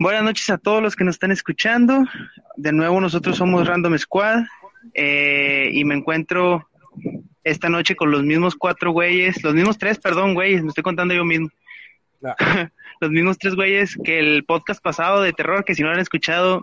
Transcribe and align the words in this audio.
Buenas 0.00 0.22
noches 0.22 0.48
a 0.50 0.58
todos 0.58 0.80
los 0.80 0.94
que 0.94 1.02
nos 1.02 1.16
están 1.16 1.32
escuchando. 1.32 2.04
De 2.56 2.70
nuevo, 2.70 3.00
nosotros 3.00 3.36
somos 3.36 3.66
Random 3.66 3.98
Squad 3.98 4.44
eh, 4.94 5.70
y 5.72 5.84
me 5.84 5.96
encuentro 5.96 6.68
esta 7.42 7.68
noche 7.68 7.96
con 7.96 8.12
los 8.12 8.22
mismos 8.22 8.54
cuatro 8.54 8.92
güeyes, 8.92 9.42
los 9.42 9.54
mismos 9.54 9.76
tres, 9.76 9.98
perdón, 9.98 10.34
güeyes, 10.34 10.62
me 10.62 10.68
estoy 10.68 10.84
contando 10.84 11.14
yo 11.14 11.24
mismo. 11.24 11.48
los 13.00 13.10
mismos 13.10 13.38
tres 13.38 13.56
güeyes 13.56 13.98
que 14.04 14.20
el 14.20 14.44
podcast 14.44 14.80
pasado 14.80 15.20
de 15.20 15.32
terror, 15.32 15.64
que 15.64 15.74
si 15.74 15.82
no 15.82 15.88
lo 15.88 15.94
han 15.94 16.00
escuchado, 16.00 16.62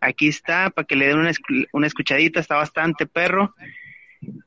aquí 0.00 0.28
está, 0.28 0.70
para 0.70 0.86
que 0.86 0.96
le 0.96 1.08
den 1.08 1.18
una, 1.18 1.32
una 1.74 1.86
escuchadita, 1.86 2.40
está 2.40 2.56
bastante 2.56 3.04
perro. 3.04 3.54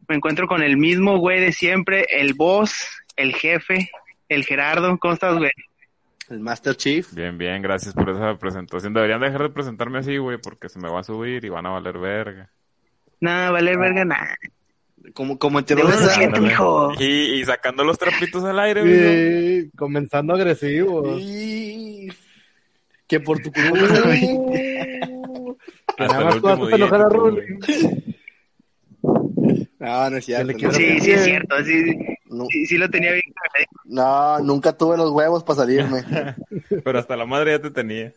Me 0.07 0.15
encuentro 0.15 0.47
con 0.47 0.63
el 0.63 0.75
mismo 0.75 1.19
güey 1.19 1.39
de 1.39 1.51
siempre, 1.51 2.07
el 2.09 2.33
boss, 2.33 2.99
el 3.15 3.35
jefe, 3.35 3.91
el 4.27 4.43
Gerardo. 4.43 4.97
¿Cómo 4.97 5.13
estás, 5.13 5.37
güey? 5.37 5.51
El 6.29 6.39
Master 6.39 6.75
Chief. 6.75 7.13
Bien, 7.13 7.37
bien, 7.37 7.61
gracias 7.61 7.93
por 7.93 8.09
esa 8.09 8.37
presentación. 8.37 8.93
Deberían 8.93 9.21
dejar 9.21 9.43
de 9.43 9.49
presentarme 9.49 9.99
así, 9.99 10.17
güey, 10.17 10.37
porque 10.37 10.67
se 10.67 10.79
me 10.79 10.89
va 10.89 10.99
a 10.99 11.03
subir 11.03 11.45
y 11.45 11.49
van 11.49 11.65
a 11.65 11.69
valer 11.69 11.97
verga. 11.97 12.49
No, 13.21 13.51
valer 13.53 13.77
verga 13.77 14.03
nada. 14.05 14.37
Como, 15.13 15.39
como 15.39 15.59
en 15.59 15.65
mijo. 16.41 16.91
Y, 16.99 17.39
y, 17.39 17.45
sacando 17.45 17.83
los 17.85 17.97
trapitos 17.97 18.43
al 18.43 18.59
aire, 18.59 18.81
güey. 18.81 19.61
Sí, 19.61 19.71
comenzando 19.77 20.33
agresivo. 20.33 21.17
Sí. 21.17 22.09
Que 23.07 23.21
por 23.21 23.39
tu 23.39 23.51
culpa. 23.51 23.77
Hasta 25.97 26.19
el 26.19 26.35
último 26.35 26.67
día. 26.67 26.75
enojar 26.75 27.01
a 27.01 27.09
Rolly. 27.09 27.41
No, 29.79 30.09
no 30.09 30.17
es 30.17 30.25
cierto. 30.25 30.71
Sí, 30.71 30.99
sí 30.99 31.11
es 31.11 31.23
cierto, 31.23 31.63
sí, 31.63 31.95
No, 32.29 32.45
sí, 32.49 32.65
sí 32.65 32.77
lo 32.77 32.89
tenía 32.89 33.11
bien. 33.13 33.23
no, 33.85 34.39
nunca 34.39 34.75
tuve 34.77 34.97
los 34.97 35.11
huevos 35.11 35.43
para 35.43 35.61
salirme. 35.61 36.03
Pero 36.83 36.99
hasta 36.99 37.15
la 37.15 37.25
madre 37.25 37.51
ya 37.51 37.61
te 37.61 37.71
tenía. 37.71 38.13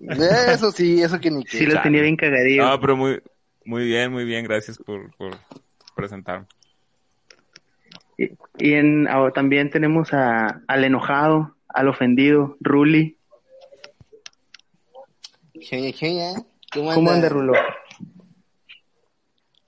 Eso 0.00 0.70
sí, 0.70 1.02
eso 1.02 1.20
que 1.20 1.30
ni 1.30 1.44
Sí 1.46 1.58
que. 1.60 1.66
lo 1.74 1.82
tenía 1.82 2.02
bien 2.02 2.16
cagadillo. 2.16 2.64
No, 2.66 2.80
pero 2.80 2.96
muy, 2.96 3.20
muy 3.64 3.84
bien, 3.84 4.10
muy 4.10 4.24
bien. 4.24 4.44
Gracias 4.44 4.78
por, 4.78 5.14
por 5.16 5.36
presentarme. 5.94 6.46
Y, 8.16 8.30
y 8.58 8.72
en, 8.74 9.08
ah, 9.08 9.30
también 9.34 9.70
tenemos 9.70 10.12
a, 10.14 10.62
al 10.66 10.84
enojado, 10.84 11.54
al 11.68 11.88
ofendido, 11.88 12.56
Ruli. 12.60 13.18
Genia, 15.54 15.92
genia. 15.92 16.32
¿Cómo 16.72 16.94
¿Cómo 16.94 17.10
anda, 17.10 17.26
anda? 17.26 17.28
Rulo? 17.28 17.52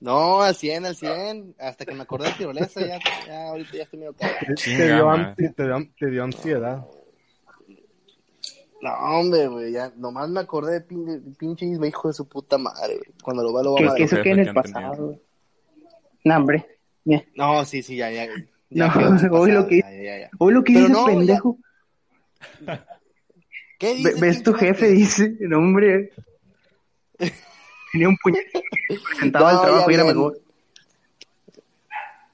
No, 0.03 0.43
al 0.43 0.57
100, 0.57 0.85
al 0.87 0.97
100. 0.97 1.55
Hasta 1.61 1.85
que 1.85 1.95
me 1.95 2.03
acordé 2.03 2.27
de 2.29 2.35
tirolesa, 2.35 2.81
ya, 2.81 2.99
ya 3.25 3.49
ahorita 3.51 3.71
ya 3.77 3.83
estoy 3.85 3.99
medio 4.01 4.13
cagado. 4.15 4.39
Te, 4.57 4.87
dio, 4.93 5.53
te, 5.55 5.65
dio, 5.65 5.89
te 5.97 6.07
dio 6.11 6.25
ansiedad. 6.25 6.85
No, 8.81 8.93
hombre, 8.95 9.47
güey, 9.47 9.71
ya 9.73 9.93
nomás 9.97 10.29
me 10.29 10.41
acordé 10.41 10.81
de 10.81 10.87
pin- 10.89 11.37
pinche 11.39 11.67
Isma, 11.67 11.87
hijo 11.87 12.09
de 12.09 12.15
su 12.15 12.29
puta 12.29 12.59
madre, 12.59 12.97
güey. 12.97 13.13
Cuando 13.23 13.45
lo 13.45 13.53
va, 13.53 13.63
lo 13.63 13.75
va 13.75 13.79
¿Qué, 13.79 13.89
a 13.91 13.95
qué 13.95 14.03
eso 14.03 14.17
qué 14.25 14.31
en 14.31 14.37
que 14.43 14.43
el 14.49 14.55
pasado? 14.55 15.07
güey? 15.07 15.21
No, 16.25 16.37
hombre. 16.37 16.67
Ya. 17.05 17.25
No, 17.37 17.65
sí, 17.65 17.81
sí, 17.85 17.95
ya, 17.95 18.11
ya. 18.11 18.27
ya 18.71 18.93
No, 18.93 19.39
hoy 19.39 19.53
lo 19.53 19.69
que- 19.69 19.79
ya. 19.79 20.31
Hoy 20.39 20.53
lo 20.53 20.65
que 20.65 20.73
dices, 20.73 20.91
no, 20.91 21.05
pendejo. 21.07 21.59
¿Qué 23.79 23.95
dices, 23.95 24.21
¿Ves 24.21 24.43
tu 24.43 24.53
jefe? 24.53 24.89
Dice, 24.91 25.37
no, 25.41 25.59
hombre. 25.59 26.11
Tenía 27.93 28.09
un 28.09 28.17
puñal. 28.17 28.43
Presentaba 29.11 29.53
No, 29.53 29.59
el 29.59 29.65
trabajo 29.67 29.91
y 29.91 29.95
era 29.95 30.05
mejor. 30.05 30.41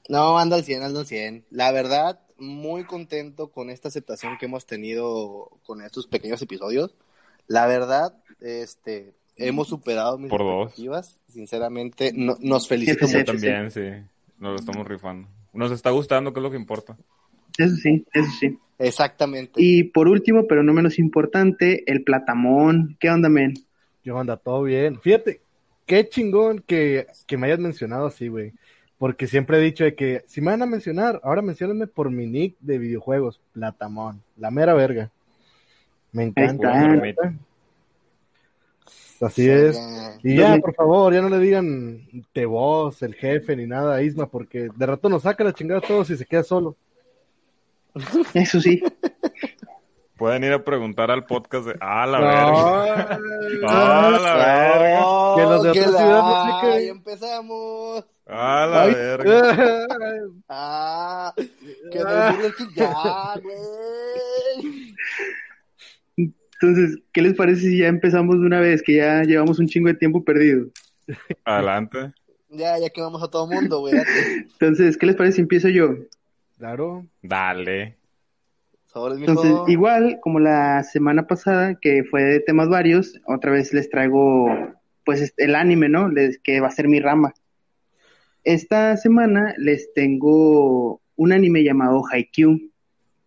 No, 0.08 0.38
anda 0.38 0.56
al 0.56 0.64
100, 0.64 0.82
anda 0.82 1.00
al 1.00 1.06
100. 1.06 1.44
La 1.50 1.70
verdad, 1.72 2.20
muy 2.38 2.84
contento 2.84 3.48
con 3.48 3.68
esta 3.70 3.88
aceptación 3.88 4.38
que 4.38 4.46
hemos 4.46 4.64
tenido 4.66 5.50
con 5.66 5.82
estos 5.82 6.06
pequeños 6.06 6.40
episodios. 6.40 6.94
La 7.46 7.66
verdad, 7.66 8.14
este, 8.40 9.12
hemos 9.36 9.68
superado 9.68 10.16
mis 10.18 10.30
Por 10.30 10.40
dos. 10.40 10.62
expectativas. 10.68 11.18
Sinceramente, 11.28 12.12
no- 12.14 12.36
nos 12.40 12.68
felicito 12.68 13.06
Sí, 13.06 13.12
sí, 13.12 13.18
mucho. 13.18 13.32
También, 13.32 13.70
sí. 13.70 13.82
Nos 14.38 14.52
lo 14.52 14.56
estamos 14.56 14.86
rifando. 14.86 15.28
Nos 15.52 15.72
está 15.72 15.90
gustando, 15.90 16.32
que 16.32 16.40
es 16.40 16.42
lo 16.44 16.50
que 16.50 16.56
importa. 16.56 16.96
Eso 17.58 17.74
sí, 17.76 18.06
eso 18.14 18.30
sí. 18.38 18.58
Exactamente. 18.78 19.52
Y 19.56 19.84
por 19.84 20.06
último, 20.08 20.46
pero 20.46 20.62
no 20.62 20.72
menos 20.72 20.98
importante, 21.00 21.82
el 21.90 22.04
platamón. 22.04 22.96
¿Qué 23.00 23.10
onda, 23.10 23.28
men? 23.28 23.54
¿Qué 24.04 24.12
onda? 24.12 24.36
¿Todo 24.36 24.62
bien? 24.62 25.00
Fíjate, 25.00 25.40
qué 25.88 26.08
chingón 26.08 26.62
que, 26.64 27.08
que 27.26 27.36
me 27.36 27.48
hayas 27.48 27.58
mencionado 27.58 28.06
así, 28.06 28.28
güey. 28.28 28.52
Porque 28.98 29.26
siempre 29.26 29.58
he 29.58 29.60
dicho 29.60 29.84
de 29.84 29.94
que 29.94 30.22
si 30.26 30.40
me 30.40 30.50
van 30.50 30.62
a 30.62 30.66
mencionar, 30.66 31.20
ahora 31.24 31.42
menciónenme 31.42 31.86
por 31.86 32.10
mi 32.10 32.26
nick 32.26 32.56
de 32.60 32.78
videojuegos, 32.78 33.40
Platamón, 33.52 34.22
la 34.36 34.50
mera 34.50 34.74
verga. 34.74 35.10
Me 36.12 36.24
encanta. 36.24 37.00
Así 39.20 39.48
es. 39.48 39.76
Ya. 39.76 40.18
Y 40.22 40.36
ya, 40.36 40.58
por 40.58 40.74
favor, 40.74 41.12
ya 41.12 41.22
no 41.22 41.28
le 41.28 41.38
digan 41.38 42.00
te 42.32 42.44
vos, 42.44 43.02
el 43.02 43.14
jefe, 43.14 43.56
ni 43.56 43.66
nada 43.66 43.96
a 43.96 44.02
Isma, 44.02 44.28
porque 44.28 44.68
de 44.74 44.86
rato 44.86 45.08
nos 45.08 45.22
saca 45.22 45.42
la 45.42 45.52
chingada 45.52 45.80
a 45.80 45.86
todos 45.86 46.10
y 46.10 46.16
se 46.16 46.26
queda 46.26 46.42
solo. 46.42 46.76
Eso 48.34 48.60
sí. 48.60 48.82
Pueden 50.18 50.42
ir 50.44 50.52
a 50.52 50.64
preguntar 50.64 51.10
al 51.10 51.24
podcast 51.24 51.66
de. 51.66 51.76
¡Ah, 51.80 52.04
la 52.06 52.18
No. 52.18 52.26
verga! 52.26 53.18
¡Ah, 53.68 54.10
la 54.10 54.34
verga! 54.34 55.34
Que 55.36 55.42
los 55.42 55.62
de 55.62 55.72
que 55.72 55.80
otra 55.80 55.92
la- 55.92 55.98
ciudad 55.98 56.22
no 56.22 56.44
sé 56.44 56.66
qué. 56.66 56.72
Ay, 56.76 56.88
empezamos. 56.88 58.04
¡Ah, 58.26 58.66
la 58.70 58.82
Ay. 58.82 58.94
verga! 58.94 59.86
Ah, 60.50 61.34
que 61.36 61.98
King 62.56 62.66
ya, 62.74 63.34
güey. 63.42 64.94
Entonces, 66.16 66.98
¿qué 67.12 67.22
les 67.22 67.34
parece 67.34 67.60
si 67.60 67.78
ya 67.78 67.86
empezamos 67.86 68.40
de 68.40 68.46
una 68.46 68.58
vez? 68.60 68.82
Que 68.82 68.96
ya 68.96 69.22
llevamos 69.22 69.58
un 69.58 69.68
chingo 69.68 69.88
de 69.88 69.94
tiempo 69.94 70.24
perdido. 70.24 70.66
Adelante. 71.44 72.12
Ya, 72.48 72.78
ya 72.78 72.88
quemamos 72.90 73.22
a 73.22 73.28
todo 73.28 73.46
mundo, 73.46 73.80
güey. 73.80 73.94
Entonces, 74.52 74.96
¿qué 74.96 75.06
les 75.06 75.16
parece 75.16 75.36
si 75.36 75.42
empiezo 75.42 75.68
yo? 75.68 75.90
Claro. 76.58 77.04
Dale. 77.22 77.97
Sobres, 78.88 79.18
mijo. 79.18 79.32
Entonces, 79.32 79.68
igual 79.68 80.18
como 80.22 80.40
la 80.40 80.82
semana 80.82 81.26
pasada, 81.26 81.74
que 81.80 82.04
fue 82.04 82.24
de 82.24 82.40
temas 82.40 82.68
varios, 82.70 83.20
otra 83.26 83.50
vez 83.52 83.72
les 83.74 83.90
traigo, 83.90 84.48
pues, 85.04 85.20
este, 85.20 85.44
el 85.44 85.54
anime, 85.54 85.88
¿no? 85.90 86.08
Les, 86.08 86.38
que 86.38 86.60
va 86.60 86.68
a 86.68 86.72
ser 86.72 86.88
mi 86.88 86.98
rama. 86.98 87.34
Esta 88.44 88.96
semana 88.96 89.54
les 89.58 89.92
tengo 89.92 91.02
un 91.16 91.32
anime 91.32 91.62
llamado 91.64 92.02
Haikyuu, 92.10 92.58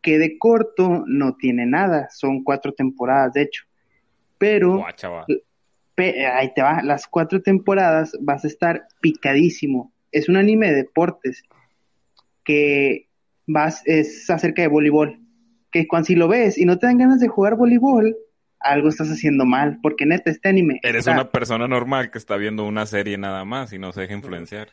que 0.02 0.18
de 0.18 0.40
corto 0.40 1.04
no 1.06 1.36
tiene 1.36 1.68
nada, 1.68 2.10
son 2.10 2.44
cuatro 2.44 2.74
temporadas, 2.74 3.34
de 3.34 3.44
hecho. 3.44 3.64
Pero, 4.40 4.78
pe- 5.94 6.26
ahí 6.26 6.52
te 6.56 6.64
va, 6.64 6.82
las 6.82 7.06
cuatro 7.06 7.40
temporadas 7.44 8.18
vas 8.20 8.44
a 8.44 8.48
estar 8.48 8.88
picadísimo. 9.00 9.94
Es 10.12 10.28
un 10.28 10.38
anime 10.38 10.72
de 10.72 10.78
deportes 10.78 11.44
que 12.44 13.08
vas, 13.46 13.84
es 13.86 14.28
acerca 14.28 14.64
de 14.64 14.68
voleibol. 14.68 15.21
Que 15.72 15.88
cuando 15.88 16.06
si 16.08 16.16
lo 16.16 16.28
ves 16.28 16.58
y 16.58 16.66
no 16.66 16.78
te 16.78 16.86
dan 16.88 16.98
ganas 16.98 17.20
de 17.20 17.28
jugar 17.28 17.56
voleibol, 17.56 18.16
algo 18.60 18.90
estás 18.90 19.10
haciendo 19.10 19.46
mal, 19.46 19.80
porque 19.82 20.06
neta, 20.06 20.30
este 20.30 20.50
anime. 20.50 20.80
Eres 20.84 21.00
está- 21.00 21.14
una 21.14 21.32
persona 21.32 21.68
normal 21.68 22.12
que 22.12 22.18
está 22.18 22.38
viendo 22.38 22.66
una 22.66 22.86
serie 22.86 23.18
nada 23.18 23.46
más 23.46 23.74
y 23.74 23.80
no 23.80 23.92
se 23.92 24.02
deja 24.02 24.14
influenciar. 24.14 24.70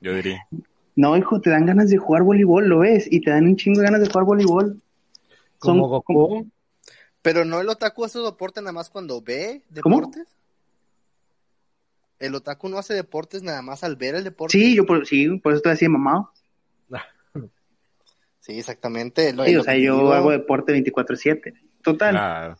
Yo 0.00 0.14
diría. 0.14 0.46
No, 0.94 1.16
hijo, 1.16 1.40
te 1.40 1.50
dan 1.50 1.66
ganas 1.66 1.90
de 1.90 1.98
jugar 1.98 2.22
voleibol, 2.22 2.68
lo 2.68 2.78
ves, 2.78 3.06
y 3.10 3.20
te 3.20 3.30
dan 3.30 3.44
un 3.44 3.56
chingo 3.56 3.80
de 3.80 3.84
ganas 3.86 4.00
de 4.00 4.06
jugar 4.06 4.24
voleibol. 4.24 4.80
Son 5.60 5.78
Como 5.78 5.88
Goku. 5.88 6.46
Pero 7.22 7.44
no 7.44 7.60
el 7.60 7.68
otaku 7.68 8.04
hace 8.04 8.20
deporte 8.20 8.60
nada 8.60 8.72
más 8.72 8.88
cuando 8.88 9.20
ve 9.20 9.62
¿Cómo? 9.82 9.96
deportes. 9.96 10.26
El 12.18 12.34
otaku 12.34 12.68
no 12.68 12.78
hace 12.78 12.94
deportes 12.94 13.42
nada 13.42 13.60
más 13.62 13.84
al 13.84 13.96
ver 13.96 14.14
el 14.14 14.24
deporte. 14.24 14.56
Sí, 14.56 14.74
yo 14.74 14.86
por, 14.86 15.06
sí, 15.06 15.28
por 15.38 15.52
eso 15.52 15.58
estoy 15.58 15.72
así 15.72 15.84
de 15.84 15.90
mamado. 15.90 16.30
Sí, 18.46 18.60
exactamente. 18.60 19.32
Lo- 19.32 19.44
Sí, 19.44 19.52
lo 19.54 19.60
o 19.62 19.64
sea, 19.64 19.74
yo 19.74 19.96
digo. 19.96 20.12
hago 20.12 20.30
deporte 20.30 20.72
24/7. 20.72 21.52
Total. 21.82 22.12
Claro. 22.14 22.56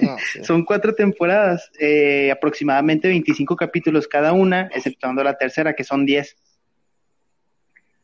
No, 0.00 0.16
sí. 0.32 0.42
Son 0.44 0.64
cuatro 0.64 0.94
temporadas, 0.94 1.70
eh, 1.78 2.30
aproximadamente 2.30 3.06
25 3.08 3.56
capítulos 3.56 4.08
cada 4.08 4.32
una, 4.32 4.70
exceptuando 4.74 5.22
la 5.22 5.36
tercera, 5.36 5.74
que 5.74 5.84
son 5.84 6.06
10. 6.06 6.34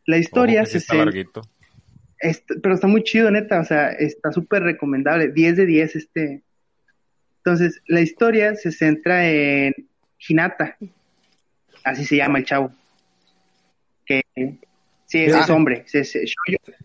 La 0.05 0.19
historia 0.19 0.61
Ojo 0.61 0.65
que 0.67 0.73
sí 0.73 0.73
se 0.73 0.79
está 0.79 0.95
larguito. 0.97 1.41
Pero 2.63 2.75
está 2.75 2.87
muy 2.87 3.03
chido, 3.03 3.31
neta, 3.31 3.61
o 3.61 3.65
sea, 3.65 3.89
está 3.93 4.33
súper 4.33 4.63
recomendable, 4.63 5.33
10 5.33 5.57
de 5.57 5.65
10 5.67 5.97
este. 5.97 6.43
Entonces, 7.39 7.81
la 7.87 8.01
historia 8.03 8.55
se 8.55 8.71
centra 8.71 9.27
en 9.29 9.73
Hinata, 10.29 10.77
así 11.85 12.05
se 12.05 12.17
llama 12.17 12.39
el 12.39 12.45
chavo. 12.45 12.71
Que 14.05 14.21
sí, 15.07 15.25
es, 15.25 15.35
es 15.35 15.51
hombre, 15.51 15.85
es, 15.87 15.95
es- 15.95 16.17
es 16.17 16.31
Shoujo, 16.35 16.79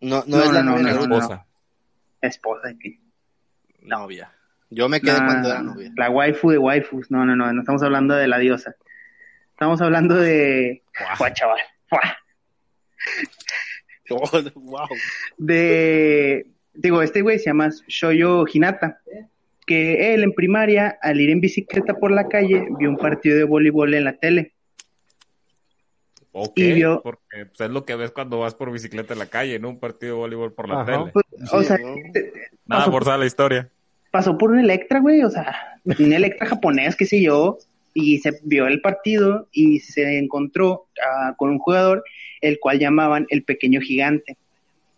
No, 0.00 0.24
no, 0.26 0.36
No, 0.38 0.42
es 0.44 0.52
la 0.52 0.62
no, 0.62 0.76
novia. 0.78 0.92
Esposa. 0.92 1.46
esposa. 2.20 2.68
de 2.68 2.78
que- 2.78 2.98
Novia. 3.82 4.32
Yo 4.70 4.88
me 4.88 5.00
quedé 5.00 5.16
cuando 5.16 5.48
era 5.48 5.62
novia. 5.62 5.92
La 5.96 6.10
waifu 6.10 6.50
de 6.50 6.58
waifus, 6.58 7.08
no, 7.10 7.24
no, 7.24 7.36
no, 7.36 7.52
no 7.52 7.60
estamos 7.60 7.82
hablando 7.84 8.14
de 8.16 8.26
la 8.26 8.38
diosa. 8.38 8.74
Estamos 9.52 9.80
hablando 9.80 10.16
de... 10.16 10.82
Guau. 10.98 11.16
Fua, 11.16 11.32
chaval, 11.32 11.58
fua. 11.88 12.00
wow. 14.54 14.88
de, 15.38 16.46
digo, 16.74 17.00
este 17.02 17.22
güey 17.22 17.38
se 17.38 17.46
llama 17.46 17.70
Shoyo 17.86 18.44
Hinata, 18.52 19.00
que 19.66 20.14
él 20.14 20.24
en 20.24 20.32
primaria, 20.32 20.98
al 21.00 21.20
ir 21.20 21.30
en 21.30 21.40
bicicleta 21.40 21.94
por 21.94 22.10
la 22.10 22.28
calle, 22.28 22.66
vio 22.78 22.88
un 22.90 22.96
partido 22.96 23.36
de 23.36 23.44
voleibol 23.44 23.94
en 23.94 24.04
la 24.04 24.16
tele. 24.18 24.54
Ok, 26.38 26.52
Y 26.58 26.72
vio- 26.74 27.00
porque 27.02 27.46
pues, 27.46 27.60
es 27.62 27.70
lo 27.70 27.84
que 27.86 27.94
ves 27.96 28.10
cuando 28.10 28.40
vas 28.40 28.54
por 28.54 28.70
bicicleta 28.70 29.14
en 29.14 29.18
la 29.20 29.26
calle, 29.26 29.58
¿no? 29.58 29.70
Un 29.70 29.80
partido 29.80 30.14
de 30.16 30.18
voleibol 30.20 30.52
por 30.52 30.68
la 30.68 30.82
Ajá. 30.82 30.84
tele. 30.98 31.10
Pues, 31.12 31.24
o 31.52 31.60
Sí, 31.60 31.66
sea, 31.66 31.78
¿no? 31.78 31.94
Nada 32.66 32.84
forzada 32.90 33.16
la 33.18 33.24
historia. 33.26 33.70
pasó 34.10 34.36
por 34.36 34.50
un 34.50 34.58
Electra, 34.58 35.00
güey, 35.00 35.22
o 35.22 35.30
sea, 35.30 35.80
un 35.98 36.12
Electra 36.12 36.46
japonés, 36.46 36.94
qué 36.96 37.06
sé 37.06 37.22
yo, 37.22 37.56
y 37.94 38.18
se 38.18 38.38
vio 38.42 38.66
el 38.66 38.82
partido 38.82 39.48
y 39.52 39.80
se 39.80 40.18
encontró 40.18 40.88
ah, 41.02 41.34
con 41.38 41.48
un 41.50 41.58
jugador, 41.58 42.04
el 42.42 42.58
cual 42.60 42.78
llamaban 42.78 43.26
el 43.30 43.42
pequeño 43.42 43.80
gigante. 43.80 44.36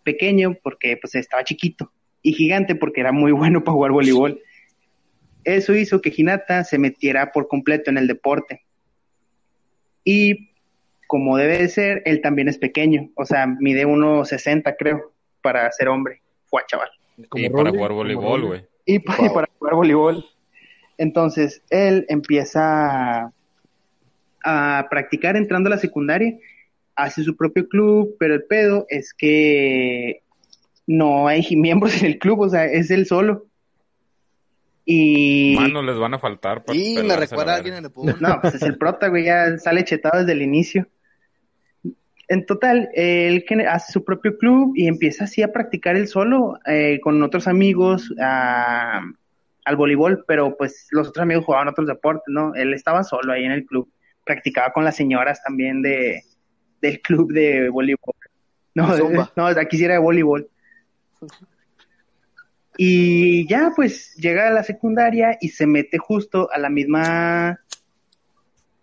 Pequeño 0.03 0.57
porque 0.61 0.97
pues 0.97 1.15
estaba 1.15 1.43
chiquito 1.45 1.91
y 2.21 2.33
gigante 2.33 2.75
porque 2.75 2.99
era 2.99 3.13
muy 3.13 3.31
bueno 3.31 3.63
para 3.63 3.73
jugar 3.75 3.91
voleibol. 3.91 4.41
Eso 5.45 5.73
hizo 5.73 6.01
que 6.01 6.13
Hinata 6.15 6.65
se 6.65 6.77
metiera 6.77 7.31
por 7.31 7.47
completo 7.47 7.89
en 7.89 7.97
el 7.97 8.07
deporte. 8.07 8.65
Y 10.03 10.48
como 11.11 11.37
debe 11.37 11.57
de 11.57 11.69
ser, 11.69 12.03
él 12.05 12.21
también 12.21 12.47
es 12.49 12.59
pequeño, 12.59 13.09
o 13.15 13.25
sea, 13.25 13.47
mide 13.47 13.87
1.60 13.87 14.75
creo, 14.77 15.11
para 15.41 15.71
ser 15.71 15.87
hombre. 15.89 16.21
Fue 16.45 16.61
chaval. 16.67 16.89
Y 17.33 17.49
para 17.49 17.71
jugar 17.71 17.93
voleibol, 17.93 18.45
güey. 18.45 18.65
y 18.85 18.99
pa- 18.99 19.17
Wow. 19.17 19.33
para 19.33 19.47
jugar 19.57 19.73
voleibol. 19.73 20.23
Entonces, 20.99 21.63
él 21.71 22.05
empieza 22.09 23.23
a, 23.23 23.33
a 24.43 24.87
practicar 24.89 25.35
entrando 25.35 25.67
a 25.67 25.71
la 25.71 25.77
secundaria, 25.79 26.37
hace 26.95 27.23
su 27.23 27.35
propio 27.35 27.67
club, 27.67 28.15
pero 28.19 28.35
el 28.35 28.43
pedo 28.43 28.85
es 28.89 29.11
que 29.13 30.21
no 30.85 31.27
hay 31.27 31.43
miembros 31.55 31.99
en 32.01 32.05
el 32.05 32.19
club, 32.19 32.41
o 32.41 32.49
sea, 32.49 32.65
es 32.65 32.91
él 32.91 33.07
solo. 33.07 33.47
Y 34.85 35.55
Manos 35.59 35.85
les 35.85 35.97
van 35.97 36.13
a 36.15 36.19
faltar 36.19 36.63
para 36.63 36.77
Y 36.77 36.95
me 37.03 37.15
recuerda 37.15 37.53
a 37.53 37.57
alguien 37.57 37.75
en 37.75 37.85
el 37.85 37.91
Puebla. 37.91 38.15
no, 38.19 38.41
pues 38.41 38.55
es 38.55 38.61
el 38.63 38.77
prota, 38.77 39.07
güey, 39.07 39.25
ya 39.25 39.57
sale 39.57 39.83
chetado 39.83 40.19
desde 40.19 40.31
el 40.33 40.41
inicio. 40.41 40.87
En 42.31 42.45
total, 42.45 42.89
él 42.93 43.43
hace 43.67 43.91
su 43.91 44.05
propio 44.05 44.37
club 44.37 44.73
y 44.75 44.87
empieza 44.87 45.23
así 45.23 45.41
a 45.41 45.51
practicar 45.51 45.95
él 45.95 46.07
solo 46.07 46.59
eh, 46.67 46.99
con 47.01 47.21
otros 47.23 47.47
amigos 47.47 48.13
a- 48.21 49.01
al 49.65 49.75
voleibol, 49.75 50.23
pero 50.27 50.55
pues 50.55 50.87
los 50.91 51.07
otros 51.09 51.23
amigos 51.23 51.45
jugaban 51.45 51.67
otros 51.67 51.87
deportes, 51.87 52.23
¿no? 52.27 52.53
Él 52.55 52.73
estaba 52.73 53.03
solo 53.03 53.33
ahí 53.33 53.45
en 53.45 53.51
el 53.51 53.65
club, 53.65 53.91
practicaba 54.25 54.71
con 54.71 54.83
las 54.85 54.95
señoras 54.95 55.41
también 55.43 55.81
de 55.81 56.21
del 56.81 57.01
club 57.01 57.33
de 57.33 57.69
voleibol. 57.69 58.13
No, 58.75 58.95
De 58.95 59.25
no, 59.35 59.45
aquí 59.47 59.77
sí 59.77 59.83
era 59.85 59.95
de 59.95 59.99
voleibol. 59.99 60.47
Y 62.77 63.45
ya, 63.47 63.73
pues 63.75 64.15
llega 64.15 64.47
a 64.47 64.51
la 64.51 64.63
secundaria 64.63 65.37
y 65.41 65.49
se 65.49 65.67
mete 65.67 65.97
justo 65.97 66.49
a 66.53 66.57
la 66.57 66.69
misma 66.69 67.59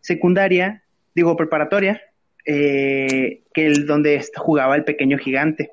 secundaria, 0.00 0.82
digo 1.14 1.36
preparatoria, 1.36 2.00
eh, 2.46 3.42
que 3.52 3.66
el 3.66 3.86
donde 3.86 4.24
jugaba 4.36 4.76
el 4.76 4.84
pequeño 4.84 5.18
gigante. 5.18 5.72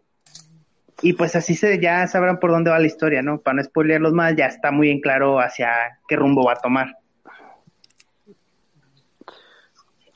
Y 1.01 1.13
pues 1.13 1.35
así 1.35 1.55
se 1.55 1.79
ya 1.79 2.07
sabrán 2.07 2.39
por 2.39 2.51
dónde 2.51 2.71
va 2.71 2.79
la 2.79 2.87
historia, 2.87 3.21
¿no? 3.21 3.39
Para 3.41 3.55
no 3.57 3.63
spoilearlos 3.63 4.13
más, 4.13 4.35
ya 4.35 4.45
está 4.45 4.71
muy 4.71 4.89
en 4.89 5.01
claro 5.01 5.39
hacia 5.39 5.99
qué 6.07 6.15
rumbo 6.15 6.45
va 6.45 6.53
a 6.53 6.61
tomar. 6.61 6.95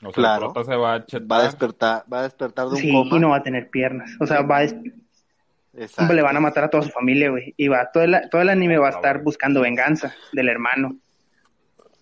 sea, 0.00 0.12
Claro. 0.12 0.46
el 0.46 0.52
prota 0.52 0.70
se 0.70 0.76
va 0.76 0.94
a 0.94 1.04
chetar. 1.06 1.30
Va 1.30 1.38
a 1.40 1.42
despertar, 1.44 2.04
va 2.12 2.20
a 2.20 2.22
despertar 2.22 2.66
de 2.66 2.70
un 2.70 2.76
Sí, 2.76 2.92
coma. 2.92 3.16
y 3.16 3.20
no 3.20 3.30
va 3.30 3.36
a 3.36 3.42
tener 3.42 3.68
piernas. 3.68 4.10
O 4.20 4.26
sea, 4.26 4.42
va 4.42 4.58
a 4.58 4.62
Exacto. 4.64 6.12
le 6.14 6.22
van 6.22 6.36
a 6.36 6.40
matar 6.40 6.64
a 6.64 6.70
toda 6.70 6.84
su 6.84 6.90
familia, 6.90 7.30
güey. 7.30 7.52
Y 7.56 7.68
va, 7.68 7.90
todo 7.92 8.04
el, 8.04 8.16
todo 8.30 8.40
el 8.42 8.48
anime 8.48 8.78
va 8.78 8.88
a 8.88 8.92
estar 8.92 9.22
buscando 9.22 9.60
venganza 9.60 10.14
del 10.32 10.48
hermano. 10.48 10.96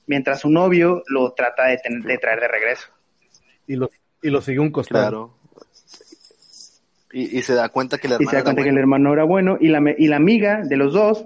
Mientras 0.06 0.41
su 0.41 0.50
novio 0.50 1.02
lo 1.09 1.32
trata 1.32 1.67
de, 1.67 1.79
tener- 1.79 2.02
de 2.05 2.19
traer 2.19 2.41
de 2.41 2.49
regreso. 2.49 2.88
Y 3.67 3.76
lo, 3.76 3.91
y 4.26 4.31
lo 4.31 4.40
sigue 4.40 4.58
un 4.61 4.70
costado. 4.70 5.02
Claro. 5.08 5.34
Y, 7.12 7.38
y 7.38 7.43
se 7.43 7.55
da 7.55 7.69
cuenta 7.70 7.99
que 7.99 8.08
la 8.08 8.17
Y 8.17 8.19
se 8.19 8.25
hermana 8.25 8.38
da 8.38 8.44
cuenta 8.44 8.61
era 8.62 8.64
que 8.67 8.70
el 8.70 8.78
hermano 8.78 9.12
era 9.12 9.25
bueno 9.25 9.56
y 9.61 9.69
la, 9.69 9.81
y 9.96 10.06
la 10.08 10.17
amiga 10.17 10.62
de 10.64 10.76
los 10.76 10.93
dos 10.93 11.25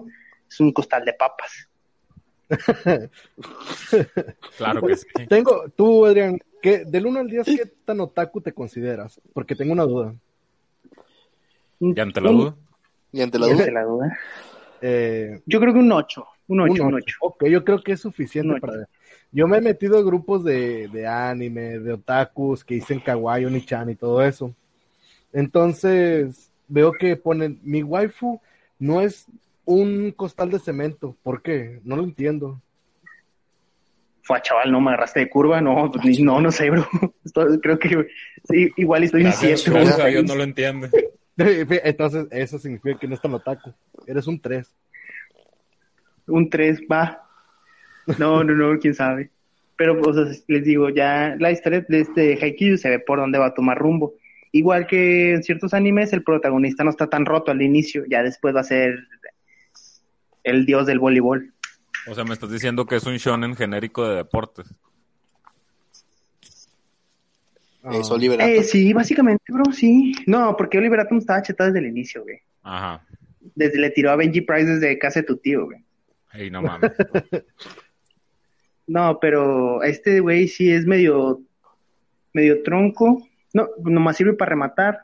es 0.49 0.61
un 0.61 0.73
costal 0.73 1.05
de 1.05 1.15
papas. 1.15 1.69
Claro 4.57 4.83
que 4.87 4.97
sí. 4.97 5.07
Tengo, 5.29 5.65
tú, 5.75 6.05
Adrián, 6.07 6.39
¿qué, 6.63 6.85
del 6.85 7.07
1 7.07 7.21
al 7.21 7.27
10, 7.29 7.47
¿qué 7.47 7.67
tan 7.85 8.01
otaku 8.01 8.41
te 8.41 8.53
consideras? 8.53 9.21
Porque 9.33 9.55
tengo 9.55 9.73
una 9.73 9.85
duda. 9.85 10.15
Y 11.81 11.99
ante 11.99 12.21
la 12.21 12.31
Un- 12.31 12.37
duda. 12.39 12.55
Y 13.13 13.23
ante 13.23 13.39
la 13.39 13.47
y 13.49 13.51
duda, 13.53 13.61
ante 13.63 13.73
la 13.73 13.83
duda. 13.85 14.19
Eh, 14.83 15.41
Yo 15.47 15.61
creo 15.61 15.73
que 15.73 15.79
un 15.81 15.91
8. 15.93 16.27
Un 16.49 16.61
8, 16.61 16.73
un 16.73 16.81
un 16.89 16.95
ocho. 16.95 17.05
8. 17.07 17.17
Ok, 17.21 17.45
yo 17.47 17.65
creo 17.65 17.83
que 17.83 17.93
es 17.93 18.01
suficiente 18.01 18.49
Un 18.49 18.57
ocho. 18.57 18.67
para... 18.67 18.89
Yo 19.33 19.47
me 19.47 19.59
he 19.59 19.61
metido 19.61 19.99
a 19.99 20.03
grupos 20.03 20.43
de, 20.45 20.89
de 20.89 21.07
anime, 21.07 21.79
de 21.79 21.93
otakus, 21.93 22.65
que 22.65 22.75
dicen 22.75 22.99
kawaii, 23.01 23.45
oni-chan 23.45 23.89
y 23.91 23.95
todo 23.95 24.23
eso. 24.23 24.55
Entonces, 25.33 26.51
veo 26.67 26.93
que 26.93 27.17
ponen, 27.17 27.61
mi 27.63 27.83
waifu 27.83 28.41
no 28.79 29.01
es 29.01 29.27
un 29.65 30.11
costal 30.13 30.51
de 30.51 30.59
cemento. 30.59 31.17
¿Por 31.23 31.43
qué? 31.43 31.81
No 31.85 31.95
lo 31.97 32.03
entiendo. 32.03 32.61
Fue 34.23 34.41
chaval, 34.43 34.71
no 34.73 34.81
me 34.81 34.91
agarraste 34.91 35.21
de 35.21 35.31
curva, 35.31 35.61
no, 35.61 35.91
ni- 36.05 36.19
no, 36.23 36.41
no 36.41 36.51
sé, 36.51 36.71
bro. 36.71 36.87
Estoy- 37.25 37.61
creo 37.61 37.79
que 37.79 38.09
sí, 38.45 38.69
igual 38.77 39.05
estoy 39.05 39.21
en 39.23 39.27
Gracias, 39.29 39.61
7 39.63 39.79
gracias 39.79 40.01
a 40.01 40.07
Dios 40.07 40.25
no 40.25 40.35
lo 40.35 40.43
entiende. 40.43 40.91
Entonces, 41.37 42.27
eso 42.33 42.59
significa 42.59 42.99
que 42.99 43.07
no 43.09 43.15
es 43.15 43.21
tan 43.21 43.33
otaku. 43.35 43.73
Eres 44.07 44.27
un 44.27 44.41
3. 44.41 44.69
un 46.27 46.51
3, 46.51 46.81
va. 46.91 47.27
No, 48.19 48.45
no, 48.45 48.55
no, 48.55 48.79
quién 48.79 48.95
sabe. 48.95 49.31
Pero, 49.77 50.01
o 50.01 50.13
sea, 50.13 50.25
les 50.47 50.65
digo, 50.65 50.91
ya 50.91 51.37
la 51.39 51.51
historia 51.51 51.85
de 51.89 52.01
este 52.01 52.39
Haikyuu 52.41 52.77
se 52.77 52.91
ve 52.91 52.99
por 52.99 53.19
dónde 53.19 53.39
va 53.39 53.47
a 53.47 53.55
tomar 53.55 53.79
rumbo. 53.79 54.15
Igual 54.53 54.87
que 54.87 55.35
en 55.35 55.43
ciertos 55.43 55.75
animes, 55.75 56.13
el 56.13 56.23
protagonista 56.23 56.85
no 56.85 56.91
está 56.91 57.07
tan 57.09 57.25
roto 57.25 57.51
al 57.51 57.63
inicio, 57.63 58.05
ya 58.09 58.23
después 58.23 58.55
va 58.55 58.61
a 58.61 58.65
ser 58.65 58.99
el 60.43 60.67
dios 60.67 60.87
del 60.87 60.99
voleibol. 60.99 61.53
O 62.09 62.15
sea, 62.15 62.25
me 62.25 62.35
estás 62.35 62.51
diciendo 62.51 62.87
que 62.87 62.97
es 62.97 63.07
un 63.07 63.17
shonen 63.17 63.55
genérico 63.55 64.09
de 64.09 64.17
deportes. 64.17 64.75
eso 67.93 68.19
libera. 68.19 68.47
Eh, 68.47 68.65
sí, 68.65 68.93
básicamente, 68.93 69.45
bro, 69.49 69.73
sí. 69.73 70.13
No, 70.27 70.57
porque 70.57 70.79
Oliver 70.79 71.01
Atom 71.01 71.19
estaba 71.19 71.43
chetado 71.43 71.71
desde 71.71 71.87
el 71.87 71.93
inicio, 71.93 72.23
güey. 72.23 72.39
Ajá. 72.63 73.07
Desde 73.55 73.79
le 73.79 73.91
tiró 73.91 74.11
a 74.11 74.17
Benji 74.17 74.43
Price 74.43 74.67
desde 74.67 74.99
casa 74.99 75.21
de 75.21 75.27
tu 75.27 75.37
tío, 75.37 75.67
güey. 75.67 75.79
Ey, 76.33 76.51
no 76.51 76.63
mames. 76.63 76.93
No, 78.87 79.19
pero 79.21 79.83
este 79.83 80.21
güey 80.21 80.49
sí 80.49 80.71
es 80.73 80.87
medio, 80.87 81.41
medio 82.33 82.63
tronco. 82.63 83.27
No, 83.55 83.69
nomás 83.85 84.17
sirve 84.17 84.35
para 84.35 84.51
rematar. 84.51 85.01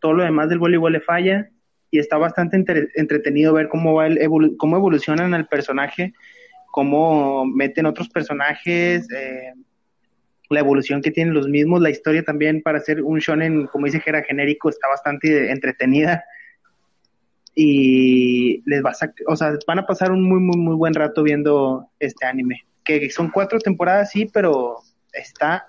Todo 0.00 0.14
lo 0.14 0.24
demás 0.24 0.48
del 0.48 0.58
voleibol 0.58 0.92
le 0.92 1.00
falla. 1.00 1.48
Y 1.90 1.98
está 1.98 2.18
bastante 2.18 2.56
entre- 2.56 2.88
entretenido 2.96 3.54
ver 3.54 3.68
cómo 3.68 3.94
va 3.94 4.06
el 4.08 4.56
cómo 4.58 4.76
evolucionan 4.76 5.32
al 5.32 5.46
personaje, 5.46 6.12
cómo 6.70 7.46
meten 7.46 7.86
otros 7.86 8.10
personajes, 8.10 9.10
eh, 9.10 9.54
la 10.50 10.60
evolución 10.60 11.00
que 11.00 11.10
tienen 11.10 11.32
los 11.32 11.48
mismos, 11.48 11.80
la 11.80 11.88
historia 11.90 12.22
también 12.22 12.60
para 12.60 12.78
hacer 12.78 13.02
un 13.02 13.20
shonen, 13.20 13.66
como 13.68 13.86
dice 13.86 14.00
Jera, 14.00 14.22
genérico, 14.22 14.68
está 14.68 14.86
bastante 14.88 15.50
entretenida. 15.50 16.24
Y 17.54 18.62
les 18.68 18.84
va 18.84 18.90
a 18.90 19.12
o 19.26 19.36
sea, 19.36 19.54
van 19.66 19.78
a 19.78 19.86
pasar 19.86 20.12
un 20.12 20.22
muy, 20.22 20.40
muy, 20.40 20.58
muy 20.58 20.76
buen 20.76 20.94
rato 20.94 21.22
viendo 21.22 21.88
este 21.98 22.26
anime 22.26 22.64
que 22.88 23.10
son 23.10 23.30
cuatro 23.30 23.58
temporadas, 23.58 24.10
sí, 24.10 24.24
pero 24.32 24.78
está 25.12 25.68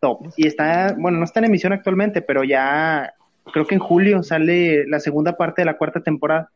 top. 0.00 0.26
Y 0.36 0.46
está, 0.46 0.94
bueno, 0.98 1.16
no 1.18 1.24
está 1.24 1.40
en 1.40 1.46
emisión 1.46 1.72
actualmente, 1.72 2.20
pero 2.20 2.44
ya 2.44 3.14
creo 3.52 3.66
que 3.66 3.74
en 3.74 3.80
julio 3.80 4.22
sale 4.22 4.86
la 4.86 5.00
segunda 5.00 5.36
parte 5.36 5.62
de 5.62 5.66
la 5.66 5.78
cuarta 5.78 6.00
temporada. 6.00 6.50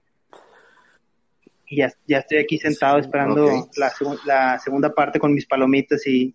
Y 1.66 1.78
ya, 1.78 1.90
ya 2.06 2.18
estoy 2.18 2.38
aquí 2.38 2.58
sentado 2.58 2.98
esperando 2.98 3.68
la, 3.76 3.90
segu- 3.90 4.20
la 4.24 4.58
segunda 4.58 4.92
parte 4.94 5.18
con 5.18 5.32
mis 5.32 5.46
palomitas 5.46 6.06
y 6.06 6.34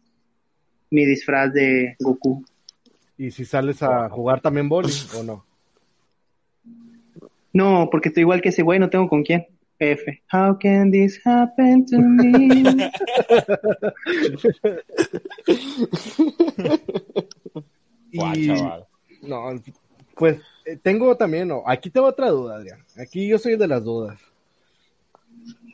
mi 0.90 1.06
disfraz 1.06 1.54
de 1.54 1.96
Goku. 2.00 2.44
¿Y 3.18 3.30
si 3.32 3.46
sales 3.46 3.82
a 3.84 4.10
jugar 4.10 4.42
también 4.42 4.68
boli 4.68 4.92
o 5.16 5.24
no? 5.24 5.46
No, 7.54 7.90
porque 7.92 8.10
estoy 8.10 8.22
igual 8.22 8.42
que 8.42 8.50
ese 8.50 8.62
güey, 8.64 8.80
no 8.80 8.90
tengo 8.90 9.08
con 9.08 9.24
quién. 9.24 9.46
F. 9.82 10.22
How 10.32 10.54
can 10.58 10.92
this 10.92 11.20
happen 11.26 11.86
to 11.88 11.98
me? 11.98 12.64
Y- 18.12 18.48
chaval. 18.48 18.86
No, 19.22 19.52
pues 20.16 20.40
eh, 20.66 20.78
tengo 20.82 21.16
también, 21.16 21.48
no, 21.48 21.64
aquí 21.66 21.90
tengo 21.90 22.08
otra 22.08 22.30
duda, 22.30 22.58
Adrián. 22.58 22.84
Aquí 22.98 23.28
yo 23.28 23.38
soy 23.38 23.54
el 23.54 23.60
de 23.60 23.68
las 23.68 23.84
dudas. 23.84 24.20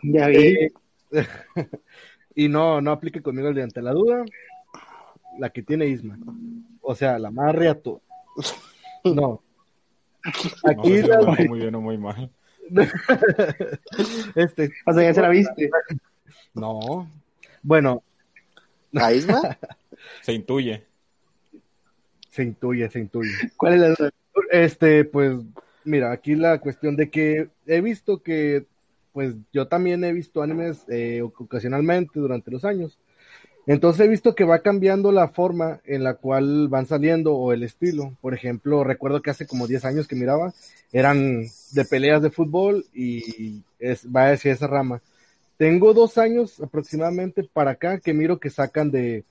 ya 0.03 0.27
vi. 0.27 0.37
Eh, 0.37 0.71
y 2.35 2.47
no, 2.47 2.79
no 2.81 2.91
aplique 2.91 3.21
conmigo 3.21 3.47
el 3.49 3.55
de 3.55 3.63
ante 3.63 3.81
la 3.81 3.91
duda, 3.91 4.23
la 5.39 5.49
que 5.49 5.63
tiene 5.63 5.87
Isma. 5.87 6.17
O 6.81 6.93
sea, 6.95 7.17
la 7.19 7.31
más 7.31 7.55
tú. 7.83 8.01
No. 9.03 9.13
No 9.13 9.41
Aquí 10.71 11.01
la- 11.01 11.17
dijo 11.19 11.31
muy 11.47 11.59
bien 11.59 11.75
o 11.75 11.81
muy 11.81 11.97
mal. 11.97 12.29
este, 14.35 14.71
O 14.85 14.93
sea, 14.93 15.03
ya 15.03 15.13
se 15.13 15.21
la 15.21 15.29
viste. 15.29 15.69
no. 16.53 17.09
Bueno, 17.63 18.03
¿A 18.95 19.13
Isma? 19.13 19.41
Se 20.21 20.33
intuye. 20.33 20.83
se 22.29 22.43
intuye, 22.43 22.89
se 22.89 22.99
intuye. 22.99 23.31
¿Cuál 23.57 23.73
es 23.73 23.79
la 23.79 23.89
duda? 23.89 24.11
Este, 24.51 25.03
pues, 25.05 25.37
mira, 25.83 26.11
aquí 26.11 26.35
la 26.35 26.59
cuestión 26.59 26.95
de 26.95 27.09
que 27.09 27.49
he 27.65 27.81
visto 27.81 28.21
que, 28.21 28.65
pues, 29.11 29.33
yo 29.51 29.67
también 29.67 30.03
he 30.03 30.13
visto 30.13 30.41
animes 30.43 30.85
eh, 30.87 31.21
ocasionalmente 31.21 32.19
durante 32.19 32.51
los 32.51 32.63
años. 32.63 32.97
Entonces 33.67 34.05
he 34.05 34.09
visto 34.09 34.33
que 34.33 34.45
va 34.45 34.59
cambiando 34.59 35.11
la 35.11 35.27
forma 35.27 35.81
en 35.83 36.01
la 36.05 36.13
cual 36.13 36.69
van 36.69 36.85
saliendo 36.85 37.35
o 37.35 37.51
el 37.51 37.63
estilo. 37.63 38.13
Por 38.21 38.33
ejemplo, 38.33 38.85
recuerdo 38.85 39.21
que 39.21 39.29
hace 39.29 39.45
como 39.45 39.67
10 39.67 39.83
años 39.83 40.07
que 40.07 40.15
miraba, 40.15 40.53
eran 40.93 41.43
de 41.71 41.85
peleas 41.85 42.21
de 42.21 42.31
fútbol 42.31 42.85
y 42.93 43.61
es, 43.77 44.07
va 44.07 44.31
hacia 44.31 44.53
esa 44.53 44.67
rama. 44.67 45.01
Tengo 45.57 45.93
dos 45.93 46.17
años 46.17 46.61
aproximadamente 46.61 47.43
para 47.43 47.71
acá 47.71 47.99
que 47.99 48.13
miro 48.13 48.39
que 48.39 48.49
sacan 48.49 48.89
de, 48.89 49.25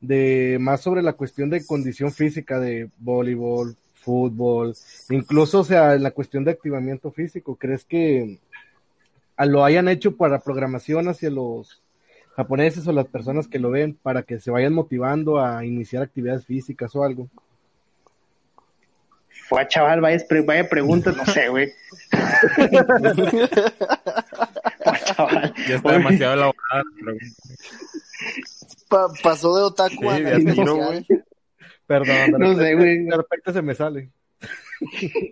de 0.00 0.58
más 0.60 0.82
sobre 0.82 1.02
la 1.02 1.14
cuestión 1.14 1.50
de 1.50 1.66
condición 1.66 2.12
física 2.12 2.60
de 2.60 2.90
voleibol, 2.98 3.76
fútbol, 3.94 4.76
incluso, 5.08 5.60
o 5.60 5.64
sea, 5.64 5.96
la 5.96 6.12
cuestión 6.12 6.44
de 6.44 6.52
activamiento 6.52 7.10
físico. 7.10 7.56
¿Crees 7.56 7.84
que 7.84 8.38
lo 9.36 9.64
hayan 9.64 9.88
hecho 9.88 10.16
para 10.16 10.38
programación 10.38 11.08
hacia 11.08 11.30
los 11.30 11.80
japoneses 12.36 12.86
o 12.86 12.92
las 12.92 13.06
personas 13.06 13.48
que 13.48 13.58
lo 13.58 13.70
ven 13.70 13.94
para 14.02 14.22
que 14.22 14.40
se 14.40 14.50
vayan 14.50 14.72
motivando 14.72 15.40
a 15.44 15.64
iniciar 15.64 16.02
actividades 16.02 16.46
físicas 16.46 16.94
o 16.96 17.02
algo? 17.04 17.28
Fue 19.48 19.66
chaval, 19.66 20.00
vaya, 20.00 20.18
pre- 20.28 20.42
vaya 20.42 20.68
preguntas, 20.68 21.16
no 21.16 21.24
sé, 21.26 21.48
güey. 21.48 21.72
Fue 24.84 24.98
chaval. 25.04 25.54
Ya 25.68 25.76
está 25.76 25.92
demasiado 25.92 26.34
elaborada 26.34 26.82
la 26.84 27.04
pregunta. 27.04 27.26
Pa- 28.88 29.12
pasó 29.22 29.56
de 29.56 29.62
otaku 29.64 30.08
a 30.10 30.16
Sí, 30.16 30.24
tiro, 30.44 30.54
social. 30.66 30.86
güey. 30.86 31.06
Perdón, 31.86 32.06
de 32.16 32.28
No 32.30 32.38
repente, 32.38 32.64
sé, 32.64 32.74
güey. 32.74 33.04
de 33.04 33.16
repente 33.16 33.52
se 33.52 33.62
me 33.62 33.74
sale. 33.74 34.10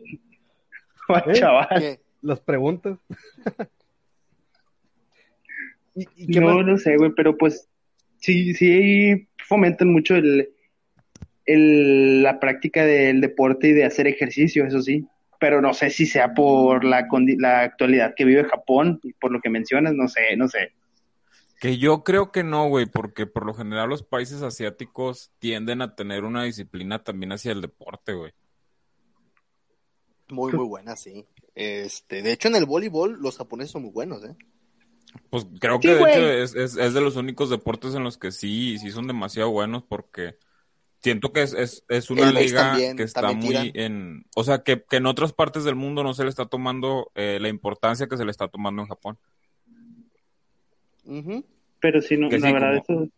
Fue 1.07 1.19
¿Eh? 1.27 1.33
chaval. 1.35 1.69
¿Qué? 1.79 2.01
Las 2.23 2.41
preguntas. 2.41 2.99
¿Y, 5.99 6.09
y 6.17 6.29
qué 6.29 6.41
No, 6.41 6.47
más? 6.55 6.63
no 6.65 6.79
sé, 6.79 6.97
güey, 6.97 7.13
pero 7.17 7.37
pues 7.37 7.69
sí, 8.19 8.55
sí 8.55 9.29
fomentan 9.47 9.89
mucho 9.93 10.15
el, 10.17 10.51
el, 11.47 12.23
la 12.23 12.39
práctica 12.41 12.85
del 12.85 13.21
deporte 13.21 13.69
y 13.69 13.73
de 13.73 13.85
hacer 13.85 14.07
ejercicio, 14.07 14.67
eso 14.67 14.83
sí. 14.83 15.07
Pero 15.41 15.61
no 15.63 15.73
sé 15.75 15.91
si 15.91 16.07
sea 16.07 16.35
por 16.35 16.85
la, 16.85 17.07
la 17.39 17.61
actualidad 17.63 18.15
que 18.17 18.25
vive 18.25 18.45
Japón 18.45 19.01
y 19.03 19.13
por 19.15 19.33
lo 19.33 19.41
que 19.41 19.51
mencionas, 19.51 19.95
no 19.95 20.09
sé, 20.09 20.37
no 20.37 20.49
sé. 20.49 20.73
Que 21.61 21.79
yo 21.79 22.05
creo 22.05 22.31
que 22.31 22.45
no, 22.45 22.69
güey, 22.69 22.87
porque 22.87 23.27
por 23.27 23.45
lo 23.45 23.55
general 23.55 23.89
los 23.89 24.03
países 24.05 24.43
asiáticos 24.43 25.33
tienden 25.41 25.83
a 25.83 25.95
tener 25.97 26.25
una 26.25 26.45
disciplina 26.45 27.03
también 27.03 27.33
hacia 27.33 27.53
el 27.53 27.61
deporte, 27.61 28.13
güey. 28.15 28.33
Muy, 30.29 30.53
muy 30.53 30.67
buena, 30.67 30.95
sí. 30.97 31.27
Este, 31.55 32.23
de 32.23 32.33
hecho, 32.33 32.49
en 32.49 32.57
el 32.57 32.67
voleibol 32.67 33.19
los 33.21 33.39
japoneses 33.39 33.73
son 33.73 33.83
muy 33.83 33.91
buenos, 33.91 34.25
¿eh? 34.25 34.37
Pues 35.31 35.47
creo 35.61 35.77
Sí, 35.81 35.89
que 35.89 35.95
de 35.95 35.99
güey. 36.01 36.13
hecho 36.13 36.31
es, 36.31 36.55
es, 36.55 36.77
es 36.77 36.95
de 36.95 37.01
los 37.01 37.17
únicos 37.17 37.51
deportes 37.51 37.95
en 37.95 38.05
los 38.05 38.19
que 38.19 38.33
sí, 38.33 38.79
sí 38.79 38.91
son 38.91 39.07
demasiado 39.07 39.51
buenos 39.51 39.83
porque 39.85 40.37
siento 41.01 41.33
que 41.33 41.43
es, 41.43 41.53
es, 41.55 41.85
es 41.89 42.11
una 42.11 42.29
El 42.31 42.35
liga 42.37 42.71
también, 42.71 42.97
que 42.97 43.03
está 43.05 43.33
muy 43.33 43.49
tiran. 43.49 43.71
en, 43.75 44.25
o 44.35 44.45
sea, 44.45 44.63
que, 44.63 44.83
que 44.89 44.97
en 44.97 45.07
otras 45.07 45.33
partes 45.33 45.65
del 45.65 45.75
mundo 45.77 46.03
no 46.03 46.15
se 46.15 46.25
le 46.25 46.31
está 46.31 46.47
tomando 46.47 47.11
eh, 47.15 47.39
la 47.41 47.49
importancia 47.49 48.09
que 48.09 48.17
se 48.17 48.25
le 48.25 48.31
está 48.31 48.49
tomando 48.49 48.83
en 48.83 48.89
Japón. 48.89 49.19
Pero 51.81 52.03
sí, 52.03 52.17
no, 52.17 52.29
Que 52.29 52.39
la 52.39 52.49
sí, 52.49 52.53
verdad, 52.53 52.77
O 52.77 52.83
eso. 52.83 53.09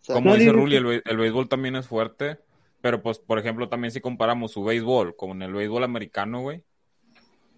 sea, 0.00 0.14
Como 0.14 0.30
No, 0.30 0.36
dice 0.36 0.52
que- 0.52 1.02
el, 1.04 1.16
béisbol 1.16 1.48
también 1.48 1.76
es 1.76 1.86
fuerte, 1.88 2.38
pero 2.80 3.02
pues, 3.02 3.18
por 3.18 3.38
ejemplo, 3.38 3.68
también 3.68 3.90
si 3.90 4.00
comparamos 4.00 4.52
su 4.52 4.62
béisbol 4.64 5.16
con 5.16 5.42
el 5.42 5.52
béisbol 5.52 5.84
americano, 5.84 6.40
güey, 6.40 6.62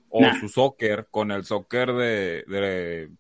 o 0.08 0.20
Nah. 0.22 0.40
su 0.40 0.48
soccer 0.48 1.06
con 1.10 1.30
el 1.30 1.44
soccer 1.44 1.92
de, 1.92 2.44
de 2.48 3.10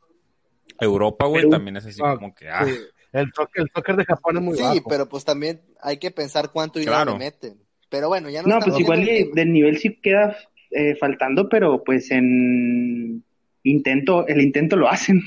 Europa, 0.80 1.26
güey, 1.26 1.42
Perú. 1.42 1.50
también 1.50 1.76
es 1.76 1.86
así 1.86 2.00
Ah, 2.04 2.14
como 2.16 2.34
que, 2.34 2.48
ah, 2.48 2.64
Sí, 2.66 2.74
el, 3.12 3.30
soccer, 3.34 3.62
el 3.62 3.70
soccer 3.74 3.96
de 3.96 4.04
Japón 4.04 4.36
es 4.36 4.42
muy 4.42 4.56
sí, 4.56 4.62
bajo. 4.62 4.88
pero 4.88 5.08
pues 5.08 5.24
también 5.24 5.60
hay 5.82 5.96
que 5.98 6.10
pensar 6.10 6.50
cuánto 6.52 6.78
dinero 6.78 6.96
Claro. 6.96 7.12
le 7.12 7.18
meten. 7.18 7.58
Pero 7.88 8.08
bueno, 8.08 8.28
ya 8.30 8.42
no, 8.42 8.48
No, 8.48 8.58
pues 8.60 8.78
igual 8.78 9.00
el 9.00 9.08
y 9.08 9.30
del 9.32 9.52
nivel 9.52 9.78
sí 9.78 9.98
queda 10.00 10.36
eh, 10.70 10.94
faltando, 10.96 11.48
pero 11.48 11.82
pues 11.82 12.10
en 12.10 13.24
intento, 13.62 14.26
el 14.26 14.40
intento 14.42 14.76
lo 14.76 14.88
hacen. 14.88 15.22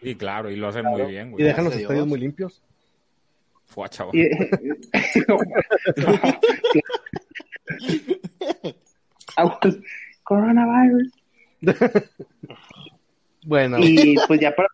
y 0.00 0.14
claro, 0.14 0.50
y 0.50 0.56
lo 0.56 0.68
hacen 0.68 0.86
muy 0.86 1.02
bien, 1.02 1.28
y 1.28 1.32
güey. 1.32 1.44
dejan 1.44 1.64
los 1.66 1.74
estadios 1.74 1.94
Dios. 1.94 2.06
muy 2.08 2.18
limpios. 2.20 2.62
Fue 3.66 3.86
chaval. 3.90 4.16
Y- 4.16 4.28
Aguas, 9.36 9.76
Coronavirus. 10.24 11.12
Bueno, 13.44 13.78
Y 13.80 14.16
pues 14.28 14.40
ya 14.40 14.54
para, 14.54 14.68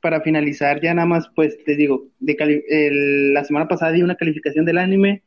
para 0.00 0.20
finalizar, 0.20 0.80
ya 0.80 0.94
nada 0.94 1.06
más, 1.06 1.28
pues 1.34 1.62
te 1.64 1.76
digo, 1.76 2.06
de 2.20 2.36
cali- 2.36 2.64
el- 2.68 3.34
la 3.34 3.44
semana 3.44 3.68
pasada 3.68 3.92
di 3.92 4.02
una 4.02 4.16
calificación 4.16 4.64
del 4.64 4.78
anime, 4.78 5.22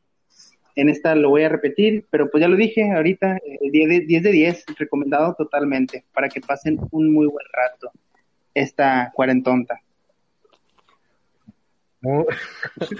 en 0.74 0.88
esta 0.88 1.14
lo 1.14 1.30
voy 1.30 1.42
a 1.42 1.48
repetir, 1.48 2.06
pero 2.10 2.30
pues 2.30 2.40
ya 2.40 2.48
lo 2.48 2.56
dije 2.56 2.90
ahorita, 2.90 3.36
eh, 3.38 3.58
10 3.72 3.88
de 3.88 4.00
10, 4.00 4.22
de 4.22 4.30
10 4.32 4.64
recomendado 4.78 5.34
totalmente, 5.36 6.04
para 6.12 6.28
que 6.28 6.40
pasen 6.40 6.78
un 6.90 7.12
muy 7.12 7.26
buen 7.26 7.46
rato 7.52 7.90
esta 8.54 9.10
cuarentonta. 9.14 9.80
muy, 12.00 12.24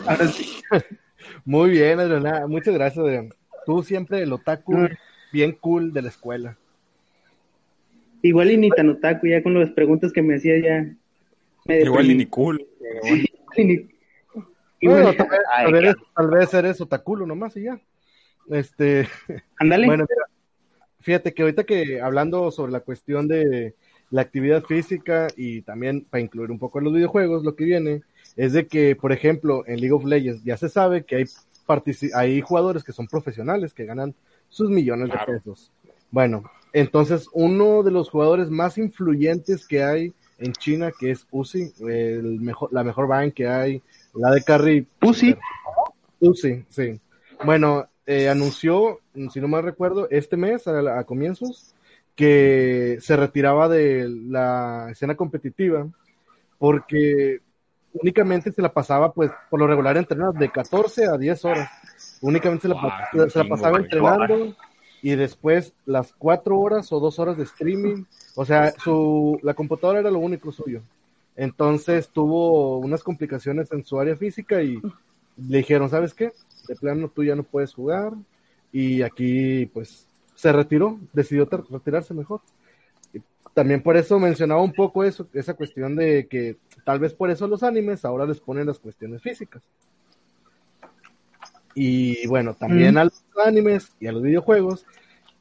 Ahora 0.07 0.27
sí, 0.29 0.61
muy 1.45 1.71
bien, 1.71 2.01
Adriana. 2.01 2.47
Muchas 2.47 2.75
gracias, 2.75 3.05
Adrián. 3.05 3.31
Tú 3.65 3.83
siempre 3.83 4.23
el 4.23 4.33
otaku 4.33 4.89
bien 5.33 5.53
cool 5.53 5.93
de 5.93 6.03
la 6.03 6.09
escuela. 6.09 6.57
Igual 8.23 8.51
y 8.51 8.57
ni 8.57 8.71
tan 8.71 8.89
otaku, 8.89 9.27
ya 9.27 9.43
con 9.43 9.55
las 9.59 9.71
preguntas 9.71 10.13
que 10.13 10.23
me 10.23 10.37
hacía 10.37 10.59
ya. 10.59 10.95
me 11.67 11.81
Igual 11.81 12.11
y 12.11 12.15
ni 12.17 12.27
cool. 12.27 12.67
Y 13.57 13.65
ni- 13.65 13.75
y 14.81 14.87
Bueno, 14.87 15.13
bueno, 15.13 15.15
tal, 15.17 15.29
vez, 15.29 15.41
ay, 15.55 15.65
tal 15.65 15.83
vez- 15.83 15.97
tal 16.15 16.31
vez 16.31 16.55
eres 16.55 16.81
otakulo 16.81 17.27
nomás 17.27 17.57
y 17.57 17.63
ya. 17.65 17.81
Este, 18.51 19.07
ándale. 19.59 19.87
bueno, 19.87 20.07
mira, 20.09 20.23
fíjate 21.01 21.35
que 21.35 21.43
ahorita 21.43 21.65
que 21.65 22.01
hablando 22.01 22.51
sobre 22.51 22.73
la 22.73 22.81
cuestión 22.81 23.29
de 23.29 23.75
la 24.11 24.23
actividad 24.23 24.65
física 24.65 25.29
y 25.37 25.61
también 25.63 26.03
para 26.09 26.23
incluir 26.23 26.51
un 26.51 26.59
poco 26.59 26.79
en 26.79 26.85
los 26.87 26.95
videojuegos, 26.95 27.45
lo 27.45 27.55
que 27.55 27.65
viene 27.65 28.03
es 28.37 28.53
de 28.55 28.67
que, 28.67 28.97
por 28.97 29.13
ejemplo, 29.13 29.65
en 29.67 29.81
League 29.81 29.93
of 29.93 30.05
Legends 30.05 30.43
ya 30.45 30.57
se 30.57 30.69
sabe 30.71 31.05
que 31.05 31.17
hay, 31.17 31.25
hay 32.15 32.41
jugadores 32.41 32.85
que 32.85 32.93
son 32.93 33.07
profesionales 33.07 33.75
que 33.75 33.85
ganan 33.85 34.15
sus 34.49 34.71
millones 34.71 35.11
Claro. 35.11 35.31
de 35.33 35.39
pesos. 35.41 35.71
Bueno, 36.11 36.45
entonces 36.73 37.29
uno 37.33 37.83
de 37.83 37.91
los 37.91 38.11
jugadores 38.11 38.51
más 38.51 38.79
influyentes 38.79 39.67
que 39.67 39.83
hay 39.83 40.13
en 40.39 40.53
China, 40.53 40.93
que 40.99 41.11
es 41.11 41.27
Uzi, 41.31 41.73
el 41.81 42.41
mejor, 42.41 42.73
la 42.73 42.85
mejor 42.85 43.09
band 43.09 43.33
que 43.33 43.49
hay, 43.49 43.83
la 44.15 44.31
de 44.31 44.43
Carry 44.43 44.87
Pussy. 44.99 45.37
Uzi, 46.21 46.65
sí. 46.69 47.01
Bueno, 47.45 47.89
eh, 48.07 48.29
anunció, 48.29 49.01
si 49.31 49.41
no 49.41 49.49
mal 49.49 49.63
recuerdo, 49.65 50.09
este 50.11 50.37
mes, 50.37 50.67
a, 50.67 50.99
a 50.99 51.05
comienzos, 51.05 51.75
que 52.15 52.99
se 53.01 53.17
retiraba 53.17 53.69
de 53.69 54.09
la 54.09 54.89
escena 54.91 55.15
competitiva 55.15 55.87
porque 56.59 57.41
únicamente 57.93 58.53
se 58.53 58.63
la 58.63 58.73
pasaba, 58.73 59.13
pues, 59.13 59.31
por 59.49 59.61
lo 59.61 59.67
regular 59.67 59.97
entrenando 59.97 60.39
de 60.39 60.51
14 60.51 61.07
a 61.07 61.17
10 61.17 61.45
horas. 61.45 61.71
Únicamente 62.21 62.63
se 62.63 62.69
la, 62.69 63.29
se 63.29 63.45
pasaba 63.45 63.79
entrenando 63.79 64.55
y 65.03 65.15
después 65.15 65.73
las 65.87 66.13
4 66.13 66.59
horas 66.59 66.93
o 66.93 67.01
2 67.01 67.19
horas 67.19 67.37
de 67.37 67.45
streaming. 67.45 68.05
O 68.35 68.45
sea, 68.45 68.73
su, 68.73 69.39
la 69.43 69.55
computadora 69.55 70.01
era 70.01 70.11
lo 70.11 70.19
único 70.19 70.53
suyo. 70.53 70.83
Entonces 71.37 72.09
tuvo 72.09 72.79
unas 72.79 73.03
complicaciones 73.03 73.71
en 73.73 73.85
su 73.85 73.99
área 74.01 74.17
física 74.17 74.61
y 74.63 74.81
le 75.37 75.59
dijeron, 75.59 75.89
¿sabes 75.89 76.15
qué? 76.15 76.33
De 76.67 76.75
plano 76.75 77.09
tú 77.15 77.23
ya 77.23 77.37
no 77.37 77.45
puedes 77.45 77.73
jugar 77.75 78.13
y 78.73 79.03
aquí 79.03 79.67
pues 79.67 80.07
se 80.35 80.53
retiró, 80.53 80.99
decidió 81.13 81.49
retirarse 81.71 82.15
mejor. 82.15 82.41
también 83.55 83.83
por 83.83 83.97
eso 83.97 84.19
mencionaba 84.19 84.63
un 84.63 84.73
poco 84.73 85.05
eso, 85.05 85.27
esa 85.33 85.55
cuestión 85.55 85.97
de 85.97 86.27
que 86.27 86.57
tal 86.85 86.99
vez 86.99 87.15
por 87.15 87.31
eso 87.31 87.47
los 87.47 87.63
animes 87.63 88.05
ahora 88.05 88.27
les 88.27 88.41
ponen 88.41 88.67
las 88.67 88.79
cuestiones 88.79 89.23
físicas. 89.23 89.63
Y 91.75 92.27
bueno, 92.27 92.55
también 92.55 92.99
a 92.99 93.05
los 93.05 93.25
animes 93.45 93.93
y 94.01 94.07
a 94.07 94.13
los 94.13 94.23
videojuegos. 94.23 94.85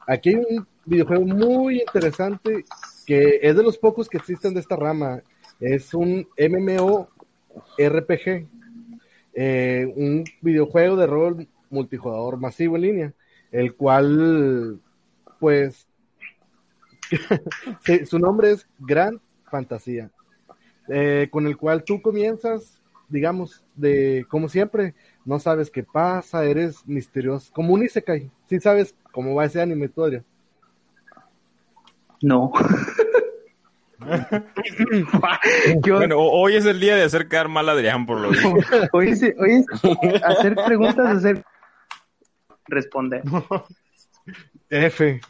Aquí 0.06 0.30
hay 0.30 0.36
un 0.36 0.66
videojuego 0.84 1.24
muy 1.24 1.80
interesante 1.80 2.64
que 3.06 3.40
es 3.42 3.56
de 3.56 3.62
los 3.62 3.78
pocos 3.78 4.08
que 4.08 4.18
existen 4.18 4.54
de 4.54 4.60
esta 4.60 4.76
rama. 4.76 5.22
Es 5.60 5.94
un 5.94 6.28
MMO 6.38 7.08
RPG, 7.78 8.46
eh, 9.34 9.92
un 9.96 10.24
videojuego 10.40 10.96
de 10.96 11.06
rol 11.06 11.48
multijugador 11.70 12.38
masivo 12.38 12.76
en 12.76 12.82
línea, 12.82 13.14
el 13.50 13.74
cual, 13.74 14.80
pues, 15.40 15.86
sí, 17.84 18.06
su 18.06 18.18
nombre 18.18 18.52
es 18.52 18.66
Gran 18.78 19.20
Fantasía, 19.50 20.10
eh, 20.88 21.28
con 21.30 21.46
el 21.46 21.56
cual 21.56 21.84
tú 21.84 22.02
comienzas, 22.02 22.82
digamos, 23.08 23.64
de 23.74 24.26
como 24.28 24.48
siempre, 24.48 24.94
no 25.24 25.38
sabes 25.38 25.70
qué 25.70 25.82
pasa, 25.82 26.44
eres 26.44 26.86
misterioso, 26.86 27.52
como 27.52 27.74
un 27.74 27.84
Isekai, 27.84 28.30
sí 28.48 28.60
sabes 28.60 28.94
cómo 29.12 29.34
va 29.34 29.44
ese 29.44 29.60
anime 29.60 29.88
todavía. 29.88 30.24
No. 32.22 32.52
bueno, 35.82 36.18
hoy 36.18 36.56
es 36.56 36.64
el 36.66 36.80
día 36.80 36.96
de 36.96 37.04
hacer 37.04 37.28
quedar 37.28 37.48
mal 37.48 37.68
a 37.68 37.72
Adrián 37.72 38.06
por 38.06 38.20
lo 38.20 38.30
visto. 38.30 38.54
hoy, 38.92 39.10
es, 39.10 39.22
hoy 39.38 39.64
es 40.02 40.24
hacer 40.24 40.54
preguntas, 40.54 41.16
hacer 41.16 41.44
responder. 42.66 43.22
F. 44.70 45.20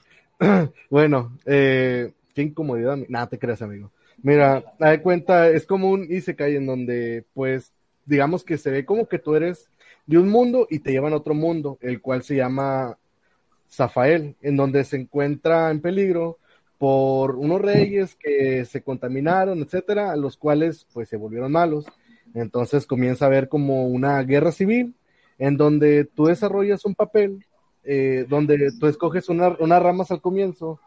bueno, 0.91 1.37
eh, 1.47 2.13
qué 2.35 2.43
incomodidad. 2.43 2.99
Nada, 3.09 3.29
te 3.29 3.39
creas, 3.39 3.63
amigo. 3.63 3.91
Mira, 4.23 4.65
da 4.79 5.01
cuenta, 5.01 5.49
es 5.49 5.67
como 5.67 5.91
un 5.91 6.07
Isekai 6.11 6.57
en 6.57 6.67
donde, 6.67 7.25
pues, 7.35 7.73
digamos 8.05 8.45
que 8.45 8.59
se 8.59 8.71
ve 8.71 8.85
como 8.85 9.09
que 9.09 9.19
tú 9.19 9.35
eres 9.37 9.71
de 10.09 10.17
un 10.17 10.29
mundo 10.31 10.67
y 10.71 10.79
te 10.79 10.91
llevan 10.91 11.13
a 11.13 11.17
otro 11.17 11.35
mundo, 11.35 11.79
el 11.83 12.01
cual 12.01 12.23
se 12.23 12.35
llama 12.35 12.97
Zafael, 13.71 14.37
en 14.41 14.57
donde 14.57 14.83
se 14.85 14.97
encuentra 14.97 15.71
en 15.71 15.83
peligro 15.83 16.39
por 16.79 17.37
unos 17.37 17.61
reyes 17.61 18.17
que 18.17 18.65
se 18.65 18.83
contaminaron, 18.83 19.61
etcétera, 19.61 20.11
a 20.11 20.17
los 20.17 20.39
cuales 20.39 20.87
pues 20.95 21.11
se 21.11 21.19
volvieron 21.19 21.53
malos. 21.53 21.85
Entonces 22.33 22.87
comienza 22.87 23.27
a 23.27 23.29
haber 23.29 23.51
como 23.51 23.87
una 23.87 24.23
guerra 24.23 24.51
civil 24.51 24.95
en 25.39 25.59
donde 25.59 26.07
tú 26.07 26.27
desarrollas 26.27 26.87
un 26.87 26.95
papel, 26.95 27.45
eh, 27.85 28.25
donde 28.31 28.73
tú 28.81 28.87
escoges 28.87 29.29
unas 29.29 29.83
ramas 29.83 30.11
al 30.11 30.23
comienzo, 30.23 30.81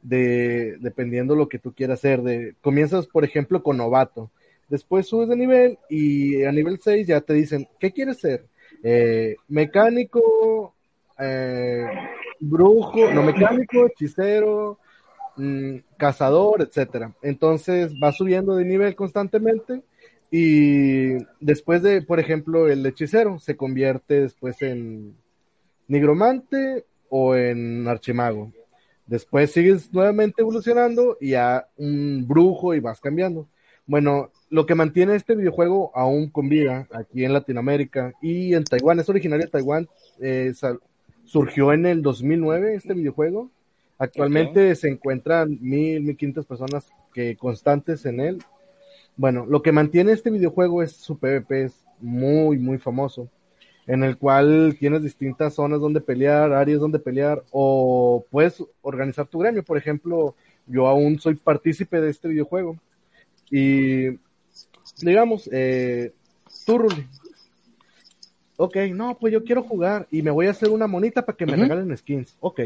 de, 0.00 0.76
dependiendo 0.78 1.34
lo 1.34 1.48
que 1.48 1.58
tú 1.58 1.74
quieras 1.74 1.98
hacer. 1.98 2.22
De, 2.22 2.54
comienzas, 2.60 3.08
por 3.08 3.24
ejemplo, 3.24 3.64
con 3.64 3.78
novato. 3.78 4.30
Después 4.68 5.08
subes 5.08 5.28
de 5.28 5.36
nivel 5.36 5.78
y 5.88 6.44
a 6.44 6.52
nivel 6.52 6.78
6 6.80 7.08
ya 7.08 7.20
te 7.20 7.34
dicen, 7.34 7.66
¿qué 7.80 7.90
quieres 7.90 8.18
ser? 8.18 8.44
Eh, 8.82 9.36
mecánico, 9.48 10.74
eh, 11.18 11.84
brujo, 12.38 13.10
no 13.12 13.22
mecánico, 13.22 13.86
hechicero, 13.86 14.78
mm, 15.36 15.76
cazador, 15.96 16.62
etcétera. 16.62 17.14
Entonces 17.22 17.92
va 18.02 18.12
subiendo 18.12 18.56
de 18.56 18.64
nivel 18.64 18.94
constantemente 18.94 19.82
y 20.30 21.14
después 21.40 21.82
de, 21.82 22.02
por 22.02 22.20
ejemplo, 22.20 22.68
el 22.68 22.86
hechicero 22.86 23.38
se 23.38 23.56
convierte 23.56 24.22
después 24.22 24.62
en 24.62 25.16
nigromante 25.88 26.86
o 27.08 27.34
en 27.34 27.86
archimago. 27.88 28.52
Después 29.06 29.50
sigues 29.50 29.92
nuevamente 29.92 30.40
evolucionando 30.40 31.18
y 31.20 31.34
a 31.34 31.66
un 31.76 32.26
brujo 32.28 32.74
y 32.74 32.80
vas 32.80 33.00
cambiando. 33.00 33.48
Bueno, 33.84 34.30
lo 34.50 34.66
que 34.66 34.74
mantiene 34.74 35.14
este 35.14 35.36
videojuego 35.36 35.92
aún 35.94 36.28
con 36.28 36.48
vida 36.48 36.88
aquí 36.92 37.24
en 37.24 37.32
Latinoamérica 37.32 38.12
y 38.20 38.54
en 38.54 38.64
Taiwán, 38.64 38.98
es 38.98 39.08
originario 39.08 39.46
de 39.46 39.50
Taiwán, 39.50 39.88
eh, 40.20 40.52
surgió 41.24 41.72
en 41.72 41.86
el 41.86 42.02
2009 42.02 42.74
este 42.74 42.92
videojuego. 42.92 43.48
Actualmente 43.96 44.74
se 44.74 44.88
encuentran 44.88 45.56
mil, 45.60 46.02
mil 46.02 46.16
quinientas 46.16 46.46
personas 46.46 46.90
que 47.14 47.36
constantes 47.36 48.04
en 48.06 48.18
él. 48.18 48.38
Bueno, 49.16 49.46
lo 49.46 49.62
que 49.62 49.72
mantiene 49.72 50.12
este 50.12 50.30
videojuego 50.30 50.82
es 50.82 50.92
su 50.92 51.18
PvP, 51.18 51.64
es 51.64 51.84
muy, 52.00 52.58
muy 52.58 52.78
famoso, 52.78 53.28
en 53.86 54.02
el 54.02 54.16
cual 54.16 54.76
tienes 54.80 55.02
distintas 55.02 55.54
zonas 55.54 55.80
donde 55.80 56.00
pelear, 56.00 56.52
áreas 56.52 56.80
donde 56.80 56.98
pelear, 56.98 57.44
o 57.52 58.24
puedes 58.30 58.64
organizar 58.82 59.26
tu 59.26 59.38
gremio. 59.38 59.62
Por 59.62 59.78
ejemplo, 59.78 60.34
yo 60.66 60.88
aún 60.88 61.20
soy 61.20 61.34
partícipe 61.34 62.00
de 62.00 62.10
este 62.10 62.28
videojuego. 62.28 62.78
Y 63.50 64.18
digamos, 64.98 65.48
eh, 65.52 66.12
tú, 66.66 66.78
Ruli. 66.78 67.06
Ok, 68.56 68.76
no, 68.92 69.16
pues 69.18 69.32
yo 69.32 69.42
quiero 69.42 69.62
jugar 69.62 70.06
y 70.10 70.22
me 70.22 70.30
voy 70.30 70.46
a 70.46 70.50
hacer 70.50 70.68
una 70.68 70.86
monita 70.86 71.24
para 71.24 71.36
que 71.36 71.46
me 71.46 71.56
regalen 71.56 71.96
skins. 71.96 72.36
Ok. 72.40 72.60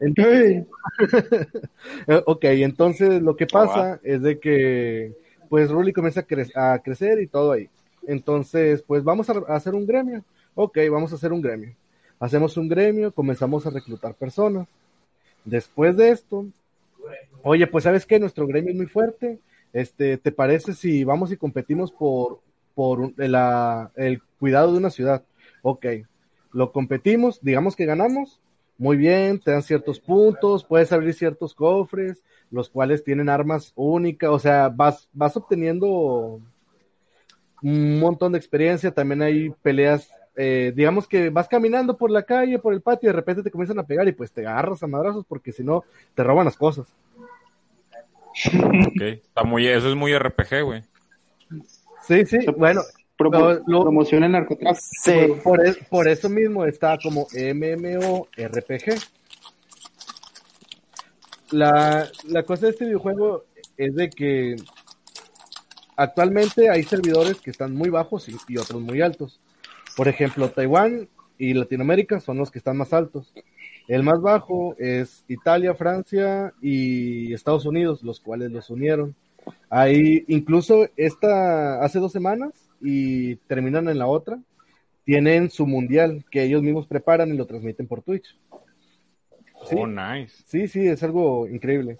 Entonces, 0.00 0.64
ok, 2.26 2.44
entonces 2.44 3.22
lo 3.22 3.36
que 3.36 3.46
pasa 3.46 4.00
es 4.02 4.22
de 4.22 4.38
que 4.40 5.12
pues 5.48 5.70
Ruli 5.70 5.92
comienza 5.92 6.26
a, 6.56 6.78
crecer 6.80 7.20
y 7.20 7.28
todo 7.28 7.52
ahí. 7.52 7.68
Entonces, 8.06 8.82
pues 8.82 9.04
vamos 9.04 9.30
a, 9.30 9.34
hacer 9.48 9.74
un 9.74 9.86
gremio. 9.86 10.24
Ok, 10.54 10.78
vamos 10.90 11.12
a 11.12 11.14
hacer 11.14 11.32
un 11.32 11.40
gremio. 11.40 11.74
Hacemos 12.18 12.56
un 12.56 12.68
gremio, 12.68 13.12
comenzamos 13.12 13.66
a 13.66 13.70
reclutar 13.70 14.14
personas. 14.14 14.66
Después 15.44 15.96
de 15.96 16.10
esto, 16.10 16.46
oye, 17.42 17.66
pues 17.66 17.84
sabes 17.84 18.04
que 18.04 18.18
nuestro 18.18 18.46
gremio 18.46 18.70
es 18.70 18.76
muy 18.76 18.86
fuerte. 18.86 19.38
Este, 19.74 20.18
¿te 20.18 20.30
parece 20.30 20.72
si 20.72 21.02
vamos 21.02 21.32
y 21.32 21.36
competimos 21.36 21.90
por, 21.90 22.40
por 22.76 23.12
el 23.16 24.22
cuidado 24.38 24.72
de 24.72 24.78
una 24.78 24.88
ciudad? 24.88 25.24
Ok, 25.62 25.86
lo 26.52 26.70
competimos, 26.70 27.40
digamos 27.42 27.74
que 27.74 27.84
ganamos, 27.84 28.40
muy 28.78 28.96
bien, 28.96 29.40
te 29.40 29.50
dan 29.50 29.64
ciertos 29.64 29.98
puntos, 29.98 30.64
puedes 30.64 30.92
abrir 30.92 31.12
ciertos 31.12 31.54
cofres, 31.54 32.22
los 32.52 32.70
cuales 32.70 33.02
tienen 33.02 33.28
armas 33.28 33.72
únicas, 33.74 34.30
o 34.30 34.38
sea, 34.38 34.68
vas, 34.68 35.08
vas 35.12 35.36
obteniendo 35.36 36.40
un 37.60 37.98
montón 37.98 38.30
de 38.30 38.38
experiencia, 38.38 38.92
también 38.92 39.22
hay 39.22 39.50
peleas, 39.60 40.08
eh, 40.36 40.72
digamos 40.76 41.08
que 41.08 41.30
vas 41.30 41.48
caminando 41.48 41.96
por 41.96 42.12
la 42.12 42.22
calle, 42.22 42.60
por 42.60 42.74
el 42.74 42.80
patio, 42.80 43.08
y 43.08 43.12
de 43.12 43.16
repente 43.16 43.42
te 43.42 43.50
comienzan 43.50 43.80
a 43.80 43.86
pegar 43.86 44.06
y 44.06 44.12
pues 44.12 44.30
te 44.30 44.46
agarras 44.46 44.84
a 44.84 44.86
madrazos 44.86 45.24
porque 45.28 45.50
si 45.50 45.64
no, 45.64 45.82
te 46.14 46.22
roban 46.22 46.44
las 46.44 46.56
cosas. 46.56 46.86
Ok, 48.86 49.00
está 49.00 49.44
muy, 49.44 49.66
eso 49.66 49.88
es 49.88 49.94
muy 49.94 50.16
RPG, 50.16 50.62
güey. 50.62 50.82
Sí, 52.06 52.26
sí, 52.26 52.38
bueno, 52.56 52.82
promociona 53.16 54.26
el 54.26 54.32
narcotráfico. 54.32 54.86
Sí. 55.02 55.12
Por, 55.88 56.08
eso 56.08 56.28
mismo 56.28 56.64
está 56.64 56.98
como 57.02 57.26
MMORPG. 57.32 59.00
La, 61.50 62.08
la 62.28 62.42
cosa 62.42 62.66
de 62.66 62.72
este 62.72 62.84
videojuego 62.86 63.44
es 63.76 63.94
de 63.94 64.10
que 64.10 64.56
actualmente 65.96 66.70
hay 66.70 66.82
servidores 66.82 67.40
que 67.40 67.50
están 67.50 67.74
muy 67.74 67.90
bajos 67.90 68.28
y, 68.28 68.56
otros 68.56 68.80
muy 68.80 69.00
altos. 69.00 69.40
Por 69.96 70.08
ejemplo, 70.08 70.50
Taiwán 70.50 71.08
y 71.38 71.54
Latinoamérica 71.54 72.20
son 72.20 72.38
los 72.38 72.50
que 72.50 72.58
están 72.58 72.76
más 72.76 72.92
altos. 72.92 73.32
El 73.86 74.02
más 74.02 74.20
bajo 74.20 74.74
es 74.78 75.24
Italia, 75.28 75.74
Francia 75.74 76.54
y 76.62 77.32
Estados 77.34 77.66
Unidos, 77.66 78.02
los 78.02 78.20
cuales 78.20 78.50
los 78.50 78.70
unieron. 78.70 79.14
Hay 79.68 80.24
incluso 80.28 80.88
esta 80.96 81.82
hace 81.82 81.98
dos 81.98 82.12
semanas 82.12 82.70
y 82.80 83.36
terminan 83.36 83.88
en 83.88 83.98
la 83.98 84.06
otra, 84.06 84.38
tienen 85.04 85.50
su 85.50 85.66
mundial 85.66 86.24
que 86.30 86.44
ellos 86.44 86.62
mismos 86.62 86.86
preparan 86.86 87.28
y 87.28 87.36
lo 87.36 87.46
transmiten 87.46 87.86
por 87.86 88.02
Twitch. 88.02 88.38
¿Sí? 89.68 89.76
Oh, 89.78 89.86
nice. 89.86 90.42
Sí, 90.46 90.66
sí, 90.66 90.86
es 90.86 91.02
algo 91.02 91.46
increíble. 91.46 91.98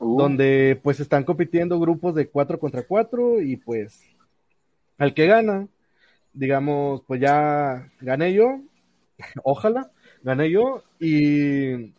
Uh. 0.00 0.18
Donde 0.18 0.80
pues 0.82 1.00
están 1.00 1.24
compitiendo 1.24 1.78
grupos 1.78 2.14
de 2.14 2.28
4 2.28 2.58
contra 2.58 2.82
4 2.82 3.42
y 3.42 3.56
pues 3.56 4.02
al 4.96 5.12
que 5.12 5.26
gana, 5.26 5.68
digamos, 6.32 7.02
pues 7.06 7.20
ya 7.20 7.90
gané 8.00 8.32
yo, 8.32 8.60
ojalá, 9.44 9.90
gané 10.28 10.50
yo 10.50 10.82
y 11.00 11.92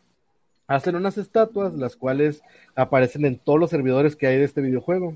hacen 0.67 0.95
unas 0.95 1.17
estatuas 1.17 1.73
las 1.73 1.95
cuales 1.95 2.43
aparecen 2.75 3.25
en 3.25 3.39
todos 3.39 3.59
los 3.59 3.71
servidores 3.71 4.15
que 4.15 4.27
hay 4.27 4.37
de 4.37 4.43
este 4.43 4.61
videojuego. 4.61 5.15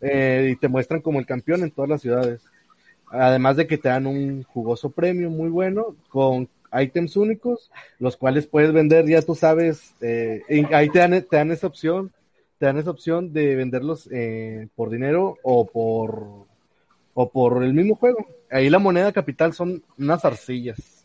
Eh, 0.00 0.50
y 0.52 0.56
te 0.56 0.68
muestran 0.68 1.00
como 1.00 1.18
el 1.18 1.26
campeón 1.26 1.62
en 1.62 1.70
todas 1.70 1.88
las 1.88 2.02
ciudades. 2.02 2.42
Además 3.10 3.56
de 3.56 3.66
que 3.66 3.78
te 3.78 3.88
dan 3.88 4.06
un 4.06 4.42
jugoso 4.44 4.90
premio 4.90 5.30
muy 5.30 5.48
bueno 5.48 5.96
con 6.08 6.48
ítems 6.72 7.16
únicos, 7.16 7.70
los 7.98 8.16
cuales 8.16 8.46
puedes 8.46 8.72
vender, 8.72 9.06
ya 9.06 9.22
tú 9.22 9.34
sabes, 9.34 9.94
eh, 10.00 10.42
ahí 10.72 10.88
te 10.90 10.98
dan, 10.98 11.10
te 11.10 11.36
dan 11.36 11.50
esa 11.50 11.66
opción, 11.66 12.12
te 12.58 12.66
dan 12.66 12.78
esa 12.78 12.90
opción 12.90 13.32
de 13.32 13.56
venderlos 13.56 14.08
eh, 14.12 14.68
por 14.74 14.90
dinero 14.90 15.38
o 15.42 15.66
por 15.66 16.46
o 17.14 17.30
por 17.30 17.62
el 17.62 17.72
mismo 17.72 17.94
juego. 17.94 18.26
Ahí 18.50 18.68
la 18.68 18.78
moneda 18.78 19.12
capital 19.12 19.52
son 19.54 19.82
unas 19.98 20.24
arcillas. 20.24 21.04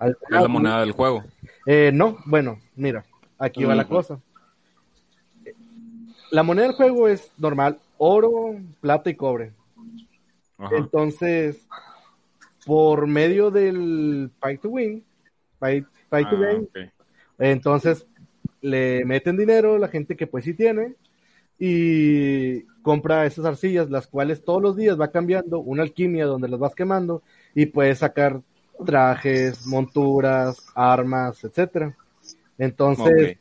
¿Es 0.00 0.16
la 0.30 0.48
moneda 0.48 0.80
del 0.80 0.92
juego? 0.92 1.24
no, 1.92 2.18
bueno, 2.26 2.58
mira, 2.76 3.04
aquí 3.38 3.64
va 3.64 3.74
la 3.74 3.86
cosa. 3.86 4.20
la 6.30 6.42
moneda 6.42 6.66
del 6.68 6.76
juego 6.76 7.08
es 7.08 7.32
normal, 7.38 7.78
oro, 7.96 8.56
plata 8.80 9.10
y 9.10 9.14
cobre. 9.14 9.52
Ajá. 10.58 10.76
Entonces, 10.76 11.66
por 12.66 13.06
medio 13.06 13.50
del 13.50 14.30
Pay 14.40 14.58
to 14.58 14.68
Win, 14.70 15.04
pay 15.58 15.82
to 15.82 15.88
Ah, 16.10 16.36
Gain, 16.40 16.62
ok. 16.62 16.78
entonces 17.38 18.06
le 18.60 19.04
meten 19.04 19.36
dinero 19.36 19.78
la 19.78 19.88
gente 19.88 20.16
que 20.16 20.26
pues 20.26 20.44
sí 20.44 20.54
tiene 20.54 20.94
y 21.58 22.62
compra 22.82 23.26
esas 23.26 23.44
arcillas, 23.44 23.90
las 23.90 24.06
cuales 24.06 24.44
todos 24.44 24.62
los 24.62 24.76
días 24.76 24.98
va 25.00 25.10
cambiando, 25.10 25.58
una 25.60 25.82
alquimia 25.82 26.26
donde 26.26 26.48
las 26.48 26.58
vas 26.58 26.74
quemando 26.74 27.22
y 27.54 27.66
puedes 27.66 27.98
sacar 27.98 28.40
trajes, 28.84 29.66
monturas, 29.66 30.66
armas, 30.74 31.42
etcétera. 31.44 31.96
Entonces, 32.56 33.38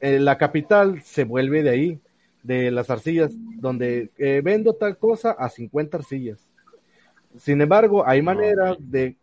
eh, 0.00 0.18
la 0.18 0.38
capital 0.38 1.02
se 1.02 1.24
vuelve 1.24 1.62
de 1.62 1.70
ahí, 1.70 2.00
de 2.42 2.70
las 2.70 2.88
arcillas, 2.90 3.32
donde 3.60 4.10
eh, 4.16 4.40
vendo 4.42 4.74
tal 4.74 4.96
cosa 4.96 5.32
a 5.32 5.48
50 5.48 5.98
arcillas. 5.98 6.38
Sin 7.36 7.60
embargo, 7.60 8.06
hay 8.06 8.22
maneras 8.22 8.76
de 8.78 9.16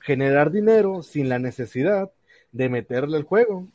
generar 0.00 0.50
dinero 0.50 1.02
sin 1.02 1.28
la 1.28 1.38
necesidad 1.38 2.10
de 2.50 2.68
meterle 2.68 3.16
el 3.16 3.24
juego, 3.24 3.66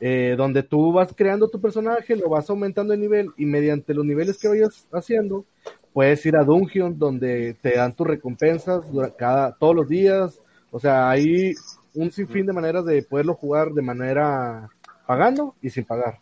eh, 0.00 0.34
donde 0.36 0.62
tú 0.62 0.92
vas 0.92 1.12
creando 1.14 1.48
tu 1.48 1.60
personaje, 1.60 2.16
lo 2.16 2.28
vas 2.28 2.50
aumentando 2.50 2.92
de 2.92 2.98
nivel 2.98 3.30
y 3.36 3.46
mediante 3.46 3.94
los 3.94 4.04
niveles 4.04 4.38
que 4.38 4.48
vayas 4.48 4.86
haciendo, 4.92 5.44
puedes 5.92 6.24
ir 6.26 6.36
a 6.36 6.44
Dungeon 6.44 6.98
donde 6.98 7.56
te 7.62 7.76
dan 7.76 7.94
tus 7.94 8.06
recompensas 8.06 8.84
cada, 9.16 9.52
todos 9.52 9.74
los 9.74 9.88
días. 9.88 10.40
O 10.70 10.78
sea, 10.80 11.08
hay 11.10 11.54
un 11.94 12.10
sinfín 12.10 12.46
de 12.46 12.52
maneras 12.52 12.84
de 12.84 13.02
poderlo 13.02 13.34
jugar 13.34 13.70
de 13.72 13.82
manera 13.82 14.68
pagando 15.06 15.54
y 15.62 15.70
sin 15.70 15.84
pagar. 15.84 16.18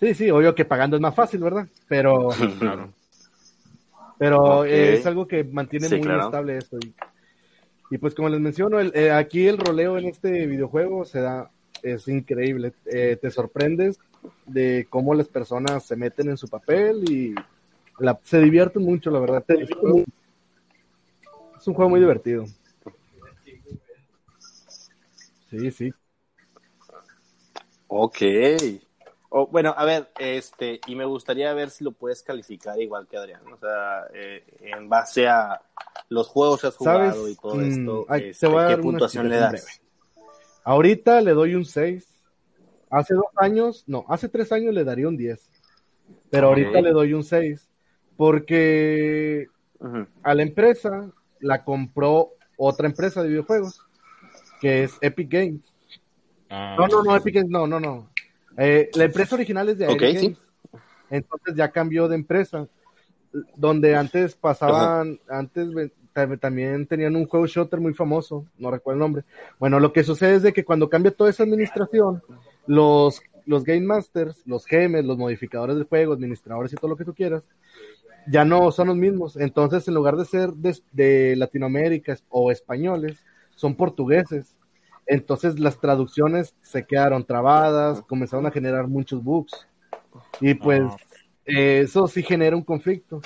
Sí, 0.00 0.14
sí, 0.14 0.30
obvio 0.30 0.54
que 0.54 0.64
pagando 0.64 0.96
es 0.96 1.02
más 1.02 1.14
fácil, 1.14 1.40
¿verdad? 1.42 1.68
Pero, 1.86 2.28
Claro. 2.58 2.92
pero 4.18 4.64
eh, 4.64 4.94
es 4.94 5.06
algo 5.06 5.26
que 5.28 5.44
mantiene 5.44 5.88
Sí, 5.88 5.96
muy 5.96 6.04
claro. 6.06 6.24
estable 6.24 6.56
esto. 6.58 6.78
Y, 6.78 6.94
y 7.90 7.98
pues 7.98 8.14
como 8.14 8.28
les 8.28 8.40
menciono, 8.40 8.80
el- 8.80 8.92
eh, 8.94 9.12
aquí 9.12 9.46
el 9.46 9.58
roleo 9.58 9.98
en 9.98 10.06
este 10.06 10.46
videojuego 10.46 11.04
se 11.04 11.20
da, 11.20 11.50
es 11.82 12.08
increíble. 12.08 12.72
Eh, 12.86 13.16
te 13.20 13.30
sorprendes 13.30 13.98
de 14.46 14.86
cómo 14.90 15.14
las 15.14 15.28
personas 15.28 15.84
se 15.84 15.94
meten 15.96 16.30
en 16.30 16.36
su 16.36 16.48
papel 16.48 17.04
y 17.08 17.34
la- 17.98 18.18
se 18.24 18.40
divierten 18.40 18.82
mucho, 18.82 19.10
la 19.10 19.20
verdad. 19.20 19.44
Te- 19.46 19.68
Es 21.62 21.68
un, 21.68 21.74
juego 21.74 21.90
muy 21.90 22.00
divertido. 22.00 22.44
Sí, 25.48 25.70
sí. 25.70 25.94
Ok. 27.86 28.16
Oh, 29.28 29.46
bueno, 29.46 29.72
a 29.76 29.84
ver, 29.84 30.10
este, 30.18 30.80
y 30.88 30.96
me 30.96 31.04
gustaría 31.04 31.54
ver 31.54 31.70
si 31.70 31.84
lo 31.84 31.92
puedes 31.92 32.24
calificar 32.24 32.80
igual 32.80 33.06
que 33.06 33.16
Adrián, 33.16 33.42
o 33.46 33.56
sea, 33.58 34.08
eh, 34.12 34.44
en 34.58 34.88
base 34.88 35.28
a 35.28 35.62
los 36.08 36.26
juegos 36.26 36.62
que 36.62 36.66
has 36.66 36.76
jugado 36.76 37.12
¿Sabes? 37.12 37.30
y 37.30 37.36
todo 37.36 37.54
Mm, 37.54 37.64
esto, 37.64 38.06
te 38.08 38.30
este, 38.30 38.48
¿qué 38.66 38.76
puntuación 38.78 39.28
le 39.28 39.36
das? 39.36 39.80
Ahorita 40.64 41.20
le 41.20 41.30
doy 41.30 41.54
un 41.54 41.64
6. 41.64 42.08
Hace 42.90 43.14
dos 43.14 43.26
años, 43.36 43.84
no, 43.86 44.04
hace 44.08 44.28
tres 44.28 44.50
años 44.50 44.74
le 44.74 44.82
daría 44.82 45.06
un 45.06 45.16
10. 45.16 45.48
Pero 46.28 46.48
ahorita 46.48 46.80
le 46.80 46.90
doy 46.90 47.14
un 47.14 47.22
6. 47.22 47.70
Porque 48.16 49.46
a 50.24 50.34
la 50.34 50.42
empresa 50.42 51.12
la 51.42 51.62
compró 51.64 52.30
otra 52.56 52.86
empresa 52.86 53.22
de 53.22 53.28
videojuegos, 53.28 53.80
que 54.60 54.84
es 54.84 54.96
Epic 55.00 55.30
Games. 55.30 55.60
Ah, 56.48 56.76
No, 56.78 56.86
no, 56.86 57.02
no, 57.02 57.16
Epic 57.16 57.34
Games, 57.34 57.50
no, 57.50 57.66
no, 57.66 57.78
no. 57.78 58.08
Eh, 58.56 58.90
la 58.94 59.04
empresa 59.04 59.34
original 59.34 59.68
es 59.68 59.78
de 59.78 59.86
Epic. 59.86 60.14
Games. 60.14 60.38
Entonces 61.10 61.54
ya 61.54 61.70
cambió 61.70 62.08
de 62.08 62.14
empresa. 62.14 62.66
Donde 63.56 63.96
antes 63.96 64.34
pasaban, 64.34 65.18
antes 65.26 65.90
también 66.38 66.86
tenían 66.86 67.16
un 67.16 67.26
juego 67.26 67.46
shooter 67.46 67.80
muy 67.80 67.94
famoso, 67.94 68.44
no 68.58 68.70
recuerdo 68.70 68.96
el 68.96 69.00
nombre. 69.00 69.24
Bueno, 69.58 69.80
lo 69.80 69.92
que 69.92 70.04
sucede 70.04 70.34
es 70.34 70.42
de 70.42 70.52
que 70.52 70.66
cuando 70.66 70.90
cambia 70.90 71.12
toda 71.12 71.30
esa 71.30 71.42
administración, 71.42 72.22
los, 72.66 73.22
los 73.46 73.64
Game 73.64 73.86
Masters, 73.86 74.42
los 74.46 74.66
GMs, 74.66 75.06
los 75.06 75.16
modificadores 75.16 75.76
del 75.76 75.86
juego, 75.86 76.12
administradores 76.12 76.74
y 76.74 76.76
todo 76.76 76.90
lo 76.90 76.96
que 76.96 77.06
tú 77.06 77.14
quieras, 77.14 77.42
ya 78.28 78.44
no 78.44 78.70
son 78.72 78.88
los 78.88 78.96
mismos. 78.96 79.36
Entonces, 79.36 79.86
en 79.88 79.94
lugar 79.94 80.16
de 80.16 80.24
ser 80.24 80.52
de, 80.52 80.78
de 80.92 81.36
Latinoamérica 81.36 82.16
o 82.28 82.50
españoles, 82.50 83.24
son 83.54 83.74
portugueses. 83.74 84.58
Entonces, 85.06 85.58
las 85.58 85.80
traducciones 85.80 86.54
se 86.62 86.84
quedaron 86.86 87.24
trabadas, 87.24 88.02
comenzaron 88.02 88.46
a 88.46 88.50
generar 88.50 88.86
muchos 88.88 89.22
bugs. 89.22 89.66
Y 90.40 90.54
pues, 90.54 90.82
Ah. 90.84 90.96
eh, 91.46 91.80
eso 91.84 92.06
sí 92.06 92.22
genera 92.22 92.56
un 92.56 92.62
conflicto. 92.64 93.20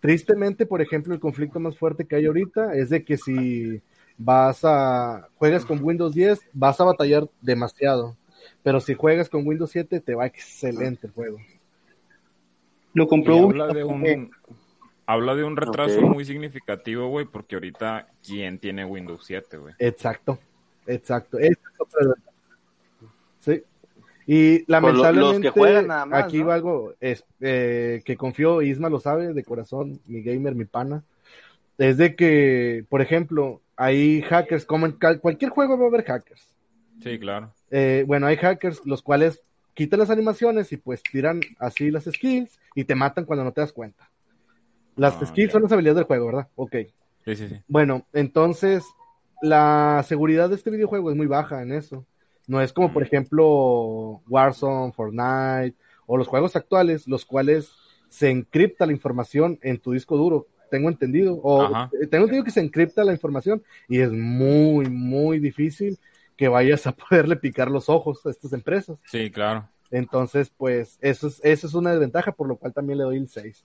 Tristemente, 0.00 0.66
por 0.66 0.82
ejemplo, 0.82 1.14
el 1.14 1.20
conflicto 1.20 1.58
más 1.58 1.76
fuerte 1.78 2.04
que 2.04 2.16
hay 2.16 2.26
ahorita 2.26 2.74
es 2.74 2.90
de 2.90 3.04
que 3.04 3.16
si 3.16 3.80
vas 4.18 4.60
a 4.64 5.28
juegas 5.36 5.64
con 5.64 5.82
Windows 5.82 6.14
10, 6.14 6.38
vas 6.52 6.80
a 6.80 6.84
batallar 6.84 7.28
demasiado. 7.40 8.16
Pero 8.62 8.80
si 8.80 8.94
juegas 8.94 9.28
con 9.28 9.46
Windows 9.46 9.70
7, 9.70 10.00
te 10.00 10.14
va 10.14 10.26
excelente 10.26 11.06
el 11.06 11.12
juego. 11.12 11.38
Lo 12.96 13.04
Y 13.04 13.08
compró 13.08 13.44
habla 13.44 13.66
de 13.68 13.84
un 13.84 14.30
habla 15.04 15.34
de 15.34 15.44
un 15.44 15.54
retraso 15.54 16.00
muy 16.00 16.24
significativo, 16.24 17.08
güey, 17.08 17.26
porque 17.26 17.56
ahorita 17.56 18.08
quién 18.26 18.58
tiene 18.58 18.86
Windows 18.86 19.22
7, 19.26 19.58
güey. 19.58 19.74
Exacto, 19.78 20.38
exacto. 20.86 21.38
Esa 21.38 21.50
es 21.52 21.78
otra. 21.78 22.14
Sí. 23.40 23.62
Y 24.26 24.64
lamentablemente, 24.70 25.20
los 25.20 25.40
que 25.40 25.60
juegan 25.60 25.88
nada 25.88 26.06
más, 26.06 26.24
aquí 26.24 26.38
¿no? 26.38 26.46
va 26.46 26.54
algo 26.54 26.94
es, 26.98 27.22
eh, 27.40 28.00
que 28.02 28.16
confío, 28.16 28.62
Isma 28.62 28.88
lo 28.88 28.98
sabe 28.98 29.34
de 29.34 29.44
corazón, 29.44 30.00
mi 30.06 30.22
gamer, 30.22 30.54
mi 30.54 30.64
pana, 30.64 31.04
es 31.76 31.98
de 31.98 32.16
que, 32.16 32.86
por 32.88 33.02
ejemplo, 33.02 33.60
hay 33.76 34.22
hackers, 34.22 34.64
como 34.64 34.86
en 34.86 34.96
cualquier 35.20 35.50
juego 35.50 35.78
va 35.78 35.84
a 35.84 35.88
haber 35.88 36.04
hackers. 36.04 36.42
Sí, 37.02 37.18
claro. 37.18 37.52
Eh, 37.70 38.04
bueno, 38.06 38.26
hay 38.26 38.38
hackers 38.38 38.86
los 38.86 39.02
cuales 39.02 39.42
quitan 39.76 40.00
las 40.00 40.10
animaciones 40.10 40.72
y 40.72 40.78
pues 40.78 41.02
tiran 41.02 41.40
así 41.60 41.90
las 41.92 42.04
skills 42.04 42.58
y 42.74 42.84
te 42.84 42.94
matan 42.96 43.24
cuando 43.26 43.44
no 43.44 43.52
te 43.52 43.60
das 43.60 43.72
cuenta. 43.72 44.10
Las 44.96 45.14
Ah, 45.22 45.26
skills 45.26 45.48
ya. 45.48 45.52
son 45.52 45.62
las 45.62 45.72
habilidades 45.72 45.96
del 45.98 46.06
juego, 46.06 46.26
¿verdad? 46.26 46.48
Ok. 46.56 46.76
Sí, 47.24 47.36
sí, 47.36 47.48
sí. 47.48 47.56
Bueno, 47.68 48.06
entonces 48.12 48.84
la 49.42 50.02
seguridad 50.08 50.48
de 50.48 50.54
este 50.56 50.70
videojuego 50.70 51.10
es 51.10 51.16
muy 51.16 51.26
baja 51.26 51.62
en 51.62 51.72
eso. 51.72 52.06
No 52.48 52.60
es 52.62 52.72
como, 52.72 52.92
por 52.92 53.02
ejemplo, 53.02 54.22
Warzone, 54.28 54.92
Fortnite 54.92 55.76
o 56.06 56.16
los 56.16 56.26
juegos 56.26 56.56
actuales, 56.56 57.06
los 57.06 57.24
cuales 57.26 57.70
se 58.08 58.30
encripta 58.30 58.86
la 58.86 58.92
información 58.92 59.58
en 59.62 59.78
tu 59.78 59.92
disco 59.92 60.16
duro. 60.16 60.46
Tengo 60.70 60.88
entendido. 60.88 61.38
O 61.42 61.62
Ajá. 61.62 61.90
tengo 61.90 62.24
entendido 62.24 62.44
que 62.44 62.50
se 62.50 62.60
encripta 62.60 63.04
la 63.04 63.12
información 63.12 63.62
y 63.88 63.98
es 63.98 64.10
muy, 64.10 64.88
muy 64.88 65.38
difícil 65.38 65.98
que 66.36 66.48
vayas 66.48 66.86
a 66.86 66.92
poderle 66.96 67.36
picar 67.36 67.70
los 67.70 67.88
ojos 67.88 68.24
a 68.26 68.30
estas 68.30 68.52
empresas. 68.52 68.98
Sí, 69.04 69.30
claro. 69.30 69.68
Entonces, 69.90 70.50
pues, 70.56 70.98
eso 71.00 71.28
es, 71.28 71.40
eso 71.44 71.66
es 71.66 71.74
una 71.74 71.92
desventaja, 71.92 72.32
por 72.32 72.48
lo 72.48 72.56
cual 72.56 72.72
también 72.72 72.98
le 72.98 73.04
doy 73.04 73.18
el 73.18 73.28
6. 73.28 73.64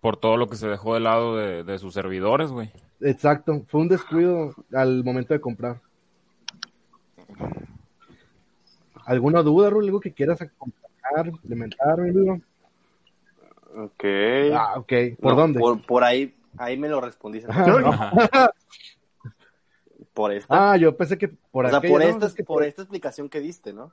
Por 0.00 0.16
todo 0.16 0.36
lo 0.36 0.48
que 0.48 0.56
se 0.56 0.68
dejó 0.68 0.94
de 0.94 1.00
lado 1.00 1.36
de, 1.36 1.64
de 1.64 1.78
sus 1.78 1.94
servidores, 1.94 2.50
güey. 2.50 2.70
Exacto, 3.00 3.64
fue 3.68 3.80
un 3.80 3.88
descuido 3.88 4.54
al 4.72 5.02
momento 5.04 5.34
de 5.34 5.40
comprar. 5.40 5.80
¿Alguna 9.04 9.42
duda, 9.42 9.70
Rul? 9.70 9.84
¿Algo 9.86 10.00
que 10.00 10.12
quieras 10.12 10.40
acompañar, 10.40 11.26
implementar, 11.26 11.98
mi 12.00 12.10
amigo? 12.10 12.40
Ok. 13.76 14.04
Ah, 14.52 14.74
ok. 14.76 14.92
¿Por 15.20 15.32
No, 15.34 15.40
dónde? 15.40 15.58
Por, 15.58 15.82
por 15.82 16.04
ahí, 16.04 16.34
ahí 16.58 16.76
me 16.76 16.88
lo 16.88 17.00
respondiste. 17.00 17.48
Ah, 17.50 17.66
no. 17.66 18.50
Por 20.14 20.32
esta. 20.32 20.72
Ah, 20.72 20.76
yo 20.76 20.96
pensé 20.96 21.16
que 21.16 21.28
por 21.28 21.66
o 21.66 21.68
sea, 21.68 21.78
aquella, 21.78 21.92
por, 21.92 22.02
no, 22.02 22.08
esta, 22.08 22.26
es 22.26 22.34
que 22.34 22.44
por 22.44 22.64
esta 22.64 22.82
explicación 22.82 23.28
que 23.28 23.40
diste, 23.40 23.72
¿no? 23.72 23.92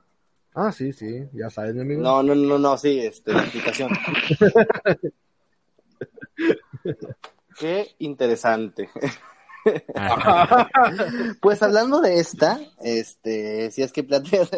Ah, 0.54 0.72
sí, 0.72 0.92
sí, 0.92 1.28
ya 1.32 1.48
sabes, 1.48 1.74
mi 1.74 1.82
amigo. 1.82 2.02
No, 2.02 2.22
no, 2.22 2.34
no, 2.34 2.58
no, 2.58 2.76
sí, 2.76 3.00
este, 3.00 3.32
la 3.32 3.42
explicación. 3.42 3.90
Qué 7.58 7.94
interesante. 7.98 8.90
Pues 11.42 11.62
hablando 11.62 12.00
de 12.00 12.18
esta, 12.18 12.58
este, 12.80 13.70
si 13.70 13.82
es 13.82 13.92
que 13.92 14.02
planteas. 14.02 14.48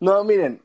No, 0.00 0.24
miren, 0.24 0.60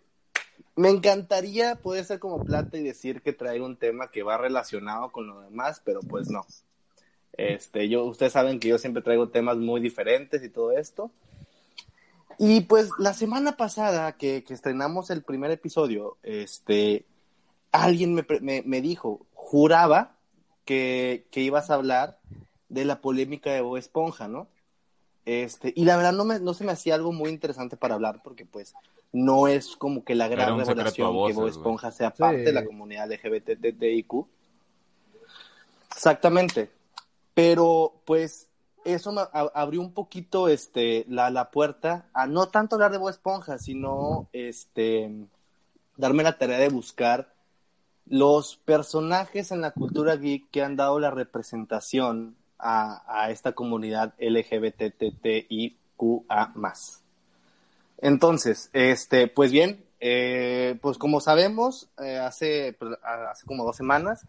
me 0.75 0.89
encantaría 0.89 1.75
poder 1.75 2.05
ser 2.05 2.19
como 2.19 2.43
Plata 2.43 2.77
y 2.77 2.83
decir 2.83 3.21
que 3.21 3.33
trae 3.33 3.61
un 3.61 3.77
tema 3.77 4.09
que 4.09 4.23
va 4.23 4.37
relacionado 4.37 5.11
con 5.11 5.27
lo 5.27 5.41
demás, 5.41 5.81
pero 5.85 5.99
pues 5.99 6.29
no. 6.29 6.43
Este, 7.33 7.87
yo, 7.89 8.03
ustedes 8.05 8.33
saben 8.33 8.59
que 8.59 8.67
yo 8.67 8.77
siempre 8.77 9.01
traigo 9.01 9.29
temas 9.29 9.57
muy 9.57 9.79
diferentes 9.81 10.43
y 10.43 10.49
todo 10.49 10.71
esto. 10.71 11.11
Y 12.37 12.61
pues 12.61 12.89
la 12.97 13.13
semana 13.13 13.57
pasada 13.57 14.13
que, 14.13 14.43
que 14.43 14.53
estrenamos 14.53 15.09
el 15.09 15.23
primer 15.23 15.51
episodio, 15.51 16.17
este, 16.23 17.05
alguien 17.71 18.13
me, 18.13 18.25
me, 18.41 18.63
me 18.65 18.81
dijo, 18.81 19.25
juraba 19.33 20.15
que, 20.65 21.25
que 21.31 21.41
ibas 21.41 21.69
a 21.69 21.75
hablar 21.75 22.19
de 22.69 22.85
la 22.85 23.01
polémica 23.01 23.51
de 23.51 23.61
Bob 23.61 23.77
Esponja, 23.77 24.27
¿no? 24.27 24.47
Este, 25.25 25.73
y 25.75 25.85
la 25.85 25.97
verdad 25.97 26.13
no, 26.13 26.23
me, 26.25 26.39
no 26.39 26.53
se 26.53 26.63
me 26.63 26.71
hacía 26.71 26.95
algo 26.95 27.11
muy 27.11 27.29
interesante 27.29 27.77
para 27.77 27.95
hablar 27.95 28.21
porque 28.23 28.45
pues 28.45 28.73
no 29.11 29.47
es 29.47 29.75
como 29.75 30.03
que 30.03 30.15
la 30.15 30.27
gran 30.27 30.57
revelación 30.57 31.13
voces, 31.13 31.35
que 31.35 31.41
Bob. 31.41 31.49
Esponja 31.49 31.91
sea 31.91 32.11
parte 32.11 32.39
Sí. 32.39 32.45
de 32.45 32.53
la 32.53 32.65
comunidad 32.65 33.11
LGBTTIQ. 33.11 34.25
Exactamente. 35.91 36.69
Pero 37.39 38.01
pues 38.03 38.49
eso 38.83 39.13
me 39.13 39.21
abrió 39.31 39.79
un 39.79 39.93
poquito 39.93 40.49
este, 40.49 41.05
la, 41.07 41.29
la 41.29 41.51
puerta 41.51 42.09
a 42.11 42.27
no 42.27 42.49
tanto 42.49 42.75
hablar 42.75 42.91
de 42.91 42.97
Bob 42.97 43.11
Esponja, 43.11 43.57
sino 43.57 44.27
este, 44.33 45.09
darme 45.95 46.23
la 46.23 46.37
tarea 46.37 46.59
de 46.59 46.67
buscar 46.67 47.33
los 48.07 48.57
personajes 48.57 49.53
en 49.53 49.61
la 49.61 49.71
cultura 49.71 50.17
geek 50.17 50.49
que 50.51 50.63
han 50.63 50.75
dado 50.75 50.99
la 50.99 51.11
representación 51.11 52.35
a, 52.57 53.03
a 53.07 53.31
esta 53.31 53.53
comunidad 53.53 54.15
LGBTTIQA+. 54.19 55.73
Entonces, 57.99 58.69
este, 58.73 59.27
pues 59.29 59.53
bien, 59.53 59.85
eh, 60.01 60.77
pues 60.81 60.97
como 60.97 61.21
sabemos, 61.21 61.87
eh, 62.03 62.17
hace, 62.17 62.75
pues, 62.77 62.97
hace 63.01 63.45
como 63.45 63.63
dos 63.63 63.77
semanas 63.77 64.25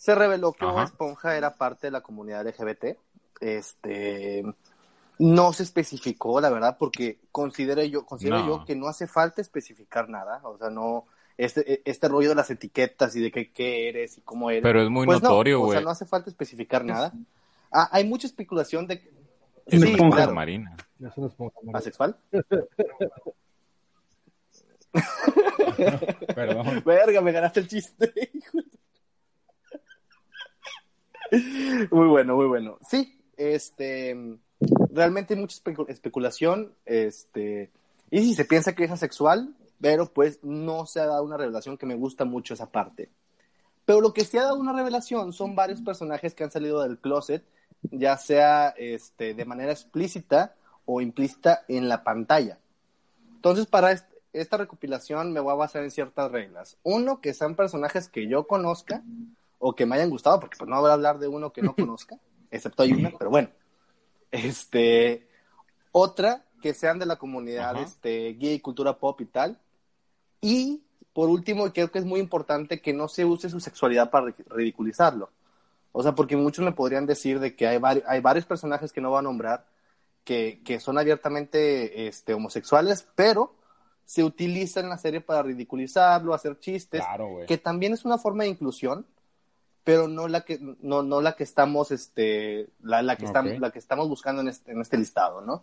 se 0.00 0.14
reveló 0.14 0.54
que 0.54 0.64
Bob. 0.64 0.82
Esponja 0.82 1.36
era 1.36 1.50
parte 1.56 1.88
de 1.88 1.90
la 1.90 2.00
comunidad 2.00 2.46
LGBT. 2.46 2.96
Este, 3.42 4.42
no 5.18 5.52
se 5.52 5.62
especificó, 5.62 6.40
la 6.40 6.48
verdad, 6.48 6.76
porque 6.78 7.18
considero 7.30 7.84
yo, 7.84 8.06
considero 8.06 8.38
No. 8.38 8.46
yo 8.46 8.64
que 8.64 8.74
no 8.76 8.88
hace 8.88 9.06
falta 9.06 9.42
especificar 9.42 10.08
nada, 10.08 10.40
o 10.44 10.56
sea, 10.56 10.70
no, 10.70 11.04
este, 11.36 11.82
este 11.84 12.08
rollo 12.08 12.30
de 12.30 12.34
las 12.34 12.50
etiquetas 12.50 13.14
y 13.14 13.20
de 13.20 13.30
qué, 13.30 13.52
qué 13.52 13.90
eres 13.90 14.16
y 14.16 14.22
cómo 14.22 14.50
eres. 14.50 14.62
Pero 14.62 14.82
es 14.82 14.88
muy 14.88 15.04
Pues 15.04 15.20
no, 15.20 15.28
notorio, 15.28 15.60
o 15.60 15.64
güey. 15.66 15.76
sea, 15.76 15.84
no 15.84 15.90
hace 15.90 16.06
falta 16.06 16.30
especificar 16.30 16.82
nada. 16.84 17.12
Ah, 17.70 17.90
hay 17.92 18.04
mucha 18.08 18.26
especulación 18.26 18.86
de 18.86 19.00
que... 19.02 19.10
Es 19.66 19.80
Sí, 19.82 19.92
esponja. 19.92 20.16
claro. 20.16 20.32
Marina. 20.34 20.74
Es 20.98 21.14
una 21.16 21.26
esponja, 21.28 21.58
¿no? 21.62 21.76
¿Asexual? 21.76 22.16
Perdón. 26.34 26.82
Verga, 26.86 27.20
me 27.20 27.32
ganaste 27.32 27.60
el 27.60 27.68
chiste. 27.68 28.12
hijo 28.32 28.58
muy 31.90 32.08
bueno, 32.08 32.36
muy 32.36 32.46
bueno. 32.46 32.78
Sí, 32.88 33.20
este, 33.36 34.16
realmente 34.90 35.34
hay 35.34 35.40
mucha 35.40 35.56
especu- 35.56 35.88
especulación, 35.88 36.74
este, 36.84 37.70
y 38.10 38.20
si 38.20 38.34
se 38.34 38.44
piensa 38.44 38.74
que 38.74 38.84
es 38.84 38.90
asexual, 38.90 39.54
pero 39.80 40.06
pues 40.12 40.40
no 40.42 40.86
se 40.86 41.00
ha 41.00 41.06
dado 41.06 41.24
una 41.24 41.36
revelación 41.36 41.78
que 41.78 41.86
me 41.86 41.94
gusta 41.94 42.24
mucho 42.24 42.54
esa 42.54 42.70
parte. 42.70 43.10
Pero 43.84 44.00
lo 44.00 44.12
que 44.12 44.24
sí 44.24 44.36
ha 44.38 44.42
dado 44.42 44.58
una 44.58 44.72
revelación 44.72 45.32
son 45.32 45.54
varios 45.56 45.80
personajes 45.80 46.34
que 46.34 46.44
han 46.44 46.50
salido 46.50 46.82
del 46.82 46.98
closet, 46.98 47.42
ya 47.90 48.16
sea 48.18 48.68
este, 48.76 49.34
de 49.34 49.44
manera 49.44 49.72
explícita 49.72 50.54
o 50.84 51.00
implícita 51.00 51.64
en 51.68 51.88
la 51.88 52.04
pantalla. 52.04 52.58
Entonces, 53.36 53.66
para 53.66 53.92
est- 53.92 54.06
esta 54.32 54.58
recopilación 54.58 55.32
me 55.32 55.40
voy 55.40 55.52
a 55.52 55.56
basar 55.56 55.82
en 55.82 55.90
ciertas 55.90 56.30
reglas. 56.30 56.76
Uno, 56.82 57.20
que 57.20 57.32
sean 57.34 57.56
personajes 57.56 58.08
que 58.08 58.28
yo 58.28 58.46
conozca 58.46 59.02
o 59.60 59.76
que 59.76 59.86
me 59.86 59.94
hayan 59.94 60.10
gustado, 60.10 60.40
porque 60.40 60.56
pues 60.58 60.68
no 60.68 60.80
voy 60.80 60.90
a 60.90 60.94
hablar 60.94 61.18
de 61.20 61.28
uno 61.28 61.52
que 61.52 61.62
no 61.62 61.74
conozca, 61.76 62.18
excepto 62.50 62.82
hay 62.82 62.92
una, 62.92 63.10
pero 63.16 63.30
bueno. 63.30 63.48
Este, 64.32 65.28
otra, 65.92 66.44
que 66.60 66.74
sean 66.74 66.98
de 66.98 67.06
la 67.06 67.16
comunidad 67.16 67.76
Ajá. 67.76 67.82
este, 67.82 68.34
gay, 68.34 68.60
cultura 68.60 68.98
pop 68.98 69.20
y 69.20 69.26
tal. 69.26 69.58
Y 70.40 70.82
por 71.12 71.28
último, 71.28 71.70
creo 71.72 71.90
que 71.90 71.98
es 71.98 72.04
muy 72.04 72.20
importante 72.20 72.80
que 72.80 72.92
no 72.92 73.08
se 73.08 73.24
use 73.24 73.48
su 73.50 73.60
sexualidad 73.60 74.10
para 74.10 74.26
ri- 74.26 74.44
ridiculizarlo. 74.48 75.30
O 75.92 76.02
sea, 76.02 76.14
porque 76.14 76.36
muchos 76.36 76.64
me 76.64 76.72
podrían 76.72 77.06
decir 77.06 77.40
de 77.40 77.56
que 77.56 77.66
hay, 77.66 77.78
vari- 77.78 78.04
hay 78.06 78.20
varios 78.20 78.46
personajes 78.46 78.92
que 78.92 79.00
no 79.00 79.10
voy 79.10 79.18
a 79.18 79.22
nombrar 79.22 79.66
que, 80.24 80.62
que 80.64 80.78
son 80.78 80.98
abiertamente 80.98 82.06
este, 82.06 82.32
homosexuales, 82.34 83.08
pero 83.16 83.56
se 84.04 84.22
utiliza 84.22 84.80
en 84.80 84.88
la 84.88 84.98
serie 84.98 85.20
para 85.20 85.42
ridiculizarlo, 85.42 86.32
hacer 86.34 86.58
chistes, 86.60 87.00
Claro, 87.04 87.38
que 87.48 87.58
también 87.58 87.92
es 87.92 88.04
una 88.04 88.18
forma 88.18 88.44
de 88.44 88.50
inclusión, 88.50 89.06
pero 89.84 90.08
no 90.08 90.28
la 90.28 90.42
que, 90.44 90.58
no, 90.80 91.02
no 91.02 91.20
la 91.20 91.34
que 91.36 91.44
estamos, 91.44 91.90
este, 91.90 92.68
la, 92.82 93.02
la 93.02 93.16
que 93.16 93.24
estamos, 93.24 93.52
Ok. 93.52 93.60
la 93.60 93.70
que 93.70 93.78
estamos 93.78 94.08
buscando 94.08 94.42
en 94.42 94.48
este, 94.48 94.72
en 94.72 94.80
este 94.80 94.98
listado, 94.98 95.40
¿no? 95.40 95.62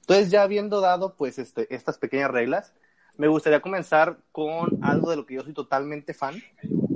Entonces, 0.00 0.30
ya 0.30 0.42
habiendo 0.42 0.80
dado, 0.80 1.14
pues, 1.14 1.38
este, 1.38 1.72
estas 1.74 1.98
pequeñas 1.98 2.30
reglas, 2.30 2.72
me 3.16 3.28
gustaría 3.28 3.60
comenzar 3.62 4.18
con 4.32 4.82
algo 4.84 5.08
de 5.10 5.16
lo 5.16 5.24
que 5.26 5.34
yo 5.34 5.42
soy 5.42 5.52
totalmente 5.54 6.14
fan, 6.14 6.34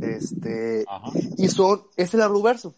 este, 0.02 0.84
Ajá. 0.88 1.10
y 1.36 1.48
son, 1.48 1.82
es 1.96 2.12
el 2.14 2.22
Arruverso. 2.22 2.74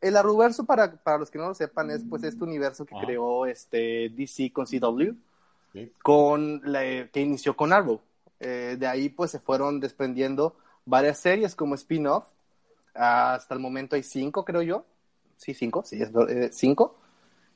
El 0.00 0.16
Arruverso, 0.16 0.64
para, 0.64 0.92
para 1.02 1.18
los 1.18 1.30
que 1.30 1.38
no 1.38 1.48
lo 1.48 1.54
sepan, 1.54 1.90
es 1.90 2.02
pues 2.08 2.22
este 2.22 2.44
universo 2.44 2.84
que 2.84 2.94
Ajá. 2.94 3.04
creó 3.06 3.46
este 3.46 4.10
DC 4.10 4.52
con 4.52 4.66
CW, 4.66 5.14
Sí. 5.72 5.92
con 6.02 6.60
la- 6.64 7.08
que 7.08 7.20
inició 7.20 7.56
con 7.56 7.72
Arrow. 7.72 8.00
Eh, 8.40 8.76
de 8.78 8.86
ahí 8.86 9.08
pues 9.08 9.30
se 9.30 9.38
fueron 9.40 9.80
desprendiendo 9.80 10.54
varias 10.84 11.18
series 11.18 11.54
como 11.54 11.74
spin-off. 11.74 12.24
Hasta 12.96 13.54
el 13.54 13.60
momento 13.60 13.96
hay 13.96 14.02
cinco, 14.02 14.44
creo 14.44 14.62
yo. 14.62 14.84
Sí, 15.36 15.54
cinco, 15.54 15.82
sí, 15.84 16.00
es 16.02 16.10
eh, 16.28 16.50
cinco. 16.52 16.96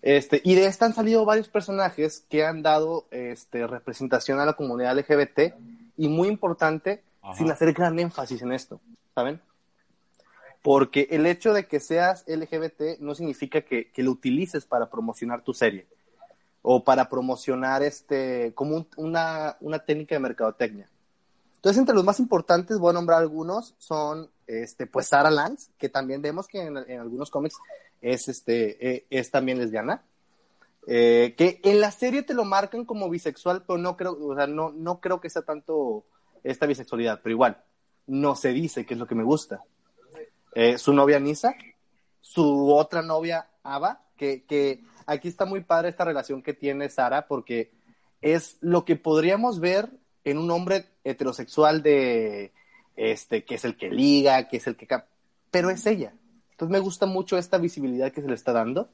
Este, 0.02 0.40
y 0.44 0.54
de 0.54 0.66
esta 0.66 0.86
han 0.86 0.94
salido 0.94 1.24
varios 1.24 1.48
personajes 1.48 2.24
que 2.28 2.44
han 2.44 2.62
dado 2.62 3.06
este, 3.10 3.66
representación 3.66 4.38
a 4.40 4.46
la 4.46 4.54
comunidad 4.54 4.98
LGBT 4.98 5.54
y 5.96 6.08
muy 6.08 6.28
importante, 6.28 7.02
Ajá. 7.22 7.34
sin 7.34 7.50
hacer 7.50 7.72
gran 7.72 7.98
énfasis 7.98 8.40
en 8.42 8.52
esto, 8.52 8.80
¿saben? 9.14 9.40
Porque 10.62 11.08
el 11.10 11.26
hecho 11.26 11.52
de 11.54 11.66
que 11.66 11.80
seas 11.80 12.24
LGBT 12.26 12.98
no 13.00 13.14
significa 13.14 13.62
que, 13.62 13.90
que 13.90 14.02
lo 14.02 14.10
utilices 14.10 14.66
para 14.66 14.90
promocionar 14.90 15.42
tu 15.42 15.54
serie 15.54 15.86
o 16.62 16.84
para 16.84 17.08
promocionar 17.08 17.82
este 17.82 18.52
como 18.54 18.76
un- 18.76 18.88
una, 18.96 19.56
una 19.60 19.78
técnica 19.78 20.14
de 20.14 20.18
mercadotecnia. 20.20 20.88
Entonces, 21.56 21.78
entre 21.78 21.94
los 21.94 22.04
más 22.04 22.20
importantes, 22.20 22.78
voy 22.78 22.90
a 22.90 22.94
nombrar 22.94 23.20
algunos, 23.20 23.74
son 23.78 24.30
este, 24.50 24.86
pues 24.86 25.08
Sarah 25.08 25.30
Lance, 25.30 25.70
que 25.78 25.88
también 25.88 26.20
vemos 26.20 26.48
que 26.48 26.60
en, 26.60 26.76
algunos 26.76 27.30
cómics 27.30 27.56
es, 28.00 28.28
este, 28.28 28.94
eh, 28.94 29.06
es 29.10 29.30
también 29.30 29.58
lesbiana. 29.58 30.02
Eh, 30.86 31.34
que 31.36 31.60
en 31.62 31.80
la 31.80 31.90
serie 31.92 32.22
te 32.22 32.34
lo 32.34 32.44
marcan 32.44 32.84
como 32.84 33.08
bisexual, 33.08 33.62
pero 33.66 33.78
no 33.78 33.96
creo, 33.96 34.18
o 34.20 34.34
sea, 34.34 34.46
no, 34.46 34.72
no 34.72 35.00
creo 35.00 35.20
que 35.20 35.30
sea 35.30 35.42
tanto 35.42 36.04
esta 36.42 36.66
bisexualidad, 36.66 37.20
pero 37.22 37.34
igual, 37.34 37.62
no 38.06 38.34
se 38.34 38.52
dice 38.52 38.84
que 38.84 38.94
es 38.94 39.00
lo 39.00 39.06
que 39.06 39.14
me 39.14 39.22
gusta. 39.22 39.62
Eh, 40.54 40.78
su 40.78 40.92
novia 40.92 41.20
Nisa, 41.20 41.54
su 42.20 42.72
otra 42.72 43.02
novia 43.02 43.50
Ava, 43.62 44.02
que, 44.16 44.44
que 44.44 44.82
aquí 45.06 45.28
está 45.28 45.44
muy 45.44 45.60
padre 45.60 45.90
esta 45.90 46.04
relación 46.04 46.42
que 46.42 46.54
tiene 46.54 46.88
Sara, 46.88 47.28
porque 47.28 47.70
es 48.20 48.56
lo 48.60 48.84
que 48.84 48.96
podríamos 48.96 49.60
ver 49.60 49.90
en 50.24 50.38
un 50.38 50.50
hombre 50.50 50.86
heterosexual 51.04 51.82
de 51.82 52.52
este, 52.96 53.44
que 53.44 53.54
es 53.54 53.64
el 53.64 53.76
que 53.76 53.90
liga, 53.90 54.48
que 54.48 54.58
es 54.58 54.66
el 54.66 54.76
que 54.76 54.86
pero 55.50 55.70
es 55.70 55.84
ella. 55.86 56.12
Entonces 56.52 56.72
me 56.72 56.80
gusta 56.80 57.06
mucho 57.06 57.38
esta 57.38 57.58
visibilidad 57.58 58.12
que 58.12 58.22
se 58.22 58.28
le 58.28 58.34
está 58.34 58.52
dando. 58.52 58.90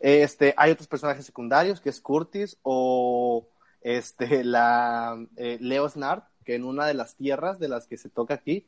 Este, 0.00 0.54
hay 0.56 0.70
otros 0.70 0.88
personajes 0.88 1.26
secundarios, 1.26 1.80
que 1.80 1.90
es 1.90 2.00
Curtis 2.00 2.56
o 2.62 3.46
este, 3.82 4.44
la 4.44 5.18
eh, 5.36 5.58
Leo 5.60 5.88
Snart, 5.88 6.24
que 6.44 6.54
en 6.54 6.64
una 6.64 6.86
de 6.86 6.94
las 6.94 7.14
tierras 7.16 7.58
de 7.58 7.68
las 7.68 7.86
que 7.86 7.98
se 7.98 8.08
toca 8.08 8.34
aquí, 8.34 8.64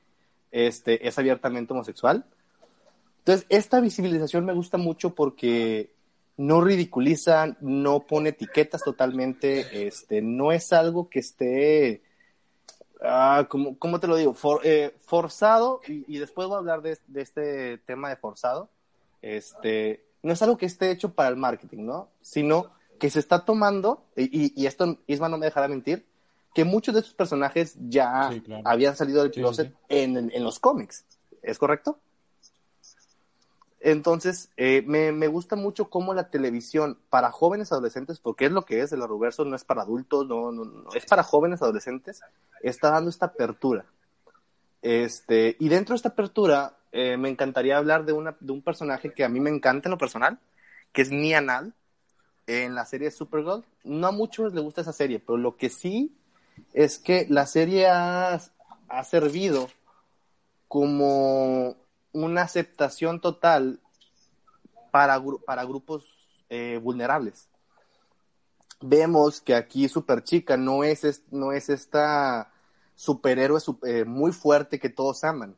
este, 0.51 1.07
es 1.07 1.19
abiertamente 1.19 1.73
homosexual. 1.73 2.27
Entonces, 3.19 3.47
esta 3.49 3.81
visibilización 3.81 4.45
me 4.45 4.53
gusta 4.53 4.79
mucho 4.79 5.15
porque 5.15 5.93
no 6.37 6.63
ridiculiza, 6.63 7.57
no 7.61 8.01
pone 8.01 8.31
etiquetas 8.31 8.83
totalmente, 8.83 9.87
este, 9.87 10.23
no 10.23 10.53
es 10.53 10.73
algo 10.73 11.11
que 11.11 11.19
esté, 11.19 12.03
ah, 13.03 13.47
como, 13.49 13.79
¿cómo 13.79 14.01
te 14.01 14.07
lo 14.07 14.17
digo? 14.17 14.35
For- 14.35 14.61
eh, 14.65 14.95
forzado, 15.01 15.81
y, 15.87 16.05
y 16.15 16.19
después 16.19 16.49
voy 16.49 16.57
a 16.57 16.59
hablar 16.59 16.83
de, 16.83 16.99
de 17.07 17.23
este 17.23 17.79
tema 17.79 18.09
de 18.09 18.17
forzado, 18.17 18.71
este, 19.23 20.05
no 20.23 20.33
es 20.33 20.43
algo 20.43 20.57
que 20.57 20.67
esté 20.67 20.91
hecho 20.91 21.15
para 21.15 21.29
el 21.29 21.37
marketing, 21.37 21.85
¿no? 21.85 22.09
Sino 22.21 22.71
que 22.99 23.11
se 23.11 23.19
está 23.19 23.45
tomando, 23.45 24.05
y, 24.17 24.63
y- 24.63 24.67
esto 24.67 24.99
Isma 25.07 25.29
no 25.29 25.39
me 25.39 25.47
dejará 25.47 25.69
mentir, 25.69 26.07
que 26.55 26.65
muchos 26.65 26.95
de 26.95 27.01
estos 27.01 27.15
personajes 27.15 27.77
ya 27.89 28.31
Sí, 28.31 28.41
claro. 28.41 28.63
habían 28.67 28.97
salido 28.97 29.23
del 29.23 29.33
Sí, 29.33 29.41
closet 29.41 29.69
sí. 29.69 29.75
En, 29.89 30.31
en 30.33 30.45
los 30.45 30.59
cómics, 30.59 31.07
¿es 31.43 31.59
correcto? 31.59 31.99
Entonces, 33.81 34.51
eh, 34.59 34.83
me, 34.87 35.11
me 35.11 35.27
gusta 35.27 35.57
mucho 35.57 35.89
cómo 35.89 36.13
la 36.13 36.29
televisión 36.29 36.99
para 37.09 37.33
jóvenes 37.33 37.73
adolescentes, 37.73 38.21
porque 38.21 38.45
es 38.45 38.53
lo 38.53 38.67
que 38.67 38.83
es, 38.83 38.93
el 38.93 39.01
Arroverso 39.01 39.47
no 39.47 39.57
es 39.57 39.65
para 39.65 39.83
adultos, 39.83 40.27
no, 40.27 40.53
no, 40.53 40.65
no, 40.65 40.91
es 40.95 41.07
para 41.07 41.23
jóvenes 41.23 41.63
adolescentes, 41.63 42.21
está 42.63 42.91
dando 42.91 43.09
esta 43.09 43.27
apertura. 43.27 43.87
Este, 44.83 45.57
y 45.59 45.69
dentro 45.71 45.95
de 45.95 45.97
esta 45.97 46.11
apertura, 46.11 46.77
eh, 46.93 47.17
me 47.17 47.31
encantaría 47.31 47.79
hablar 47.79 48.05
de, 48.05 48.13
una, 48.13 48.37
de 48.39 48.53
un 48.53 48.61
personaje 48.61 49.15
que 49.15 49.25
a 49.25 49.31
mí 49.31 49.41
me 49.41 49.51
encanta 49.51 49.89
en 49.89 49.93
lo 49.93 49.99
personal, 49.99 50.39
que 50.93 51.01
es 51.01 51.11
Nia 51.11 51.41
Nal, 51.41 51.73
en 52.47 52.75
la 52.75 52.85
serie 52.85 53.11
Supergirl. 53.11 53.65
No 53.85 54.09
a 54.09 54.13
muchos 54.13 54.53
les 54.53 54.63
gusta 54.63 54.83
esa 54.83 54.93
serie, 54.93 55.21
pero 55.21 55.39
lo 55.39 55.57
que 55.57 55.71
sí 55.71 56.15
es 56.75 56.99
que 56.99 57.27
la 57.31 57.47
serie 57.47 57.89
ha, 57.89 58.41
ha 58.89 59.05
servido 59.05 59.69
como 60.69 61.77
una 62.13 62.43
aceptación 62.43 63.21
total 63.21 63.81
para, 64.91 65.23
para 65.47 65.65
grupos 65.65 66.05
eh, 66.49 66.81
vulnerables. 66.83 67.49
Vemos 68.81 69.41
que 69.41 69.55
aquí 69.55 69.89
Super 69.89 70.25
Chica 70.25 70.57
no 70.57 70.85
es, 70.85 71.23
no 71.31 71.53
es 71.53 71.69
esta 71.69 72.53
superhéroe 72.95 73.61
eh, 73.85 74.05
muy 74.05 74.33
fuerte 74.33 74.79
que 74.79 74.89
todos 74.89 75.25
aman. 75.25 75.57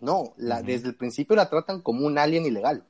No, 0.00 0.34
la, 0.36 0.62
desde 0.62 0.88
el 0.88 0.94
principio 0.94 1.36
la 1.36 1.48
tratan 1.48 1.80
como 1.80 2.06
un 2.06 2.18
alien 2.18 2.44
ilegal. 2.44 2.84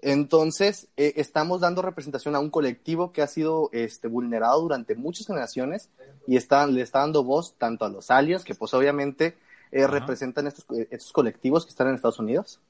Entonces, 0.00 0.88
eh, 0.96 1.14
estamos 1.16 1.60
dando 1.60 1.82
representación 1.82 2.34
a 2.34 2.40
un 2.40 2.50
colectivo 2.50 3.12
que 3.12 3.22
ha 3.22 3.28
sido 3.28 3.70
este, 3.72 4.08
vulnerado 4.08 4.60
durante 4.60 4.96
muchas 4.96 5.26
generaciones 5.28 5.90
y 6.26 6.36
está, 6.36 6.66
le 6.66 6.82
está 6.82 7.00
dando 7.00 7.22
voz 7.22 7.54
tanto 7.56 7.84
a 7.84 7.88
los 7.88 8.10
aliens, 8.10 8.42
que 8.42 8.56
pues 8.56 8.74
obviamente 8.74 9.36
eh, 9.72 9.86
representan 9.86 10.46
estos, 10.46 10.66
estos, 10.90 11.12
colectivos 11.12 11.64
que 11.64 11.70
están 11.70 11.88
en 11.88 11.94
Estados 11.94 12.18
Unidos. 12.18 12.60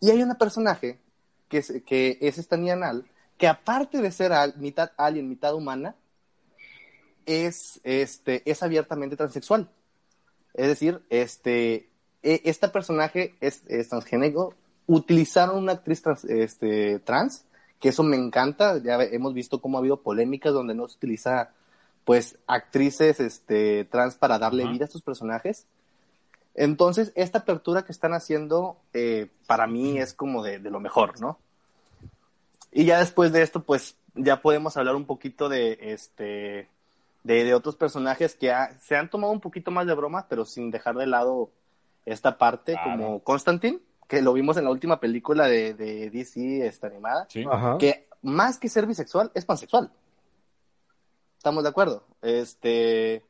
Y 0.00 0.10
hay 0.10 0.22
una 0.22 0.36
personaje 0.36 0.98
que 1.48 1.58
es, 1.58 1.72
que 1.86 2.18
es 2.20 2.38
esta 2.38 2.56
Nianal, 2.56 3.04
que 3.36 3.46
aparte 3.46 4.00
de 4.00 4.10
ser 4.10 4.32
mitad 4.56 4.92
alien, 4.96 5.28
mitad 5.28 5.54
humana, 5.54 5.94
es, 7.26 7.80
este, 7.84 8.42
es 8.50 8.62
abiertamente 8.62 9.16
transexual. 9.16 9.68
Es 10.54 10.66
decir, 10.66 11.02
este, 11.10 11.88
e, 12.22 12.40
esta 12.44 12.72
personaje 12.72 13.34
es, 13.40 13.62
es 13.68 13.88
transgénero, 13.88 14.54
utilizaron 14.86 15.56
una 15.58 15.72
actriz 15.72 16.02
trans, 16.02 16.24
este, 16.24 16.98
trans, 17.00 17.44
que 17.78 17.90
eso 17.90 18.02
me 18.02 18.16
encanta, 18.16 18.78
ya 18.82 19.02
hemos 19.02 19.34
visto 19.34 19.60
cómo 19.60 19.76
ha 19.76 19.80
habido 19.80 20.02
polémicas 20.02 20.52
donde 20.52 20.74
no 20.74 20.88
se 20.88 20.96
utiliza 20.96 21.50
pues 22.04 22.38
actrices 22.46 23.20
este, 23.20 23.84
trans 23.84 24.16
para 24.16 24.38
darle 24.38 24.66
vida 24.66 24.84
a 24.84 24.86
estos 24.86 25.02
personajes. 25.02 25.66
Entonces, 26.54 27.12
esta 27.14 27.38
apertura 27.38 27.84
que 27.84 27.92
están 27.92 28.12
haciendo 28.12 28.76
eh, 28.92 29.28
para 29.46 29.66
mí 29.66 29.98
es 29.98 30.12
como 30.12 30.42
de, 30.42 30.58
de, 30.58 30.70
lo 30.70 30.80
mejor, 30.80 31.20
¿no? 31.20 31.38
Y 32.70 32.84
ya 32.84 32.98
después 32.98 33.32
de 33.32 33.42
esto, 33.42 33.62
pues 33.62 33.96
ya 34.14 34.42
podemos 34.42 34.76
hablar 34.76 34.96
un 34.96 35.06
poquito 35.06 35.48
de, 35.48 35.78
este, 35.80 36.68
de, 37.24 37.44
de 37.44 37.54
otros 37.54 37.76
personajes 37.76 38.34
que 38.34 38.52
se 38.80 38.96
han 38.96 39.08
tomado 39.08 39.32
un 39.32 39.40
poquito 39.40 39.70
más 39.70 39.86
de 39.86 39.94
broma, 39.94 40.26
pero 40.28 40.44
sin 40.44 40.70
dejar 40.70 40.96
de 40.96 41.06
lado 41.06 41.50
esta 42.04 42.36
parte, 42.36 42.76
como 42.82 43.20
Constantine, 43.20 43.78
que 44.08 44.20
lo 44.22 44.32
vimos 44.32 44.56
en 44.56 44.64
la 44.64 44.70
última 44.70 45.00
película 45.00 45.46
de, 45.46 45.74
de 45.74 46.10
DC 46.10 46.66
esta 46.66 46.88
animada, 46.88 47.26
que 47.78 48.06
más 48.22 48.58
que 48.58 48.68
ser 48.68 48.86
bisexual, 48.86 49.30
es 49.34 49.44
pansexual. 49.44 49.90
¿Estamos 51.38 51.62
de 51.62 51.70
acuerdo? 51.70 52.04
Este, 52.20 53.24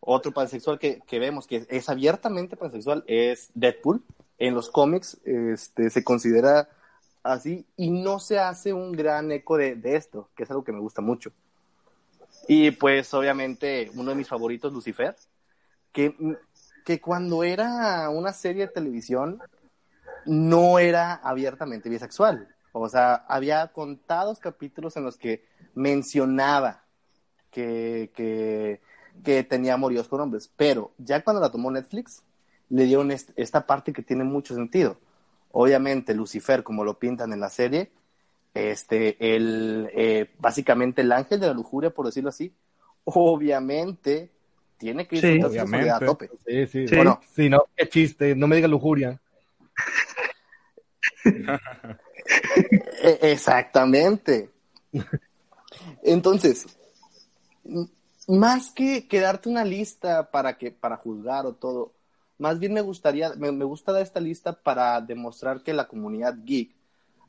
otro 0.00 0.32
pansexual 0.32 0.78
que, 0.78 1.00
que 1.06 1.18
vemos 1.18 1.46
que 1.46 1.66
es, 1.68 1.88
abiertamente 1.88 2.56
pansexual 2.56 3.04
es 3.06 3.50
Deadpool. 3.54 4.02
En 4.38 4.54
los 4.54 4.70
cómics 4.70 5.18
este, 5.24 5.90
se 5.90 6.04
considera 6.04 6.68
así 7.24 7.66
y 7.76 7.90
no 7.90 8.20
se 8.20 8.38
hace 8.38 8.72
un 8.72 8.92
gran 8.92 9.32
eco 9.32 9.56
de, 9.56 9.74
de, 9.74 9.96
esto, 9.96 10.28
que 10.36 10.44
es 10.44 10.50
algo 10.50 10.64
que 10.64 10.72
me 10.72 10.80
gusta 10.80 11.02
mucho. 11.02 11.32
Y 12.46 12.70
pues 12.70 13.12
obviamente 13.14 13.90
uno 13.94 14.10
de 14.10 14.16
mis 14.16 14.28
favoritos, 14.28 14.72
Lucifer, 14.72 15.16
que 15.92 16.14
que 16.88 17.02
cuando 17.02 17.44
era 17.44 18.08
una 18.08 18.32
serie 18.32 18.66
de 18.66 18.72
televisión 18.72 19.42
no 20.24 20.78
era 20.78 21.16
abiertamente 21.16 21.90
bisexual. 21.90 22.48
O 22.72 22.88
sea, 22.88 23.26
había 23.28 23.68
contados 23.74 24.38
capítulos 24.38 24.96
en 24.96 25.04
los 25.04 25.18
que 25.18 25.44
mencionaba 25.74 26.86
que, 27.50 28.10
que, 28.14 28.80
tenía 29.22 29.74
amoríos 29.74 30.08
con 30.08 30.20
hombres, 30.20 30.50
pero 30.56 30.92
ya 30.98 31.22
cuando 31.22 31.40
la 31.40 31.50
tomó 31.50 31.70
Netflix, 31.70 32.22
le 32.70 32.84
dieron 32.84 33.10
esta 33.10 33.66
parte 33.66 33.92
que 33.92 34.02
tiene 34.02 34.24
mucho 34.24 34.54
sentido. 34.54 34.98
Obviamente, 35.52 36.14
Lucifer, 36.14 36.62
como 36.62 36.84
lo 36.84 36.98
pintan 36.98 37.32
en 37.32 37.40
la 37.40 37.48
serie, 37.48 37.90
este, 38.54 39.16
el, 39.34 39.88
eh, 39.94 40.30
básicamente 40.38 41.02
el 41.02 41.12
ángel 41.12 41.40
de 41.40 41.46
la 41.46 41.54
lujuria, 41.54 41.90
por 41.90 42.06
decirlo 42.06 42.30
así, 42.30 42.52
obviamente 43.04 44.30
tiene 44.76 45.06
que 45.06 45.16
ir 45.16 45.22
sí, 45.22 45.40
a 45.88 45.98
tope. 45.98 46.30
Sí, 46.46 46.66
sí. 46.66 46.88
sí. 46.88 46.96
Bueno, 46.96 47.20
sí, 47.34 47.48
no, 47.48 47.64
qué 47.76 47.88
chiste, 47.88 48.34
no 48.34 48.46
me 48.46 48.56
diga 48.56 48.68
lujuria. 48.68 49.20
E, 53.02 53.18
exactamente. 53.32 54.50
Entonces, 56.02 56.66
más 58.28 58.70
que, 58.70 59.08
quedarte 59.08 59.48
una 59.48 59.64
lista 59.64 60.30
para 60.30 60.58
que 60.58 60.70
para 60.70 60.98
juzgar 60.98 61.46
o 61.46 61.54
todo, 61.54 61.94
más 62.38 62.58
bien 62.58 62.74
me 62.74 62.82
gustaría, 62.82 63.32
me, 63.34 63.50
gusta 63.64 63.92
dar 63.92 64.02
esta 64.02 64.20
lista 64.20 64.52
para 64.52 65.00
demostrar 65.00 65.62
que 65.62 65.72
la 65.72 65.88
comunidad 65.88 66.36
geek 66.44 66.76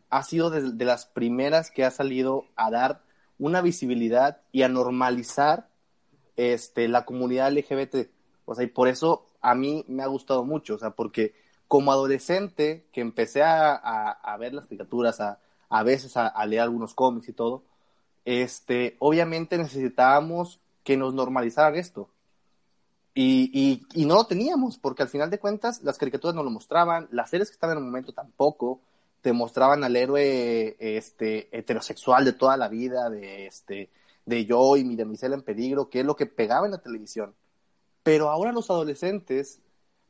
ha 0.09 0.23
sido 0.23 0.49
de 0.49 0.85
las 0.85 1.05
primeras 1.05 1.71
que 1.71 1.85
ha 1.85 1.91
salido 1.91 2.45
a 2.55 2.69
dar 2.69 3.01
una 3.37 3.61
visibilidad 3.61 4.41
y 4.51 4.63
a 4.63 4.69
normalizar 4.69 5.69
este, 6.35 6.87
la 6.87 7.05
comunidad 7.05 7.51
LGBT. 7.51 8.09
O 8.45 8.55
sea, 8.55 8.65
y 8.65 8.67
por 8.67 8.87
eso 8.87 9.27
a 9.41 9.55
mí 9.55 9.85
me 9.87 10.03
ha 10.03 10.07
gustado 10.07 10.43
mucho, 10.43 10.75
o 10.75 10.79
sea, 10.79 10.91
porque 10.91 11.33
como 11.67 11.91
adolescente 11.91 12.87
que 12.91 13.01
empecé 13.01 13.43
a, 13.43 13.75
a, 13.75 14.37
ver 14.37 14.53
las 14.53 14.65
caricaturas, 14.65 15.21
a, 15.21 15.39
a 15.69 15.83
veces 15.83 16.17
a, 16.17 16.45
leer 16.45 16.63
algunos 16.63 16.93
cómics 16.93 17.29
y 17.29 17.33
todo, 17.33 17.63
este, 18.25 18.97
obviamente 18.99 19.57
necesitábamos 19.57 20.59
que 20.83 20.97
nos 20.97 21.13
normalizaran 21.13 21.75
esto. 21.75 22.09
Y, 23.13 23.51
y, 23.53 24.01
y, 24.01 24.05
no 24.05 24.15
lo 24.15 24.25
teníamos, 24.25 24.77
porque 24.77 25.03
al 25.03 25.09
final 25.09 25.29
de 25.29 25.39
cuentas 25.39 25.81
las 25.83 25.97
caricaturas 25.97 26.35
no 26.35 26.43
lo 26.43 26.51
mostraban, 26.51 27.07
las 27.11 27.29
series 27.29 27.49
que 27.49 27.55
estaban 27.55 27.77
en 27.77 27.83
el 27.83 27.89
momento 27.89 28.13
tampoco, 28.13 28.81
te 29.21 29.33
mostraban 29.33 29.83
al 29.83 29.95
héroe 29.95 30.77
este, 30.79 31.49
heterosexual 31.57 32.23
de 32.23 32.33
toda 32.33 32.55
la 32.55 32.69
vida, 32.69 33.09
de 33.09 33.47
este, 33.47 33.89
de 34.25 34.45
yo 34.45 34.77
y 34.77 34.83
mi 34.83 34.95
damisela 34.95 35.35
en 35.35 35.41
peligro, 35.41 35.89
que 35.89 36.01
es 36.01 36.05
lo 36.05 36.15
que 36.15 36.25
pegaba 36.25 36.65
en 36.65 36.71
la 36.71 36.77
televisión. 36.81 37.33
Pero 38.03 38.29
ahora 38.29 38.53
los 38.53 38.69
adolescentes 38.69 39.59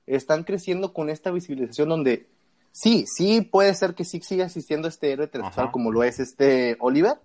están 0.05 0.43
creciendo 0.43 0.93
con 0.93 1.09
esta 1.09 1.31
visibilización 1.31 1.89
donde 1.89 2.27
sí, 2.71 3.05
sí 3.07 3.41
puede 3.41 3.73
ser 3.73 3.95
que 3.95 4.05
sí 4.05 4.19
siga 4.21 4.45
existiendo 4.45 4.87
este 4.87 5.11
héroe 5.11 5.25
heterosexual 5.25 5.71
como 5.71 5.91
lo 5.91 6.03
es 6.03 6.19
este 6.19 6.77
Oliver, 6.79 7.17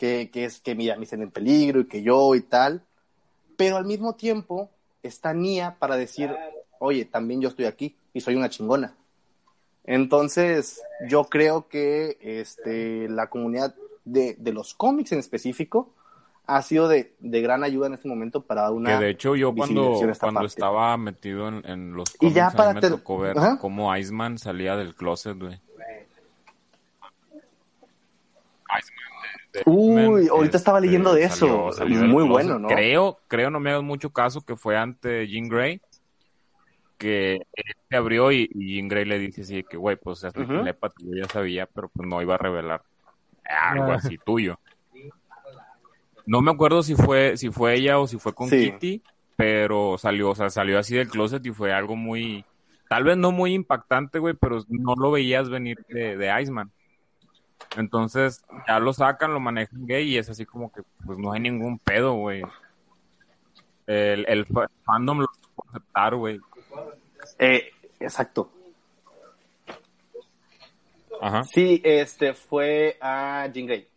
que, 0.00 0.30
que 0.30 0.46
es 0.46 0.60
que 0.60 0.74
mi 0.74 0.86
damisela 0.86 1.24
en 1.24 1.30
peligro 1.30 1.80
y 1.80 1.84
que 1.86 2.02
yo 2.02 2.34
y 2.34 2.40
tal, 2.40 2.82
pero 3.58 3.76
al 3.76 3.84
mismo 3.84 4.14
tiempo 4.14 4.70
está 5.02 5.34
Nia 5.34 5.76
para 5.78 5.96
decir, 5.96 6.34
oye, 6.78 7.04
también 7.04 7.42
yo 7.42 7.50
estoy 7.50 7.66
aquí 7.66 7.98
y 8.14 8.22
soy 8.22 8.34
una 8.34 8.48
chingona. 8.48 8.96
Entonces, 9.84 10.80
yo 11.06 11.24
creo 11.24 11.68
que 11.68 12.16
este, 12.22 13.10
la 13.10 13.28
comunidad 13.28 13.74
de, 14.06 14.36
de 14.38 14.52
los 14.54 14.72
cómics 14.72 15.12
en 15.12 15.18
específico 15.18 15.92
ha 16.46 16.62
sido 16.62 16.88
de, 16.88 17.14
de, 17.18 17.42
gran 17.42 17.62
ayuda 17.62 17.88
en 17.88 17.92
este 17.92 18.08
momento 18.08 18.40
para 18.40 18.70
una. 18.70 18.96
Que 18.96 19.04
de 19.04 19.10
hecho, 19.10 19.36
yo 19.36 19.54
cuando, 19.54 20.00
cuando 20.18 20.46
estaba 20.46 20.96
metido 20.96 21.46
en, 21.48 21.62
en 21.66 21.92
los 21.92 22.08
cómics, 22.14 22.32
y 22.32 22.34
ya 22.34 22.50
para 22.50 22.72
me 22.72 22.80
tocó 22.80 23.18
ver 23.18 23.36
cómo 23.60 23.94
Iceman 23.94 24.38
salía 24.38 24.76
del 24.76 24.94
closet, 24.94 25.38
güey. 25.38 25.60
Uy, 29.66 30.28
ahorita 30.28 30.56
estaba 30.56 30.78
este, 30.78 30.86
leyendo 30.86 31.14
de 31.14 31.24
eso. 31.24 31.70
Muy 31.86 32.24
bueno, 32.24 32.58
¿no? 32.58 32.68
Creo, 32.68 33.18
creo, 33.28 33.50
no 33.50 33.60
me 33.60 33.70
hagas 33.70 33.82
mucho 33.82 34.10
caso 34.10 34.42
que 34.42 34.56
fue 34.56 34.76
ante 34.76 35.26
Jean 35.26 35.48
Grey 35.48 35.80
que 37.00 37.46
se 37.88 37.96
abrió 37.96 38.30
y, 38.30 38.48
Jean 38.54 38.88
Grey 38.88 39.06
le 39.06 39.18
dice 39.18 39.40
así 39.40 39.64
que, 39.64 39.78
güey, 39.78 39.96
pues 39.96 40.22
es 40.22 40.34
uh 40.36 40.62
yo 40.98 41.16
ya 41.16 41.28
sabía, 41.28 41.66
pero 41.66 41.88
pues 41.88 42.06
no 42.06 42.20
iba 42.20 42.34
a 42.34 42.38
revelar 42.38 42.82
algo 43.48 43.92
ah. 43.92 43.94
así 43.94 44.18
tuyo. 44.18 44.58
No 46.26 46.42
me 46.42 46.50
acuerdo 46.50 46.82
si 46.82 46.94
fue, 46.94 47.36
si 47.38 47.50
fue 47.50 47.74
ella 47.74 47.98
o 47.98 48.06
si 48.06 48.18
fue 48.18 48.34
con 48.34 48.50
Kitty, 48.50 49.02
pero 49.34 49.96
salió, 49.96 50.30
o 50.30 50.34
sea, 50.34 50.50
salió 50.50 50.78
así 50.78 50.94
del 50.94 51.08
closet 51.08 51.44
y 51.46 51.50
fue 51.50 51.72
algo 51.72 51.96
muy, 51.96 52.44
tal 52.88 53.04
vez 53.04 53.16
no 53.16 53.32
muy 53.32 53.54
impactante, 53.54 54.18
güey, 54.18 54.34
pero 54.34 54.62
no 54.68 54.94
lo 54.94 55.10
veías 55.10 55.48
venir 55.48 55.84
de, 55.88 56.18
de 56.18 56.42
Iceman. 56.42 56.70
Entonces, 57.76 58.42
ya 58.66 58.80
lo 58.80 58.92
sacan, 58.92 59.32
lo 59.32 59.40
manejan 59.40 59.86
gay 59.86 60.08
y 60.08 60.18
es 60.18 60.28
así 60.28 60.44
como 60.44 60.72
que, 60.72 60.82
pues 61.04 61.18
no 61.18 61.32
hay 61.32 61.40
ningún 61.40 61.78
pedo, 61.78 62.14
güey. 62.14 62.42
El, 63.86 64.24
el 64.28 64.46
fandom 64.84 65.20
lo 65.20 65.28
puede 65.54 65.70
aceptar, 65.70 66.14
güey. 66.16 66.40
Eh, 67.38 67.70
exacto. 67.98 68.50
Ajá. 71.20 71.44
Sí, 71.44 71.80
este 71.84 72.34
fue 72.34 72.96
a 73.00 73.46
Jean 73.52 73.66
Grey. 73.66 73.90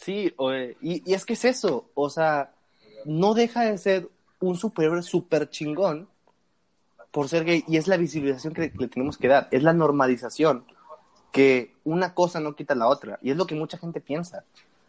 Sí, 0.00 0.34
y, 0.80 1.12
es 1.12 1.26
que 1.26 1.34
es 1.34 1.44
eso, 1.44 1.90
o 1.94 2.08
sea, 2.08 2.54
no 3.04 3.34
deja 3.34 3.64
de 3.64 3.76
ser 3.76 4.08
un 4.40 4.56
superhéroe 4.56 5.02
súper 5.02 5.50
chingón 5.50 6.08
por 7.10 7.28
ser 7.28 7.44
gay, 7.44 7.64
y 7.68 7.76
es 7.76 7.86
la 7.86 7.98
visibilización 7.98 8.54
que 8.54 8.72
le 8.78 8.88
tenemos 8.88 9.18
que 9.18 9.28
dar, 9.28 9.48
es 9.50 9.62
la 9.62 9.74
normalización, 9.74 10.64
que 11.32 11.74
una 11.84 12.14
cosa 12.14 12.40
no 12.40 12.54
quita 12.54 12.74
la 12.74 12.88
otra, 12.88 13.18
y 13.22 13.30
es 13.30 13.36
lo 13.36 13.46
que 13.46 13.54
mucha 13.54 13.78
gente 13.78 14.00
piensa. 14.00 14.44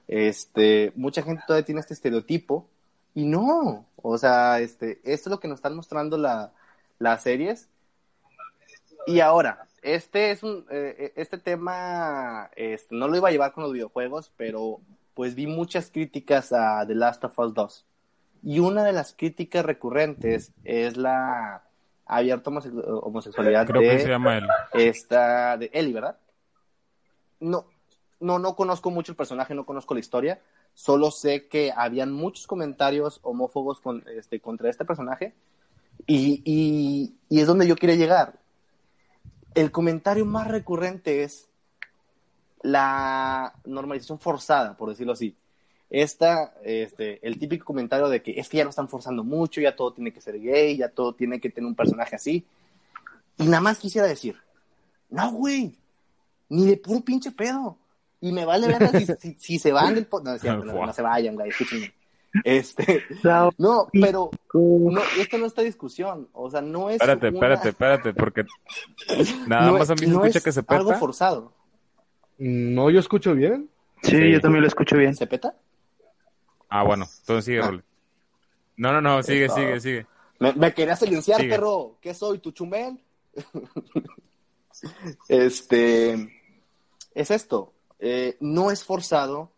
Este, 0.08 0.92
mucha 0.96 1.22
gente 1.24 1.44
todavía 1.46 1.66
tiene 1.66 1.82
este 1.82 1.94
estereotipo, 1.94 2.68
y 3.14 3.26
no, 3.26 3.86
o 3.98 4.18
sea, 4.18 4.60
este, 4.60 5.00
esto 5.04 5.30
es 5.30 5.32
lo 5.32 5.40
que 5.40 5.48
nos 5.48 5.58
están 5.58 5.76
mostrando 5.76 6.18
la, 6.18 6.52
las 7.00 7.24
series. 7.24 7.68
Y 9.08 9.20
ahora, 9.20 9.66
este 9.82 10.32
es 10.32 10.44
un, 10.44 10.66
eh, 10.70 11.12
este 11.16 11.38
tema, 11.38 12.50
este, 12.56 12.96
no 12.96 13.08
lo 13.08 13.18
iba 13.18 13.30
a 13.30 13.32
llevar 13.32 13.52
con 13.52 13.64
los 13.64 13.74
videojuegos, 13.74 14.32
pero 14.38 14.80
pues 15.14 15.36
vi 15.36 15.48
muchas 15.48 15.92
críticas 15.92 16.54
a 16.54 16.86
The 16.88 16.96
Last 16.96 17.24
of 17.24 17.38
Us 17.38 17.54
2. 17.54 17.86
Y 18.44 18.60
una 18.60 18.84
de 18.84 18.94
las 18.94 19.14
críticas 19.14 19.66
recurrentes 19.66 20.52
es 20.64 20.98
la 20.98 21.64
abierta 22.06 22.50
homosexualidad 22.50 23.68
Creo 23.68 23.82
de 23.82 23.90
que 23.90 24.00
se 24.00 24.10
llama 24.10 24.38
él. 24.38 24.48
esta 24.74 25.58
de 25.58 25.70
Ellie, 25.74 25.94
¿verdad? 25.94 26.18
No, 27.42 27.66
no, 28.22 28.40
no 28.40 28.56
conozco 28.56 28.90
mucho 28.90 29.12
el 29.12 29.18
personaje, 29.18 29.54
no 29.54 29.66
conozco 29.66 29.94
la 29.94 30.00
historia. 30.00 30.42
Solo 30.74 31.12
sé 31.12 31.48
que 31.48 31.74
habían 31.76 32.14
muchos 32.14 32.48
comentarios 32.48 33.20
homófobos 33.24 33.82
este, 34.16 34.40
contra 34.40 34.70
este 34.70 34.86
personaje. 34.86 35.34
Y 36.08 37.14
es 37.30 37.48
donde 37.48 37.68
yo 37.68 37.76
quería 37.76 37.96
llegar. 37.98 38.40
El 39.54 39.72
comentario 39.72 40.26
más 40.26 40.48
recurrente 40.48 41.24
es 41.24 41.50
la 42.64 43.54
normalización 43.66 44.20
forzada, 44.20 44.78
por 44.78 44.90
decirlo 44.90 45.14
así. 45.14 45.36
Esta, 45.90 46.54
este, 46.64 47.26
el 47.28 47.38
típico 47.38 47.66
comentario 47.66 48.08
de 48.08 48.22
que 48.22 48.40
es 48.40 48.48
que 48.48 48.58
ya 48.58 48.64
lo 48.64 48.70
están 48.70 48.88
forzando 48.88 49.24
mucho, 49.24 49.60
ya 49.60 49.76
todo 49.76 49.92
tiene 49.92 50.14
que 50.14 50.22
ser 50.22 50.40
gay, 50.40 50.78
ya 50.78 50.90
todo 50.90 51.14
tiene 51.14 51.42
que 51.42 51.50
tener 51.50 51.68
un 51.68 51.76
personaje 51.76 52.16
así. 52.16 52.46
Y 53.38 53.46
nada 53.46 53.62
más 53.62 53.80
quisiera 53.80 54.08
decir, 54.08 54.38
no, 55.10 55.32
güey, 55.34 55.76
ni 56.52 56.68
de 56.68 56.78
puro 56.78 57.02
pinche 57.02 57.32
pedo. 57.32 57.78
Y 58.20 58.32
me 58.32 58.46
vale 58.46 58.68
ver 58.68 58.90
si, 58.92 59.06
si, 59.20 59.34
si, 59.40 59.60
se 59.60 59.72
van 59.72 59.96
del 59.96 60.08
No, 60.24 60.36
es 60.36 60.42
cierto, 60.42 60.64
no, 60.66 60.86
no, 60.86 60.94
se 60.94 61.02
vayan, 61.02 61.34
güey, 61.36 61.50
escúchenme. 61.50 61.92
Este, 62.46 63.04
no, 63.58 63.88
pero 63.92 64.30
no, 64.54 65.02
esto 65.20 65.38
no 65.38 65.48
está 65.48 65.64
discusión, 65.64 66.30
o 66.32 66.50
sea, 66.50 66.62
no 66.62 66.90
es. 66.90 66.96
Espérate, 66.96 67.28
una... 67.28 67.36
espérate, 67.38 67.70
espérate, 67.70 68.14
porque 68.14 68.46
nada 69.48 69.66
no 69.72 69.78
más 69.80 69.90
a 69.90 69.96
mí 69.96 70.02
se 70.02 70.08
no 70.08 70.14
escucha 70.24 70.38
es 70.38 70.44
que 70.44 70.52
se 70.52 70.64
peta. 70.64 70.78
algo 70.78 70.94
forzado. 70.94 71.54
No, 72.38 72.90
yo 72.90 73.00
escucho 73.00 73.34
bien. 73.34 73.70
Sí, 74.04 74.12
Sí. 74.18 74.32
yo 74.32 74.40
también 74.40 74.62
lo 74.62 74.68
escucho 74.68 74.96
bien. 74.98 75.16
¿Se 75.16 75.28
peta? 75.28 75.56
Ah, 76.70 76.84
bueno, 76.84 77.06
entonces 77.20 77.46
sigue, 77.46 77.60
Ah. 77.62 77.84
No, 78.78 78.94
no, 78.94 79.02
no, 79.02 79.22
sigue, 79.24 79.46
Eso. 79.46 79.56
sigue, 79.56 79.80
sigue. 79.82 80.06
Me, 80.40 80.54
me 80.54 80.74
quería 80.74 80.96
silenciar, 80.96 81.40
Sigue. 81.40 81.50
perro. 81.52 81.98
¿Qué 82.02 82.14
soy, 82.14 82.40
tu 82.40 82.52
chumel? 82.52 82.98
este. 85.28 86.41
Es 87.14 87.32
esto. 87.32 87.74
Eh, 88.00 88.38
no 88.40 88.72
es 88.72 88.84
forzado. 88.84 89.52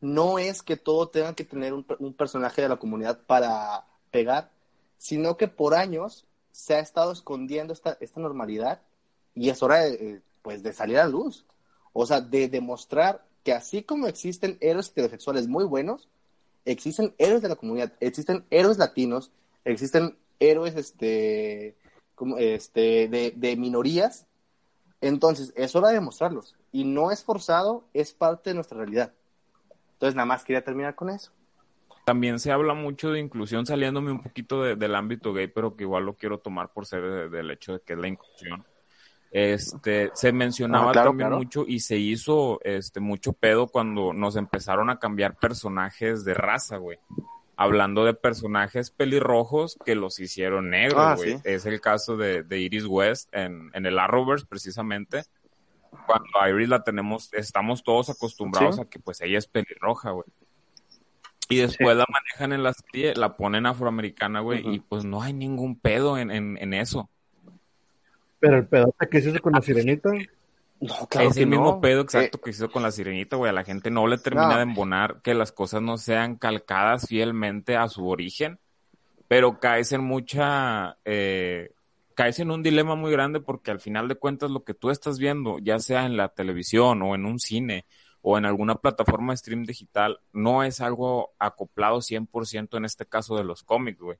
No 0.00 0.38
es 0.38 0.62
que 0.62 0.76
todo 0.76 1.08
tenga 1.08 1.34
que 1.34 1.44
tener 1.44 1.72
un, 1.72 1.82
per- 1.84 1.96
un 2.00 2.12
personaje 2.12 2.60
de 2.62 2.68
la 2.68 2.76
comunidad 2.76 3.20
para 3.26 3.86
pegar, 4.10 4.50
sino 4.98 5.36
que 5.38 5.48
por 5.48 5.74
años 5.74 6.26
se 6.52 6.74
ha 6.74 6.80
estado 6.80 7.12
escondiendo 7.12 7.72
esta, 7.72 7.96
normalidad 8.16 8.82
y 9.34 9.48
es 9.48 9.62
hora 9.62 9.78
de, 9.80 9.94
eh, 9.94 10.20
pues, 10.42 10.62
de 10.62 10.72
salir 10.74 10.98
a 10.98 11.06
luz. 11.08 11.46
O 11.94 12.04
sea, 12.06 12.20
de 12.20 12.48
demostrar 12.48 13.24
que 13.44 13.52
así 13.52 13.82
como 13.82 14.06
existen 14.08 14.58
héroes 14.60 14.88
heterosexuales 14.90 15.48
muy 15.48 15.64
buenos, 15.64 16.08
existen 16.64 17.14
héroes 17.18 17.40
de 17.42 17.48
la 17.48 17.56
comunidad, 17.56 17.92
existen 18.00 18.44
héroes 18.50 18.78
latinos, 18.78 19.30
existen 19.64 20.16
héroes 20.38 20.74
este, 20.76 21.76
como, 22.14 22.36
este, 22.38 23.08
de 23.34 23.56
minorías. 23.56 24.26
Entonces, 25.06 25.52
es 25.54 25.76
hora 25.76 25.88
de 25.88 25.94
demostrarlos. 25.94 26.56
Y 26.72 26.84
no 26.84 27.10
es 27.10 27.22
forzado, 27.22 27.84
es 27.92 28.14
parte 28.14 28.50
de 28.50 28.54
nuestra 28.54 28.78
realidad. 28.78 29.12
Entonces, 29.92 30.14
nada 30.14 30.24
más 30.24 30.44
quería 30.44 30.64
terminar 30.64 30.94
con 30.94 31.10
eso. 31.10 31.30
También 32.06 32.38
se 32.38 32.50
habla 32.52 32.72
mucho 32.72 33.10
de 33.10 33.20
inclusión 33.20 33.66
saliéndome 33.66 34.12
un 34.12 34.22
poquito 34.22 34.62
de- 34.62 34.76
del 34.76 34.94
ámbito 34.94 35.34
gay, 35.34 35.46
pero 35.46 35.76
que 35.76 35.84
igual 35.84 36.04
lo 36.06 36.14
quiero 36.14 36.38
tomar 36.38 36.72
por 36.72 36.86
ser 36.86 37.02
de- 37.02 37.28
del 37.28 37.50
hecho 37.50 37.74
de 37.74 37.80
que 37.80 37.92
es 37.92 37.98
la 37.98 38.08
inclusión. 38.08 38.64
Este, 39.30 40.10
se 40.14 40.32
mencionaba 40.32 40.90
Ah, 40.90 40.92
claro, 40.92 41.10
también 41.10 41.28
claro. 41.28 41.36
mucho 41.42 41.64
y 41.66 41.80
se 41.80 41.96
hizo 41.96 42.60
este 42.62 43.00
mucho 43.00 43.32
pedo 43.34 43.66
cuando 43.66 44.12
nos 44.14 44.36
empezaron 44.36 44.88
a 44.90 44.98
cambiar 44.98 45.36
personajes 45.36 46.24
de 46.24 46.32
raza, 46.34 46.76
güey. 46.78 46.98
Hablando 47.56 48.04
de 48.04 48.14
personajes 48.14 48.90
pelirrojos 48.90 49.78
que 49.84 49.94
los 49.94 50.18
hicieron 50.18 50.70
negros, 50.70 50.98
Ah, 51.00 51.16
sí. 51.16 51.36
Es 51.44 51.66
el 51.66 51.80
caso 51.80 52.16
de, 52.16 52.42
de 52.42 52.58
Iris 52.60 52.84
West 52.86 53.28
en, 53.32 53.70
en 53.74 53.86
el 53.86 53.98
Arrowverse, 53.98 54.46
precisamente. 54.46 55.22
Cuando 56.06 56.40
a 56.40 56.50
Iris 56.50 56.68
la 56.68 56.82
tenemos, 56.82 57.32
estamos 57.32 57.84
todos 57.84 58.10
acostumbrados 58.10 58.76
Sí. 58.76 58.82
a 58.82 58.84
que 58.86 58.98
pues 58.98 59.20
ella 59.20 59.38
es 59.38 59.46
pelirroja, 59.46 60.10
güey. 60.10 60.26
Y 61.48 61.58
después 61.58 61.96
la 61.96 62.06
manejan 62.08 62.52
en 62.52 62.62
la 62.62 62.72
serie, 62.72 63.14
la 63.14 63.36
ponen 63.36 63.66
afroamericana, 63.66 64.40
güey, 64.40 64.66
y 64.74 64.80
pues 64.80 65.04
no 65.04 65.22
hay 65.22 65.32
ningún 65.34 65.78
pedo 65.78 66.16
en, 66.18 66.30
en, 66.30 66.56
en 66.58 66.72
eso. 66.74 67.08
Pero 68.40 68.56
el 68.56 68.66
pedote 68.66 69.08
que 69.08 69.20
se 69.20 69.30
hizo 69.30 69.40
con 69.40 69.52
la 69.52 69.60
sirenita. 69.60 70.10
No, 70.84 71.08
es 71.20 71.36
el 71.38 71.46
mismo 71.46 71.80
pedo 71.80 72.00
Eh, 72.00 72.04
exacto 72.04 72.40
que 72.40 72.50
hizo 72.50 72.70
con 72.70 72.82
la 72.82 72.90
sirenita, 72.90 73.36
güey. 73.36 73.48
A 73.50 73.54
la 73.54 73.64
gente 73.64 73.90
no 73.90 74.06
le 74.06 74.18
termina 74.18 74.48
No. 74.50 74.56
de 74.56 74.62
embonar 74.62 75.22
que 75.22 75.34
las 75.34 75.50
cosas 75.52 75.80
no 75.82 75.96
sean 75.96 76.36
calcadas 76.36 77.06
fielmente 77.08 77.76
a 77.76 77.88
su 77.88 78.06
origen, 78.08 78.58
pero 79.28 79.58
caes 79.60 79.92
en 79.92 80.04
mucha, 80.04 80.98
eh, 81.04 81.72
caes 82.14 82.38
en 82.40 82.50
un 82.50 82.62
dilema 82.62 82.96
muy 82.96 83.10
grande 83.10 83.40
porque 83.40 83.70
al 83.70 83.80
final 83.80 84.08
de 84.08 84.16
cuentas 84.16 84.50
lo 84.50 84.62
que 84.62 84.74
tú 84.74 84.90
estás 84.90 85.18
viendo, 85.18 85.58
ya 85.58 85.78
sea 85.78 86.04
en 86.04 86.16
la 86.16 86.28
televisión 86.28 87.00
o 87.02 87.14
en 87.14 87.24
un 87.24 87.38
cine 87.38 87.86
o 88.20 88.36
en 88.38 88.44
alguna 88.44 88.74
plataforma 88.76 89.32
de 89.32 89.38
stream 89.38 89.64
digital, 89.64 90.20
no 90.32 90.62
es 90.64 90.80
algo 90.80 91.32
acoplado 91.38 92.00
100% 92.02 92.76
en 92.76 92.84
este 92.84 93.06
caso 93.06 93.36
de 93.36 93.44
los 93.44 93.62
cómics, 93.62 94.00
güey. 94.00 94.18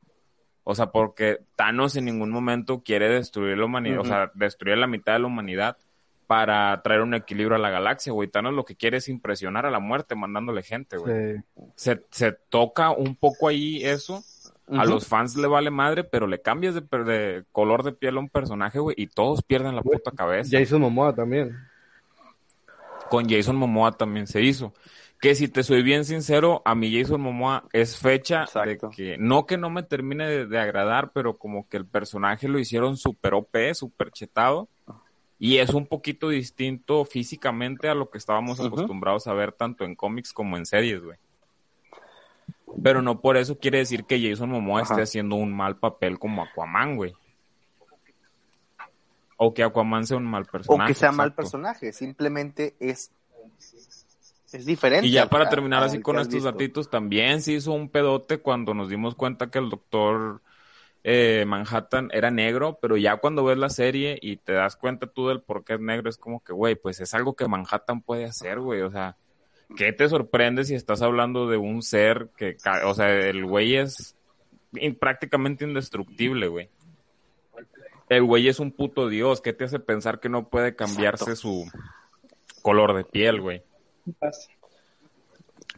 O 0.62 0.74
sea, 0.74 0.86
porque 0.86 1.40
Thanos 1.56 1.94
en 1.96 2.06
ningún 2.06 2.30
momento 2.30 2.82
quiere 2.82 3.08
destruir 3.10 3.58
la 3.58 3.66
humanidad, 3.66 4.00
o 4.00 4.04
sea, 4.06 4.30
destruir 4.34 4.78
la 4.78 4.86
mitad 4.86 5.12
de 5.12 5.18
la 5.20 5.26
humanidad 5.26 5.76
para 6.34 6.82
traer 6.82 7.00
un 7.02 7.14
equilibrio 7.14 7.54
a 7.54 7.60
la 7.60 7.70
galaxia, 7.70 8.12
güey. 8.12 8.26
Thanos 8.28 8.54
lo 8.54 8.64
que 8.64 8.74
quiere 8.74 8.96
es 8.96 9.08
impresionar 9.08 9.66
a 9.66 9.70
la 9.70 9.78
muerte 9.78 10.16
mandándole 10.16 10.64
gente, 10.64 10.96
güey. 10.96 11.36
Sí. 11.36 11.42
Se, 11.76 12.02
se 12.10 12.32
toca 12.48 12.90
un 12.90 13.14
poco 13.14 13.46
ahí 13.46 13.84
eso. 13.84 14.20
A 14.72 14.84
los 14.84 15.06
fans 15.06 15.36
le 15.36 15.46
vale 15.46 15.70
madre, 15.70 16.02
pero 16.02 16.26
le 16.26 16.42
cambias 16.42 16.74
de, 16.74 16.82
per- 16.82 17.04
de 17.04 17.44
color 17.52 17.84
de 17.84 17.92
piel 17.92 18.16
a 18.16 18.20
un 18.20 18.28
personaje, 18.28 18.80
güey, 18.80 18.96
y 18.98 19.06
todos 19.06 19.42
pierden 19.44 19.76
la 19.76 19.82
puta 19.82 20.10
cabeza. 20.10 20.58
Jason 20.58 20.80
Momoa 20.80 21.14
también. 21.14 21.56
Con 23.08 23.28
Jason 23.28 23.54
Momoa 23.54 23.92
también 23.92 24.26
se 24.26 24.42
hizo. 24.42 24.74
Que 25.20 25.36
si 25.36 25.46
te 25.46 25.62
soy 25.62 25.84
bien 25.84 26.04
sincero, 26.04 26.62
a 26.64 26.74
mí 26.74 26.92
Jason 26.98 27.20
Momoa 27.20 27.64
es 27.72 27.96
fecha 27.96 28.42
Exacto. 28.42 28.88
de 28.88 28.96
que, 28.96 29.16
no 29.18 29.46
que 29.46 29.56
no 29.56 29.70
me 29.70 29.84
termine 29.84 30.28
de, 30.28 30.46
de 30.46 30.58
agradar, 30.58 31.12
pero 31.14 31.38
como 31.38 31.68
que 31.68 31.76
el 31.76 31.86
personaje 31.86 32.48
lo 32.48 32.58
hicieron 32.58 32.96
super 32.96 33.34
OP, 33.34 33.56
super 33.74 34.10
chetado. 34.10 34.68
Y 35.38 35.58
es 35.58 35.70
un 35.74 35.86
poquito 35.86 36.28
distinto 36.28 37.04
físicamente 37.04 37.88
a 37.88 37.94
lo 37.94 38.08
que 38.10 38.18
estábamos 38.18 38.60
acostumbrados 38.60 39.26
a 39.26 39.34
ver 39.34 39.52
tanto 39.52 39.84
en 39.84 39.94
cómics 39.94 40.32
como 40.32 40.56
en 40.56 40.64
series, 40.64 41.02
güey. 41.02 41.18
Pero 42.82 43.02
no 43.02 43.20
por 43.20 43.36
eso 43.36 43.58
quiere 43.58 43.78
decir 43.78 44.04
que 44.04 44.20
Jason 44.20 44.50
Momoa 44.50 44.82
Ajá. 44.82 44.94
esté 44.94 45.02
haciendo 45.02 45.36
un 45.36 45.52
mal 45.54 45.76
papel 45.76 46.18
como 46.18 46.42
Aquaman, 46.42 46.96
güey. 46.96 47.14
O 49.36 49.52
que 49.52 49.62
Aquaman 49.62 50.06
sea 50.06 50.16
un 50.16 50.24
mal 50.24 50.42
O 50.42 50.50
personaje. 50.52 50.92
que 50.92 50.98
sea 50.98 51.12
mal 51.12 51.34
personaje, 51.34 51.92
simplemente 51.92 52.74
es, 52.78 53.10
es 54.52 54.64
diferente. 54.66 55.06
Y 55.06 55.10
ya 55.12 55.28
para 55.28 55.48
terminar 55.48 55.82
así 55.82 56.00
con 56.00 56.16
estos 56.16 56.34
visto. 56.34 56.52
datitos, 56.52 56.90
también 56.90 57.42
se 57.42 57.52
hizo 57.52 57.72
un 57.72 57.88
pedote 57.88 58.38
cuando 58.38 58.74
nos 58.74 58.88
dimos 58.88 59.14
cuenta 59.14 59.50
que 59.50 59.58
el 59.58 59.68
doctor 59.70 60.40
eh, 61.04 61.44
Manhattan 61.46 62.08
era 62.12 62.30
negro, 62.30 62.78
pero 62.80 62.96
ya 62.96 63.18
cuando 63.18 63.44
ves 63.44 63.58
la 63.58 63.68
serie 63.68 64.18
y 64.20 64.38
te 64.38 64.52
das 64.54 64.74
cuenta 64.76 65.06
tú 65.06 65.28
del 65.28 65.42
por 65.42 65.62
qué 65.64 65.74
es 65.74 65.80
negro, 65.80 66.08
es 66.08 66.16
como 66.16 66.42
que, 66.42 66.52
güey, 66.54 66.74
pues 66.76 66.98
es 67.00 67.12
algo 67.14 67.34
que 67.34 67.46
Manhattan 67.46 68.00
puede 68.00 68.24
hacer, 68.24 68.58
güey, 68.58 68.80
o 68.80 68.90
sea, 68.90 69.16
¿qué 69.76 69.92
te 69.92 70.08
sorprende 70.08 70.64
si 70.64 70.74
estás 70.74 71.02
hablando 71.02 71.46
de 71.48 71.58
un 71.58 71.82
ser 71.82 72.30
que, 72.36 72.56
o 72.84 72.94
sea, 72.94 73.10
el 73.10 73.44
güey 73.44 73.76
es 73.76 74.16
in- 74.72 74.98
prácticamente 74.98 75.64
indestructible, 75.64 76.48
güey? 76.48 76.70
El 78.08 78.22
güey 78.24 78.48
es 78.48 78.58
un 78.58 78.72
puto 78.72 79.08
dios, 79.08 79.40
¿qué 79.40 79.52
te 79.52 79.64
hace 79.64 79.78
pensar 79.80 80.20
que 80.20 80.28
no 80.28 80.48
puede 80.48 80.74
cambiarse 80.74 81.36
su 81.36 81.70
color 82.62 82.94
de 82.94 83.04
piel, 83.04 83.40
güey? 83.40 83.62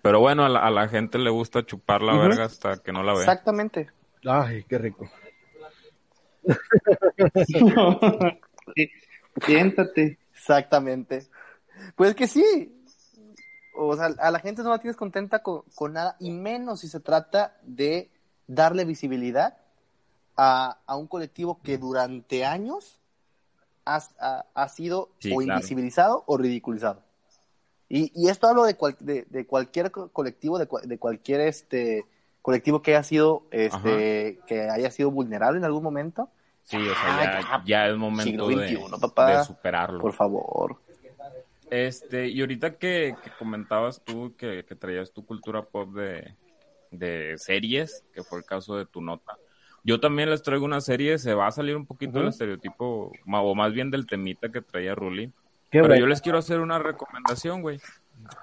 Pero 0.02 0.20
bueno, 0.20 0.44
a 0.44 0.48
la, 0.48 0.60
a 0.60 0.70
la 0.70 0.88
gente 0.88 1.18
le 1.18 1.30
gusta 1.30 1.64
chupar 1.66 2.02
la 2.02 2.16
verga 2.16 2.44
hasta 2.44 2.76
que 2.78 2.92
no 2.92 3.02
la 3.02 3.12
ve. 3.12 3.20
Exactamente. 3.20 3.90
Ay, 4.26 4.64
qué 4.64 4.78
rico. 4.78 5.08
Siéntate. 9.46 10.18
Exactamente. 10.32 11.26
Pues 11.94 12.14
que 12.14 12.26
sí. 12.26 12.72
O 13.78 13.94
sea, 13.96 14.06
a 14.06 14.30
la 14.30 14.38
gente 14.40 14.62
no 14.62 14.70
la 14.70 14.78
tienes 14.78 14.96
contenta 14.96 15.42
con, 15.42 15.62
con 15.74 15.92
nada, 15.92 16.16
y 16.18 16.30
menos 16.30 16.80
si 16.80 16.88
se 16.88 17.00
trata 17.00 17.56
de 17.62 18.10
darle 18.46 18.84
visibilidad 18.86 19.58
a, 20.36 20.78
a 20.86 20.96
un 20.96 21.06
colectivo 21.06 21.60
que 21.62 21.76
durante 21.76 22.44
años 22.46 22.98
ha, 23.84 24.00
ha- 24.18 24.46
ha 24.54 24.68
sido 24.68 25.10
Sí, 25.18 25.30
o 25.32 25.38
claro. 25.38 25.58
invisibilizado 25.58 26.24
o 26.26 26.38
ridiculizado. 26.38 27.02
Y, 27.88 28.10
y 28.14 28.28
esto 28.30 28.48
hablo 28.48 28.64
de, 28.64 28.76
cual- 28.76 28.96
de, 28.98 29.26
de 29.28 29.46
cualquier 29.46 29.90
co- 29.90 30.08
colectivo, 30.08 30.58
de, 30.58 30.66
de 30.84 30.98
cualquier 30.98 31.42
este 31.42 32.06
colectivo 32.46 32.80
que 32.80 32.92
haya 32.92 33.02
sido 33.02 33.42
este 33.50 34.38
que 34.46 34.70
haya 34.70 34.90
sido 34.90 35.10
vulnerable 35.10 35.58
en 35.58 35.64
algún 35.64 35.82
momento 35.82 36.28
Sí, 36.62 36.76
o 36.76 36.94
sea, 36.94 37.22
ya, 37.22 37.40
Ah, 37.52 37.62
ya 37.66 37.86
es 37.88 37.96
momento 37.96 38.22
siglo 38.24 38.48
de, 38.48 38.68
XXI, 38.68 39.00
papá. 39.00 39.38
de 39.38 39.44
superarlo. 39.44 40.00
Por 40.00 40.12
favor. 40.12 40.76
Este, 41.70 42.28
y 42.28 42.40
ahorita 42.40 42.74
que, 42.76 43.14
que 43.22 43.30
comentabas 43.38 44.00
tú 44.04 44.34
que, 44.36 44.64
que 44.64 44.74
traías 44.76 45.12
tu 45.12 45.24
cultura 45.24 45.62
pop 45.62 45.92
de, 45.94 46.34
de 46.90 47.34
series, 47.38 48.04
que 48.12 48.22
fue 48.22 48.38
el 48.38 48.44
caso 48.44 48.76
de 48.76 48.86
tu 48.86 49.00
nota. 49.00 49.36
Yo 49.84 50.00
también 50.00 50.30
les 50.30 50.42
traigo 50.42 50.64
una 50.64 50.80
serie, 50.80 51.18
se 51.18 51.34
va 51.34 51.46
a 51.46 51.52
salir 51.52 51.76
un 51.76 51.86
poquito 51.86 52.18
del 52.18 52.28
estereotipo, 52.28 53.12
ma- 53.24 53.42
o 53.42 53.54
más 53.54 53.72
bien 53.72 53.90
del 53.92 54.06
temita 54.06 54.50
que 54.50 54.60
traía 54.60 54.94
Ruli. 54.96 55.26
Qué 55.70 55.78
Pero 55.78 55.86
bueno. 55.88 56.00
yo 56.00 56.06
les 56.06 56.20
quiero 56.20 56.38
hacer 56.38 56.58
una 56.60 56.78
recomendación, 56.80 57.62
güey. 57.62 57.80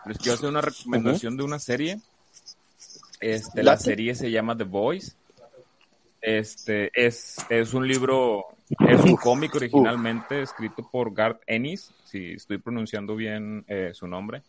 Les 0.05 0.17
quiero 0.17 0.35
hacer 0.35 0.47
una 0.49 0.61
recomendación 0.61 1.35
de 1.35 1.43
una 1.43 1.59
serie. 1.59 1.97
Este, 3.23 3.63
la 3.63 3.77
serie 3.77 4.15
se 4.15 4.29
llama 4.29 4.57
The 4.57 4.65
Boys. 4.65 5.15
Este, 6.21 6.91
es, 6.93 7.37
es 7.49 7.73
un 7.73 7.87
libro, 7.87 8.43
es 8.85 9.01
un 9.01 9.15
cómic 9.15 9.55
originalmente 9.55 10.41
escrito 10.41 10.85
por 10.91 11.13
Garth 11.13 11.41
Ennis, 11.47 11.93
si 12.03 12.33
estoy 12.33 12.57
pronunciando 12.57 13.15
bien 13.15 13.63
eh, 13.69 13.91
su 13.93 14.07
nombre. 14.07 14.41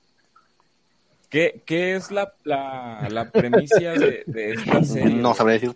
¿Qué, 1.31 1.63
qué 1.65 1.95
es 1.95 2.11
la, 2.11 2.33
la, 2.43 3.07
la 3.11 3.31
premisa 3.31 3.77
de, 3.77 4.25
de 4.27 4.53
esta 4.55 4.83
serie? 4.85 5.15
No 5.15 5.35
sabré 5.35 5.55
decir. 5.55 5.71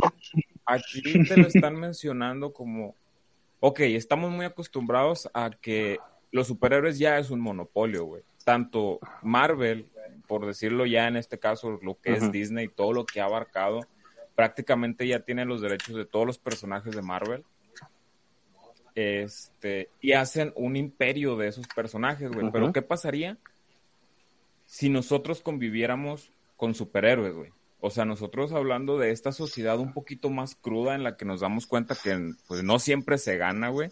Aquí 0.67 1.03
te 1.25 1.37
lo 1.37 1.47
están 1.47 1.77
mencionando 1.77 2.53
como, 2.53 2.97
ok, 3.61 3.81
estamos 3.81 4.33
muy 4.33 4.45
acostumbrados 4.45 5.31
a 5.35 5.51
que 5.51 5.99
los 6.33 6.49
superhéroes 6.49 6.99
ya 6.99 7.19
es 7.19 7.31
un 7.31 7.39
monopolio, 7.39 8.07
güey. 8.07 8.23
Tanto 8.45 8.99
Marvel, 9.23 9.87
por 10.29 10.47
decirlo 10.47 10.87
ya 10.87 11.09
en 11.09 11.17
este 11.17 11.41
caso, 11.41 11.81
lo 11.83 11.99
que 11.99 12.13
es. 12.13 12.31
Disney, 12.31 12.69
todo 12.69 12.93
lo 12.93 13.05
que 13.07 13.21
ha 13.21 13.25
abarcado, 13.25 13.81
prácticamente 14.37 15.09
ya 15.09 15.21
tiene 15.21 15.45
los 15.45 15.61
derechos 15.61 15.97
de 15.97 16.05
todos 16.05 16.27
los 16.27 16.39
personajes 16.39 16.95
de 16.95 17.03
Marvel. 17.03 17.45
Este, 18.95 19.91
y 20.01 20.13
hacen 20.13 20.53
un 20.55 20.77
imperio 20.77 21.37
de 21.37 21.49
esos 21.49 21.67
personajes, 21.69 22.31
güey. 22.31 22.51
Pero. 22.53 22.73
¿qué 22.73 22.83
pasaría 22.83 23.39
si 24.67 24.91
nosotros 24.91 25.41
conviviéramos 25.41 26.33
con 26.57 26.75
superhéroes, 26.75 27.35
güey? 27.35 27.53
O 27.81 27.91
sea, 27.91 28.05
nosotros 28.05 28.53
hablando 28.53 28.99
de 28.99 29.13
esta 29.13 29.33
sociedad 29.33 29.79
un 29.79 29.93
poquito 29.93 30.31
más 30.31 30.57
cruda 30.57 30.95
en 30.95 31.05
la 31.05 31.17
que 31.17 31.25
nos 31.25 31.41
damos 31.41 31.67
cuenta 31.67 31.95
que 31.95 32.33
pues, 32.49 32.65
no 32.65 32.79
siempre 32.81 33.19
se 33.19 33.37
gana, 33.37 33.69
güey. 33.69 33.91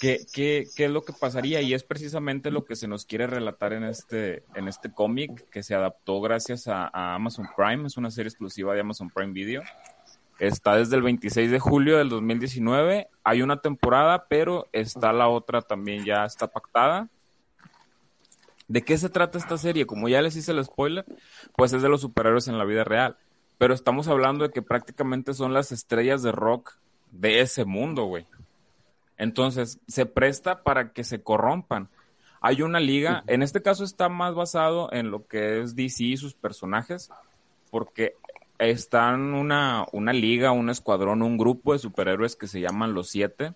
¿Qué, 0.00 0.26
qué, 0.32 0.66
¿Qué 0.74 0.86
es 0.86 0.90
lo 0.90 1.02
que 1.02 1.12
pasaría? 1.12 1.60
Y 1.62 1.72
es 1.72 1.84
precisamente 1.84 2.50
lo 2.50 2.64
que 2.64 2.74
se 2.74 2.88
nos 2.88 3.06
quiere 3.06 3.26
relatar 3.26 3.72
en 3.72 3.84
este, 3.84 4.42
en 4.54 4.66
este 4.66 4.92
cómic 4.92 5.48
que 5.50 5.62
se 5.62 5.74
adaptó 5.74 6.20
gracias 6.20 6.66
a, 6.66 6.90
a 6.92 7.14
Amazon 7.14 7.46
Prime. 7.56 7.86
Es 7.86 7.96
una 7.96 8.10
serie 8.10 8.28
exclusiva 8.28 8.74
de 8.74 8.80
Amazon 8.80 9.08
Prime 9.08 9.32
Video. 9.32 9.62
Está 10.40 10.76
desde 10.76 10.96
el 10.96 11.02
26 11.02 11.50
de 11.50 11.60
julio 11.60 11.96
del 11.98 12.08
2019. 12.08 13.08
Hay 13.22 13.42
una 13.42 13.60
temporada, 13.60 14.26
pero 14.28 14.68
está 14.72 15.12
la 15.12 15.28
otra 15.28 15.62
también 15.62 16.04
ya 16.04 16.24
está 16.24 16.48
pactada. 16.48 17.08
¿De 18.66 18.82
qué 18.82 18.98
se 18.98 19.10
trata 19.10 19.38
esta 19.38 19.58
serie? 19.58 19.86
Como 19.86 20.08
ya 20.08 20.22
les 20.22 20.34
hice 20.36 20.52
el 20.52 20.64
spoiler, 20.64 21.04
pues 21.56 21.72
es 21.72 21.82
de 21.82 21.88
los 21.88 22.00
superhéroes 22.00 22.48
en 22.48 22.58
la 22.58 22.64
vida 22.64 22.82
real. 22.82 23.16
Pero 23.58 23.74
estamos 23.74 24.08
hablando 24.08 24.44
de 24.44 24.52
que 24.52 24.62
prácticamente 24.62 25.34
son 25.34 25.54
las 25.54 25.70
estrellas 25.70 26.22
de 26.22 26.32
rock 26.32 26.72
de 27.12 27.40
ese 27.40 27.64
mundo, 27.64 28.04
güey. 28.04 28.26
Entonces, 29.16 29.78
se 29.86 30.06
presta 30.06 30.62
para 30.62 30.92
que 30.92 31.04
se 31.04 31.22
corrompan. 31.22 31.88
Hay 32.40 32.62
una 32.62 32.80
liga, 32.80 33.24
en 33.26 33.42
este 33.42 33.62
caso 33.62 33.84
está 33.84 34.08
más 34.08 34.34
basado 34.34 34.92
en 34.92 35.10
lo 35.10 35.26
que 35.26 35.60
es 35.60 35.74
DC 35.76 36.04
y 36.04 36.16
sus 36.16 36.34
personajes, 36.34 37.10
porque 37.70 38.16
están 38.58 39.34
una, 39.34 39.86
una 39.92 40.12
liga, 40.12 40.52
un 40.52 40.68
escuadrón, 40.68 41.22
un 41.22 41.38
grupo 41.38 41.72
de 41.72 41.78
superhéroes 41.78 42.36
que 42.36 42.46
se 42.46 42.60
llaman 42.60 42.92
los 42.92 43.08
siete. 43.08 43.54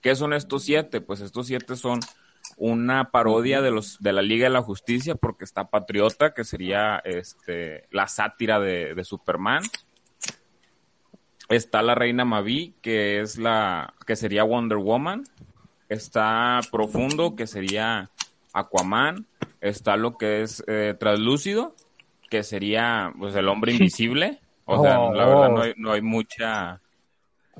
¿Qué 0.00 0.14
son 0.14 0.32
estos 0.32 0.62
siete? 0.64 1.00
Pues 1.00 1.20
estos 1.20 1.46
siete 1.46 1.76
son 1.76 2.00
una 2.56 3.10
parodia 3.10 3.60
de 3.60 3.70
los 3.70 3.98
de 4.00 4.12
la 4.12 4.22
Liga 4.22 4.44
de 4.44 4.50
la 4.50 4.62
Justicia, 4.62 5.14
porque 5.14 5.44
está 5.44 5.68
Patriota, 5.68 6.32
que 6.32 6.44
sería 6.44 6.98
este 7.04 7.86
la 7.90 8.08
sátira 8.08 8.58
de, 8.60 8.94
de 8.94 9.04
Superman. 9.04 9.62
Está 11.48 11.82
la 11.82 11.94
Reina 11.94 12.24
Mavi, 12.24 12.74
que 12.82 13.20
es 13.20 13.38
la 13.38 13.94
que 14.06 14.16
sería 14.16 14.44
Wonder 14.44 14.78
Woman. 14.78 15.24
Está 15.88 16.60
Profundo, 16.70 17.34
que 17.36 17.46
sería 17.46 18.10
Aquaman. 18.52 19.26
Está 19.60 19.96
lo 19.96 20.18
que 20.18 20.42
es 20.42 20.62
eh, 20.66 20.94
Translúcido, 20.98 21.74
que 22.30 22.42
sería 22.42 23.12
pues 23.18 23.34
el 23.34 23.48
hombre 23.48 23.72
invisible. 23.74 24.40
O 24.66 24.82
sea, 24.82 25.00
Oh. 25.00 25.14
la 25.14 25.24
verdad 25.24 25.48
no 25.50 25.62
hay, 25.62 25.74
no 25.76 25.92
hay 25.92 26.02
mucha 26.02 26.82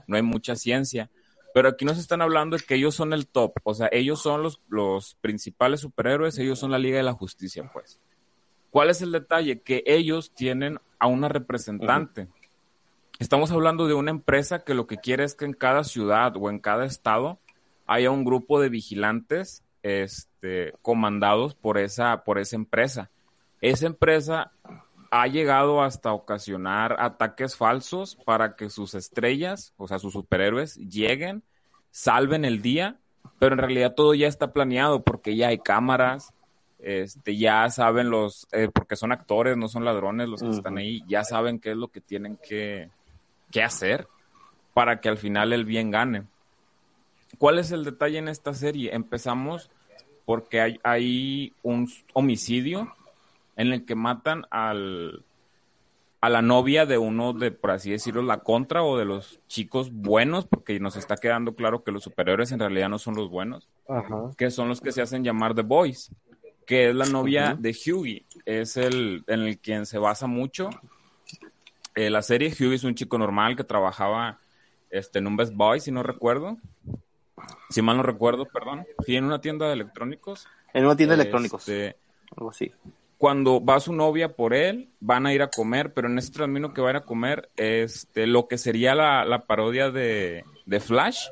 no 0.07 0.17
hay 0.17 0.23
mucha 0.23 0.55
ciencia. 0.57 1.11
Pero 1.55 1.71
aquí 1.71 1.85
nos 1.85 1.99
están 1.99 2.21
hablando 2.21 2.57
de 2.57 2.63
que 2.63 2.75
ellos 2.75 2.95
son 2.95 3.13
el 3.13 3.27
top. 3.27 3.53
O 3.65 3.73
sea, 3.75 3.89
ellos 3.91 4.21
son 4.23 4.43
los, 4.43 4.61
los 4.69 5.15
principales 5.21 5.81
superhéroes, 5.81 6.39
ellos 6.39 6.59
son 6.59 6.71
la 6.71 6.79
Liga 6.79 6.99
de 6.99 7.03
la 7.03 7.15
Justicia, 7.15 7.69
pues. 7.73 7.99
¿Cuál 8.71 8.91
es 8.91 9.01
el 9.01 9.13
detalle? 9.13 9.63
Que 9.63 9.83
ellos 9.87 10.33
tienen 10.35 10.79
a 10.99 11.07
una 11.07 11.29
representante. 11.29 12.29
Estamos 13.19 13.51
hablando 13.51 13.89
de 13.89 13.95
una 13.95 14.13
empresa 14.13 14.61
que 14.61 14.75
lo 14.75 14.87
que 14.87 14.99
quiere 14.99 15.25
es 15.25 15.35
que 15.35 15.45
en 15.45 15.53
cada 15.53 15.83
ciudad 15.83 16.35
o 16.37 16.51
en 16.51 16.61
cada 16.61 16.85
estado 16.85 17.41
haya 17.89 18.13
un 18.13 18.25
grupo 18.25 18.61
de 18.61 18.69
vigilantes 18.69 19.65
este, 19.83 20.75
comandados 20.83 21.57
por 21.57 21.79
esa, 21.79 22.23
por 22.23 22.39
esa 22.39 22.55
empresa. 22.55 23.11
Esa 23.61 23.87
empresa 23.87 24.53
ha 25.11 25.27
llegado 25.27 25.83
hasta 25.83 26.13
ocasionar 26.13 26.95
ataques 27.01 27.57
falsos 27.57 28.15
para 28.25 28.55
que 28.55 28.71
sus 28.71 28.95
estrellas, 28.95 29.75
o 29.79 29.89
sea, 29.89 29.99
sus 29.99 30.13
superhéroes, 30.13 30.77
lleguen, 30.77 31.43
salven 31.91 32.45
el 32.45 32.63
día, 32.63 33.01
pero 33.41 33.55
en 33.55 33.59
realidad 33.59 33.95
todo 33.97 34.15
ya 34.15 34.29
está 34.29 34.53
planeado 34.53 35.03
porque 35.03 35.35
ya 35.35 35.49
hay 35.49 35.59
cámaras, 35.59 36.33
este, 36.79 37.37
ya 37.37 37.69
saben 37.71 38.11
los, 38.11 38.47
eh, 38.53 38.69
porque 38.73 38.95
son 38.95 39.11
actores, 39.11 39.57
no 39.57 39.67
son 39.67 39.85
ladrones 39.85 40.29
los 40.29 40.41
que 40.41 40.51
están 40.51 40.79
ahí, 40.79 41.03
ya 41.09 41.25
saben 41.25 41.59
qué 41.59 41.73
es 41.73 41.77
lo 41.77 41.89
que 41.89 42.01
tienen 42.01 42.37
que, 42.37 42.91
que 43.51 43.63
hacer 43.63 44.09
para 44.75 45.01
que 45.01 45.09
al 45.09 45.19
final 45.19 45.53
el 45.53 45.65
bien 45.65 45.91
gane. 45.91 46.25
¿Cuál 47.39 47.59
es 47.59 47.73
el 47.73 47.85
detalle 47.85 48.19
en 48.19 48.29
esta 48.29 48.55
serie? 48.55 48.95
Empezamos 48.95 49.71
porque 50.25 50.61
hay, 50.61 50.81
hay 50.83 51.53
un 51.63 51.91
homicidio 52.13 52.95
en 53.57 53.73
el 53.73 53.85
que 53.85 53.95
matan 53.95 54.45
al, 54.51 55.25
a 56.21 56.29
la 56.29 56.43
novia 56.43 56.87
de 56.87 56.99
uno 56.99 57.33
de, 57.33 57.51
por 57.51 57.71
así 57.71 57.91
decirlo, 57.91 58.23
la 58.23 58.39
contra 58.39 58.83
o 58.83 58.99
de 58.99 59.05
los 59.05 59.41
chicos 59.49 59.91
buenos, 59.93 60.47
porque 60.47 60.81
nos 60.81 60.97
está 60.97 61.17
quedando 61.17 61.55
claro 61.55 61.83
que 61.83 61.93
los 61.93 62.03
superiores 62.03 62.53
en 62.53 62.59
realidad 62.59 62.89
no 62.89 62.99
son 62.99 63.15
los 63.15 63.31
buenos, 63.31 63.69
Ajá. 63.89 64.31
que 64.37 64.51
son 64.51 64.69
los 64.69 64.81
que 64.81 64.93
se 64.93 65.03
hacen 65.03 65.25
llamar 65.25 65.55
The 65.55 65.63
Boys, 65.63 66.11
que 66.67 66.91
es 66.91 66.95
la 66.95 67.07
novia 67.07 67.57
de 67.59 67.71
Hughie, 67.71 68.27
es 68.45 68.77
el 68.77 69.25
en 69.27 69.41
el 69.41 69.59
quien 69.59 69.87
se 69.87 69.99
basa 69.99 70.27
mucho 70.27 70.71
eh, 71.99 72.11
la 72.11 72.23
serie. 72.23 72.51
Hughie 72.51 72.75
es 72.75 72.85
un 72.85 72.95
chico 72.95 73.19
normal 73.19 73.57
que 73.57 73.65
trabajaba 73.65 74.39
este, 74.91 75.19
en 75.19 75.27
un 75.27 75.37
Best 75.37 75.53
Buy, 75.55 75.81
si 75.81 75.91
no 75.91 76.03
recuerdo. 76.03 76.59
Si 77.71 77.83
mal 77.83 77.97
no 77.97 78.03
recuerdo, 78.03 78.47
perdón. 78.47 78.87
Sí, 79.05 79.17
en 79.17 79.25
una 79.25 79.41
tienda 79.41 79.67
de 79.67 79.73
electrónicos. 79.73 80.47
En 80.73 80.85
una 80.85 80.97
tienda 80.97 81.17
de 81.17 81.23
electrónicos. 81.23 81.69
Este, 81.69 81.97
Algo 82.37 82.51
así. 82.51 82.71
cuando 83.17 83.65
va 83.65 83.81
su 83.81 83.93
novia 83.93 84.37
por 84.37 84.55
él, 84.55 84.91
van 85.01 85.27
a 85.27 85.33
ir 85.35 85.43
a 85.43 85.51
comer, 85.51 85.93
pero 85.93 86.09
en 86.09 86.19
ese 86.19 86.33
camino 86.33 86.73
que 86.73 86.81
van 86.81 86.95
a 86.95 86.99
ir 86.99 87.03
a 87.03 87.07
comer, 87.07 87.51
este, 87.57 88.27
lo 88.27 88.47
que 88.49 88.59
sería 88.59 88.95
la, 88.95 89.25
la 89.25 89.47
parodia 89.47 89.91
de, 89.91 90.45
de 90.67 90.81
Flash, 90.81 91.29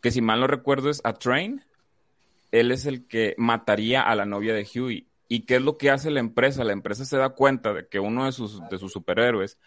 que 0.00 0.10
si 0.10 0.20
mal 0.20 0.40
no 0.40 0.46
recuerdo 0.46 0.90
es 0.90 1.00
A 1.04 1.12
Train, 1.12 1.62
él 2.52 2.72
es 2.72 2.86
el 2.86 3.06
que 3.06 3.34
mataría 3.38 4.02
a 4.02 4.14
la 4.14 4.24
novia 4.24 4.54
de 4.54 4.66
Huey. 4.74 5.06
¿Y 5.30 5.46
qué 5.46 5.56
es 5.56 5.62
lo 5.62 5.78
que 5.78 5.90
hace 5.90 6.10
la 6.10 6.20
empresa? 6.20 6.62
La 6.62 6.74
empresa 6.74 7.06
se 7.06 7.16
da 7.16 7.30
cuenta 7.30 7.72
de 7.72 7.88
que 7.88 8.00
uno 8.00 8.26
de 8.26 8.32
sus, 8.32 8.60
de 8.68 8.76
sus 8.76 8.92
superhéroes 8.92 9.58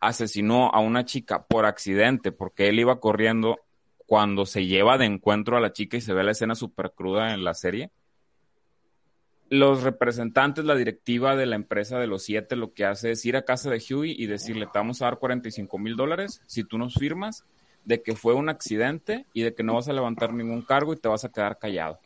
asesinó 0.00 0.68
a 0.68 0.80
una 0.80 1.06
chica 1.06 1.46
por 1.46 1.64
accidente, 1.64 2.32
porque 2.32 2.68
él 2.68 2.78
iba 2.78 3.00
corriendo 3.00 3.58
cuando 4.04 4.44
se 4.44 4.66
lleva 4.66 4.98
de 4.98 5.06
encuentro 5.06 5.56
a 5.56 5.60
la 5.60 5.72
chica 5.72 5.96
y 5.96 6.02
se 6.02 6.12
ve 6.12 6.24
la 6.24 6.32
escena 6.32 6.54
súper 6.54 6.92
cruda 6.94 7.32
en 7.32 7.44
la 7.44 7.54
serie 7.54 7.90
los 9.52 9.82
representantes, 9.82 10.64
la 10.64 10.74
directiva 10.74 11.36
de 11.36 11.44
la 11.44 11.56
empresa 11.56 11.98
de 11.98 12.06
los 12.06 12.22
siete, 12.22 12.56
lo 12.56 12.72
que 12.72 12.86
hace 12.86 13.10
es 13.10 13.22
ir 13.26 13.36
a 13.36 13.44
casa 13.44 13.68
de 13.68 13.82
Huey 13.86 14.14
y 14.16 14.24
decirle, 14.24 14.64
te 14.64 14.78
vamos 14.78 15.02
a 15.02 15.04
dar 15.04 15.18
45 15.18 15.78
mil 15.78 15.94
dólares 15.94 16.40
si 16.46 16.64
tú 16.64 16.78
nos 16.78 16.94
firmas 16.94 17.44
de 17.84 18.02
que 18.02 18.16
fue 18.16 18.32
un 18.32 18.48
accidente 18.48 19.26
y 19.34 19.42
de 19.42 19.54
que 19.54 19.62
no 19.62 19.74
vas 19.74 19.88
a 19.88 19.92
levantar 19.92 20.32
ningún 20.32 20.62
cargo 20.62 20.94
y 20.94 20.96
te 20.96 21.06
vas 21.06 21.26
a 21.26 21.30
quedar 21.30 21.58
callado. 21.58 22.00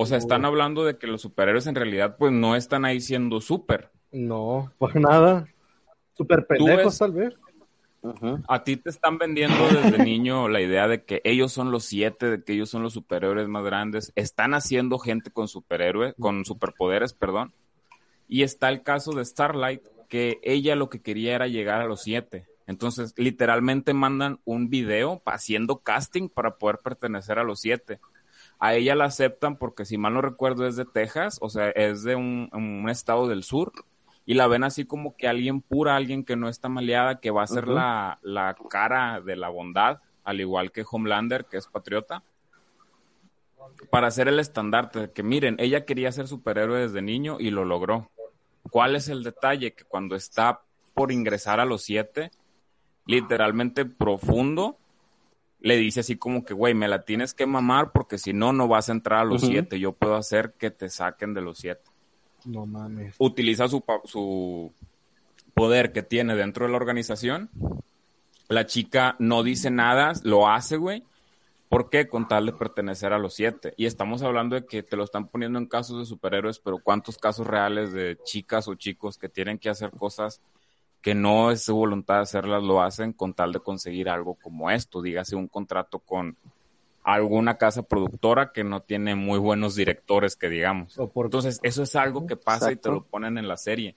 O 0.00 0.06
sea, 0.06 0.16
están 0.16 0.44
hablando 0.44 0.84
de 0.84 0.96
que 0.96 1.08
los 1.08 1.22
superhéroes 1.22 1.66
en 1.66 1.74
realidad 1.74 2.16
pues 2.16 2.30
no 2.30 2.54
están 2.54 2.84
ahí 2.84 3.00
siendo 3.00 3.40
super. 3.40 3.90
No, 4.12 4.72
pues 4.78 4.94
nada. 4.94 5.48
Super 6.16 6.46
pendejos, 6.46 6.98
tal 6.98 7.10
vez. 7.10 7.34
A 8.46 8.62
ti 8.62 8.76
te 8.76 8.90
están 8.90 9.18
vendiendo 9.18 9.56
desde 9.68 9.98
niño 10.04 10.48
la 10.48 10.60
idea 10.60 10.86
de 10.86 11.02
que 11.02 11.20
ellos 11.24 11.50
son 11.50 11.72
los 11.72 11.84
siete, 11.84 12.30
de 12.30 12.44
que 12.44 12.52
ellos 12.52 12.70
son 12.70 12.84
los 12.84 12.92
superhéroes 12.92 13.48
más 13.48 13.64
grandes. 13.64 14.12
Están 14.14 14.54
haciendo 14.54 15.00
gente 15.00 15.32
con 15.32 15.48
superhéroes, 15.48 16.14
con 16.20 16.44
superpoderes, 16.44 17.12
perdón. 17.12 17.52
Y 18.28 18.44
está 18.44 18.68
el 18.68 18.84
caso 18.84 19.10
de 19.10 19.24
Starlight, 19.24 19.82
que 20.08 20.38
ella 20.44 20.76
lo 20.76 20.90
que 20.90 21.02
quería 21.02 21.34
era 21.34 21.48
llegar 21.48 21.80
a 21.80 21.86
los 21.86 22.02
siete. 22.02 22.46
Entonces, 22.68 23.14
literalmente 23.16 23.94
mandan 23.94 24.38
un 24.44 24.70
video 24.70 25.20
haciendo 25.26 25.78
casting 25.78 26.28
para 26.28 26.56
poder 26.56 26.78
pertenecer 26.84 27.40
a 27.40 27.42
los 27.42 27.58
siete. 27.58 27.98
A 28.58 28.74
ella 28.74 28.94
la 28.94 29.04
aceptan 29.04 29.56
porque, 29.56 29.84
si 29.84 29.98
mal 29.98 30.14
no 30.14 30.20
recuerdo, 30.20 30.66
es 30.66 30.76
de 30.76 30.84
Texas, 30.84 31.38
o 31.40 31.48
sea, 31.48 31.70
es 31.70 32.02
de 32.02 32.16
un, 32.16 32.50
un 32.52 32.88
estado 32.88 33.28
del 33.28 33.44
sur, 33.44 33.72
y 34.26 34.34
la 34.34 34.46
ven 34.46 34.64
así 34.64 34.84
como 34.84 35.16
que 35.16 35.28
alguien 35.28 35.60
pura, 35.60 35.96
alguien 35.96 36.24
que 36.24 36.36
no 36.36 36.48
está 36.48 36.68
maleada, 36.68 37.20
que 37.20 37.30
va 37.30 37.42
a 37.42 37.46
ser 37.46 37.68
la, 37.68 38.18
la 38.22 38.56
cara 38.68 39.20
de 39.20 39.36
la 39.36 39.48
bondad, 39.48 40.00
al 40.24 40.40
igual 40.40 40.72
que 40.72 40.84
Homelander, 40.90 41.46
que 41.46 41.56
es 41.56 41.66
patriota 41.66 42.22
para 43.90 44.08
hacer 44.08 44.28
el 44.28 44.40
estandarte, 44.40 45.10
que 45.12 45.22
miren, 45.22 45.56
ella 45.58 45.84
quería 45.84 46.12
ser 46.12 46.28
superhéroe 46.28 46.80
desde 46.80 47.02
niño 47.02 47.36
y 47.38 47.50
lo 47.50 47.64
logró. 47.64 48.10
¿Cuál 48.70 48.96
es 48.96 49.08
el 49.08 49.22
detalle? 49.22 49.72
Que 49.72 49.84
cuando 49.84 50.14
está 50.14 50.62
por 50.94 51.12
ingresar 51.12 51.60
a 51.60 51.64
los 51.64 51.82
siete, 51.82 52.30
literalmente 53.06 53.84
profundo, 53.86 54.78
le 55.60 55.76
dice 55.76 56.00
así 56.00 56.16
como 56.16 56.44
que, 56.44 56.54
güey, 56.54 56.74
me 56.74 56.88
la 56.88 57.02
tienes 57.02 57.34
que 57.34 57.46
mamar 57.46 57.92
porque 57.92 58.18
si 58.18 58.32
no, 58.32 58.52
no 58.52 58.68
vas 58.68 58.88
a 58.88 58.92
entrar 58.92 59.20
a 59.20 59.24
los 59.24 59.42
siete. 59.42 59.80
Yo 59.80 59.92
puedo 59.92 60.14
hacer 60.16 60.54
que 60.58 60.70
te 60.70 60.88
saquen 60.88 61.34
de 61.34 61.40
los 61.40 61.58
siete. 61.58 61.90
No 62.44 62.66
mames. 62.66 63.16
Utiliza 63.18 63.68
su, 63.68 63.82
su 64.04 64.72
poder 65.54 65.92
que 65.92 66.02
tiene 66.02 66.36
dentro 66.36 66.66
de 66.66 66.72
la 66.72 66.76
organización. 66.76 67.50
La 68.48 68.66
chica 68.66 69.16
no 69.18 69.42
dice 69.42 69.70
nada, 69.70 70.12
lo 70.22 70.48
hace, 70.48 70.76
güey 70.76 71.04
¿Por 71.68 71.90
qué? 71.90 72.08
Con 72.08 72.26
tal 72.28 72.46
de 72.46 72.52
pertenecer 72.52 73.12
a 73.12 73.18
los 73.18 73.34
siete. 73.34 73.74
Y 73.76 73.84
estamos 73.84 74.22
hablando 74.22 74.56
de 74.56 74.64
que 74.64 74.82
te 74.82 74.96
lo 74.96 75.04
están 75.04 75.28
poniendo 75.28 75.58
en 75.58 75.66
casos 75.66 75.98
de 75.98 76.06
superhéroes, 76.06 76.58
pero 76.60 76.78
¿cuántos 76.78 77.18
casos 77.18 77.46
reales 77.46 77.92
de 77.92 78.18
chicas 78.24 78.68
o 78.68 78.74
chicos 78.74 79.18
que 79.18 79.28
tienen 79.28 79.58
que 79.58 79.68
hacer 79.68 79.90
cosas 79.90 80.40
que 81.08 81.14
no 81.14 81.50
es 81.50 81.62
su 81.62 81.74
voluntad 81.74 82.20
hacerlas, 82.20 82.62
lo 82.62 82.82
hacen 82.82 83.14
con 83.14 83.32
tal 83.32 83.50
de 83.50 83.60
conseguir 83.60 84.10
algo 84.10 84.34
como 84.34 84.70
esto? 84.70 85.00
Dígase 85.00 85.36
un 85.36 85.48
contrato 85.48 86.00
con 86.00 86.36
alguna 87.02 87.56
casa 87.56 87.82
productora 87.82 88.52
que 88.52 88.62
no 88.62 88.82
tiene 88.82 89.14
muy 89.14 89.38
buenos 89.38 89.74
directores, 89.74 90.36
que 90.36 90.50
digamos. 90.50 90.98
Entonces, 90.98 91.60
eso 91.62 91.82
es 91.82 91.96
algo 91.96 92.26
que 92.26 92.36
pasa 92.36 92.70
y 92.72 92.76
te 92.76 92.90
lo 92.90 93.04
ponen 93.04 93.38
en 93.38 93.48
la 93.48 93.56
serie. 93.56 93.96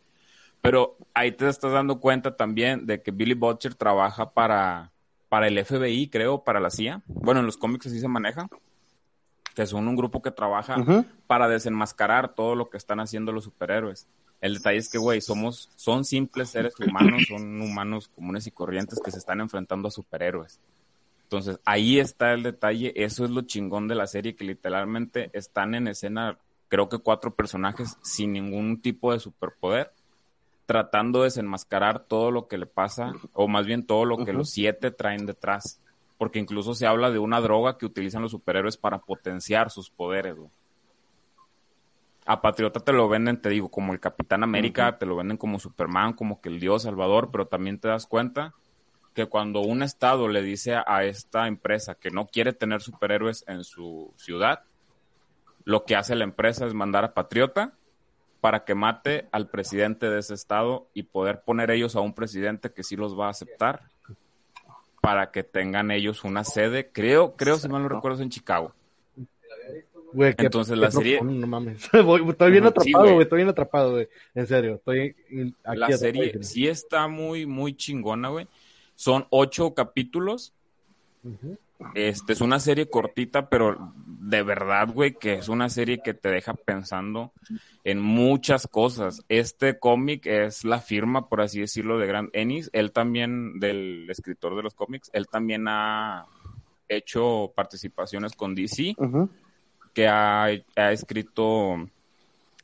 Pero 0.61 0.95
ahí 1.13 1.33
te 1.33 1.49
estás 1.49 1.73
dando 1.73 1.99
cuenta 1.99 2.37
también 2.37 2.85
de 2.85 3.01
que 3.01 3.11
Billy 3.11 3.33
Butcher 3.33 3.75
trabaja 3.75 4.31
para 4.31 4.93
para 5.27 5.47
el 5.47 5.65
FBI, 5.65 6.07
creo, 6.07 6.45
para 6.45 6.61
la 6.61 6.69
CIA. 6.69 7.03
Bueno, 7.07 7.41
en 7.41 7.45
los 7.45 7.57
cómics 7.57 7.87
así 7.87 7.99
se 7.99 8.07
maneja. 8.07 8.47
Que 9.53 9.65
son 9.65 9.85
un 9.89 9.97
grupo 9.97 10.21
que 10.21 10.31
trabaja 10.31 10.77
para 11.27 11.49
desenmascarar 11.49 12.35
todo 12.35 12.55
lo 12.55 12.69
que 12.69 12.77
están 12.77 13.01
haciendo 13.01 13.33
los 13.33 13.43
superhéroes. 13.43 14.07
El 14.41 14.55
detalle 14.55 14.79
es 14.79 14.89
que, 14.89 14.97
güey, 14.97 15.21
somos, 15.21 15.69
son 15.75 16.03
simples 16.03 16.49
seres 16.49 16.73
humanos, 16.79 17.21
son 17.29 17.61
humanos 17.61 18.09
comunes 18.13 18.47
y 18.47 18.51
corrientes 18.51 18.99
que 18.99 19.11
se 19.11 19.19
están 19.19 19.39
enfrentando 19.39 19.87
a 19.87 19.91
superhéroes. 19.91 20.59
Entonces, 21.23 21.59
ahí 21.63 21.99
está 21.99 22.33
el 22.33 22.41
detalle, 22.41 22.91
eso 22.95 23.23
es 23.23 23.29
lo 23.29 23.43
chingón 23.43 23.87
de 23.87 23.95
la 23.95 24.07
serie, 24.07 24.35
que 24.35 24.43
literalmente 24.43 25.29
están 25.31 25.75
en 25.75 25.87
escena, 25.87 26.39
creo 26.67 26.89
que 26.89 26.97
cuatro 26.97 27.35
personajes 27.35 27.97
sin 28.01 28.33
ningún 28.33 28.81
tipo 28.81 29.13
de 29.13 29.19
superpoder, 29.19 29.93
tratando 30.65 31.19
de 31.19 31.25
desenmascarar 31.25 32.05
todo 32.05 32.31
lo 32.31 32.47
que 32.47 32.57
le 32.57 32.65
pasa, 32.65 33.13
o 33.33 33.47
más 33.47 33.65
bien 33.65 33.85
todo 33.85 34.05
lo 34.05 34.25
que 34.25 34.33
los 34.33 34.49
siete 34.49 34.89
traen 34.89 35.25
detrás. 35.25 35.79
Porque 36.17 36.39
incluso 36.39 36.73
se 36.73 36.87
habla 36.87 37.11
de 37.11 37.19
una 37.19 37.41
droga 37.41 37.77
que 37.77 37.85
utilizan 37.85 38.23
los 38.23 38.31
superhéroes 38.31 38.77
para 38.77 38.99
potenciar 38.99 39.69
sus 39.69 39.89
poderes, 39.89 40.35
A 42.25 42.41
Patriota 42.41 42.79
te 42.79 42.93
lo 42.93 43.09
venden, 43.09 43.41
te 43.41 43.49
digo, 43.49 43.69
como 43.69 43.93
el 43.93 43.99
Capitán 43.99 44.43
América, 44.43 44.97
te 44.97 45.05
lo 45.05 45.15
venden 45.15 45.37
como 45.37 45.59
Superman, 45.59 46.13
como 46.13 46.39
que 46.39 46.49
el 46.49 46.59
Dios 46.59 46.83
Salvador, 46.83 47.29
pero 47.31 47.47
también 47.47 47.79
te 47.79 47.87
das 47.87 48.05
cuenta 48.05 48.53
que 49.13 49.25
cuando 49.25 49.61
un 49.61 49.83
estado 49.83 50.27
le 50.27 50.41
dice 50.41 50.75
a 50.75 51.03
esta 51.03 51.47
empresa 51.47 51.95
que 51.95 52.11
no 52.11 52.27
quiere 52.27 52.53
tener 52.53 52.81
superhéroes 52.81 53.43
en 53.47 53.63
su 53.63 54.13
ciudad, 54.15 54.63
lo 55.65 55.83
que 55.85 55.95
hace 55.95 56.15
la 56.15 56.23
empresa 56.23 56.65
es 56.65 56.73
mandar 56.73 57.03
a 57.03 57.13
Patriota 57.13 57.73
para 58.39 58.63
que 58.63 58.73
mate 58.73 59.27
al 59.31 59.49
presidente 59.49 60.09
de 60.09 60.19
ese 60.19 60.33
estado 60.33 60.87
y 60.93 61.03
poder 61.03 61.41
poner 61.41 61.69
ellos 61.71 61.95
a 61.95 61.99
un 62.01 62.13
presidente 62.13 62.71
que 62.71 62.83
sí 62.83 62.95
los 62.95 63.19
va 63.19 63.27
a 63.27 63.31
aceptar 63.31 63.83
para 65.01 65.31
que 65.31 65.43
tengan 65.43 65.91
ellos 65.91 66.23
una 66.23 66.43
sede, 66.43 66.91
creo, 66.91 67.35
creo 67.35 67.57
si 67.57 67.67
mal 67.67 67.83
no 67.83 67.89
recuerdo, 67.89 68.21
en 68.21 68.29
Chicago. 68.29 68.73
Entonces 70.13 70.77
la 70.77 70.91
serie... 70.91 71.21
no 71.21 71.47
mames. 71.47 71.83
estoy 71.93 72.51
bien 72.51 72.65
atrapado, 72.65 73.13
güey, 73.13 73.21
estoy 73.21 73.37
bien 73.37 73.49
atrapado, 73.49 73.91
güey. 73.91 74.09
En 74.35 74.47
serio, 74.47 74.75
estoy 74.75 75.15
La 75.65 75.91
serie 75.97 76.43
sí 76.43 76.67
está 76.67 77.07
muy, 77.07 77.45
muy 77.45 77.75
chingona, 77.75 78.29
güey. 78.29 78.47
Son 78.95 79.25
ocho 79.29 79.73
capítulos. 79.73 80.53
Este 81.95 82.33
es 82.33 82.41
una 82.41 82.59
serie 82.59 82.89
cortita, 82.89 83.49
pero 83.49 83.93
de 84.05 84.43
verdad, 84.43 84.89
güey, 84.93 85.13
que 85.13 85.33
es 85.33 85.49
una 85.49 85.69
serie 85.69 86.01
que 86.03 86.13
te 86.13 86.29
deja 86.29 86.53
pensando 86.53 87.31
en 87.83 87.99
muchas 87.99 88.67
cosas. 88.67 89.23
Este 89.29 89.79
cómic 89.79 90.25
es 90.27 90.63
la 90.63 90.79
firma, 90.79 91.27
por 91.27 91.41
así 91.41 91.59
decirlo, 91.59 91.97
de 91.97 92.07
Grant 92.07 92.29
Ennis. 92.33 92.69
Él 92.73 92.91
también, 92.91 93.59
del 93.59 94.07
escritor 94.09 94.55
de 94.55 94.63
los 94.63 94.75
cómics, 94.75 95.09
él 95.13 95.27
también 95.27 95.65
ha 95.67 96.27
hecho 96.87 97.51
participaciones 97.55 98.33
con 98.35 98.53
DC, 98.53 98.95
que 99.93 100.07
ha, 100.07 100.51
escrito 100.91 101.87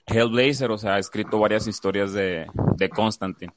Hellblazer, 0.06 0.72
o 0.72 0.78
sea, 0.78 0.96
ha 0.96 1.00
escrito 1.00 1.40
varias 1.40 1.68
historias 1.68 2.14
de, 2.14 2.48
de 2.76 2.90
Constantine. 2.90 3.54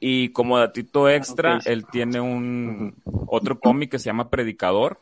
Y 0.00 0.28
como 0.30 0.58
datito 0.58 1.08
extra, 1.08 1.60
él 1.64 1.84
tiene 1.86 2.20
un 2.20 2.94
otro 3.26 3.58
cómic 3.58 3.90
que 3.90 3.98
se 3.98 4.06
llama 4.06 4.30
Predicador. 4.30 4.98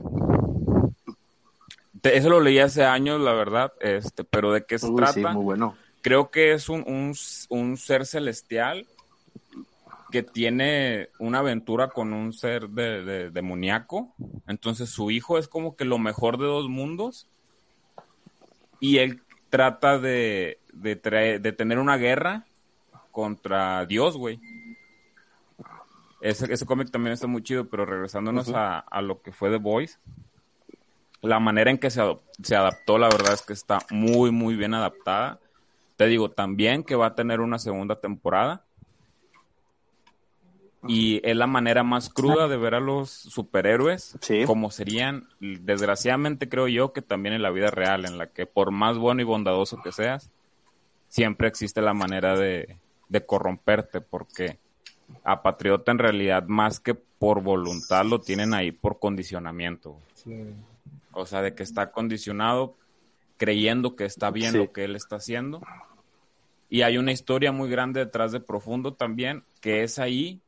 Eso 2.03 2.31
lo 2.31 2.41
leí 2.41 2.59
hace 2.59 2.85
años, 2.85 3.21
la 3.21 3.33
verdad, 3.33 3.73
este, 3.81 4.25
pero 4.25 4.53
¿de 4.53 4.65
qué 4.65 4.79
se 4.79 4.91
trata? 4.93 5.33
muy 5.33 5.45
bueno. 5.45 5.77
Creo 6.03 6.31
que 6.31 6.53
es 6.53 6.69
un, 6.69 7.15
un, 7.49 7.77
ser 7.77 8.07
celestial 8.07 8.87
que 10.11 10.23
tiene 10.23 11.09
una 11.19 11.41
aventura 11.41 11.89
con 11.89 12.13
un 12.13 12.33
ser 12.33 12.69
de, 12.69 13.31
demoníaco. 13.31 14.15
Entonces 14.47 14.91
su 14.91 15.11
hijo 15.11 15.39
es 15.39 15.49
como 15.49 15.77
que 15.77 15.85
lo 15.85 15.99
mejor 15.99 16.39
de 16.39 16.47
dos 16.47 16.69
mundos. 16.69 17.29
Y 18.81 18.99
él 18.99 19.23
trata 19.51 19.99
de, 19.99 20.59
de, 20.73 20.97
de 21.41 21.53
tener 21.53 21.79
una 21.79 21.97
guerra 21.97 22.47
contra 23.11 23.87
Dios, 23.87 24.17
güey. 24.19 24.39
Ese, 26.21 26.53
ese 26.53 26.67
cómic 26.67 26.91
también 26.91 27.15
está 27.15 27.27
muy 27.27 27.43
chido, 27.43 27.67
pero 27.67 27.87
regresándonos 27.87 28.53
a, 28.55 28.85
lo 29.01 29.23
que 29.23 29.33
fue 29.33 29.49
The 29.49 29.57
Voice, 29.57 29.97
la 31.23 31.39
manera 31.39 31.71
en 31.71 31.79
que 31.79 31.89
se, 31.89 32.03
se 32.43 32.57
adaptó, 32.57 32.99
la 32.99 33.09
verdad 33.09 33.33
es 33.33 33.41
que 33.41 33.55
está 33.55 33.79
muy, 33.91 34.31
muy 34.33 34.55
bien 34.55 34.75
adaptada. 34.75 35.41
Te 35.97 36.09
digo 36.09 36.31
también 36.31 36.85
que 36.85 36.95
va 36.95 37.07
a 37.07 37.15
tener 37.15 37.41
una 37.41 37.59
segunda 37.59 38.01
temporada. 38.01 38.66
Y 40.89 41.21
es 41.29 41.37
la 41.37 41.47
manera 41.47 41.83
más 41.83 42.09
cruda 42.09 42.49
de 42.49 42.57
ver 42.57 42.75
a 42.75 42.81
los 42.81 43.11
superhéroes 43.11 44.19
como 44.47 44.71
serían, 44.71 45.29
desgraciadamente 45.41 46.49
creo 46.49 46.69
yo, 46.69 46.93
que 46.93 47.03
también 47.03 47.35
en 47.35 47.43
la 47.43 47.51
vida 47.51 47.71
real, 47.71 48.05
en 48.05 48.19
la 48.19 48.29
que 48.29 48.47
por 48.47 48.71
más 48.71 48.99
bueno 48.99 49.23
y 49.23 49.25
bondadoso 49.25 49.81
que 49.83 49.93
seas, 49.93 50.31
siempre 51.09 51.49
existe 51.49 51.81
la 51.81 51.95
manera 51.95 52.37
de, 52.37 52.79
de 53.09 53.25
corromperte, 53.25 54.01
porque 54.01 54.59
a 55.25 55.43
Patriota 55.43 55.93
en 55.93 55.99
realidad 55.99 56.45
más 56.47 56.81
que 56.81 56.95
por 56.95 57.43
voluntad 57.43 58.05
lo 58.05 58.21
tienen 58.21 58.55
ahí 58.55 58.73
por 58.73 58.99
condicionamiento. 58.99 59.99
O 61.13 61.27
sea, 61.27 61.43
de 61.43 61.55
que 61.55 61.63
está 61.63 61.93
condicionado 61.93 62.77
creyendo 63.37 63.97
que 63.97 64.05
está 64.05 64.31
bien 64.31 64.57
lo 64.57 64.73
que 64.73 64.85
él 64.85 64.97
está 64.97 65.17
haciendo. 65.17 65.63
Y 66.69 66.83
hay 66.83 66.99
una 66.99 67.13
historia 67.13 67.53
muy 67.53 67.71
grande 67.71 68.01
detrás 68.01 68.33
de 68.33 68.41
Profundo 68.41 68.95
también, 68.95 69.45
que 69.61 69.83
es 69.83 69.99
ahí 69.99 70.41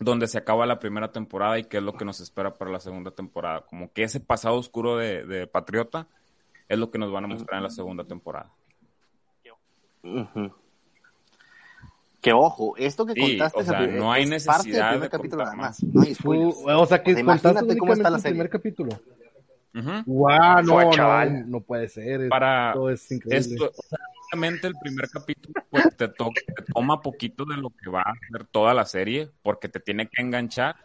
donde 0.00 0.26
se 0.26 0.38
acaba 0.38 0.66
la 0.66 0.78
primera 0.78 1.12
temporada 1.12 1.58
y 1.58 1.64
que 1.64 1.76
es 1.76 1.82
lo 1.82 1.92
que 1.92 2.06
nos 2.06 2.20
espera 2.20 2.56
para 2.56 2.70
la 2.70 2.80
segunda 2.80 3.10
temporada. 3.10 3.60
Como 3.60 3.92
que 3.92 4.02
ese 4.02 4.18
pasado 4.18 4.56
oscuro 4.56 4.96
de, 4.96 5.46
Patriota 5.46 6.08
es 6.68 6.78
lo 6.78 6.90
que 6.90 6.98
nos 6.98 7.12
van 7.12 7.24
a 7.24 7.28
mostrar 7.28 7.58
en 7.58 7.64
la 7.64 7.70
segunda 7.70 8.04
temporada. 8.04 8.50
Que 12.22 12.32
ojo, 12.32 12.74
esto 12.78 13.04
que 13.04 13.14
contaste 13.14 13.60
o 13.60 13.64
sea, 13.64 13.86
no 13.86 14.10
hay 14.10 14.24
necesidad 14.24 14.56
parte 14.56 14.70
del 14.70 14.88
primer 14.88 15.10
capítulo. 15.10 15.44
No 15.92 16.02
hay 16.02 16.80
o 16.80 16.86
sea, 16.86 17.02
que 17.02 17.10
imagínate 17.12 17.76
cómo 17.76 17.92
está 17.92 18.10
la 18.10 18.18
serie. 18.18 18.32
primer 18.32 18.50
capítulo. 18.50 19.00
Wow, 20.06 20.62
no, 20.64 20.90
no, 20.90 21.24
no, 21.46 21.60
puede 21.60 21.88
ser. 21.88 22.28
Para 22.28 22.70
esto 22.70 22.90
es 22.90 23.12
increíble. 23.12 23.54
Esto, 23.54 23.72
obviamente 24.32 24.66
el 24.66 24.74
primer 24.80 25.08
capítulo 25.08 25.62
pues, 25.70 25.96
te, 25.96 26.08
te 26.08 26.14
toma 26.72 27.00
poquito 27.00 27.44
de 27.44 27.56
lo 27.56 27.70
que 27.70 27.90
va 27.90 28.02
a 28.02 28.14
ser 28.30 28.46
toda 28.46 28.74
la 28.74 28.84
serie 28.84 29.30
porque 29.42 29.68
te 29.68 29.80
tiene 29.80 30.08
que 30.08 30.22
enganchar. 30.22 30.76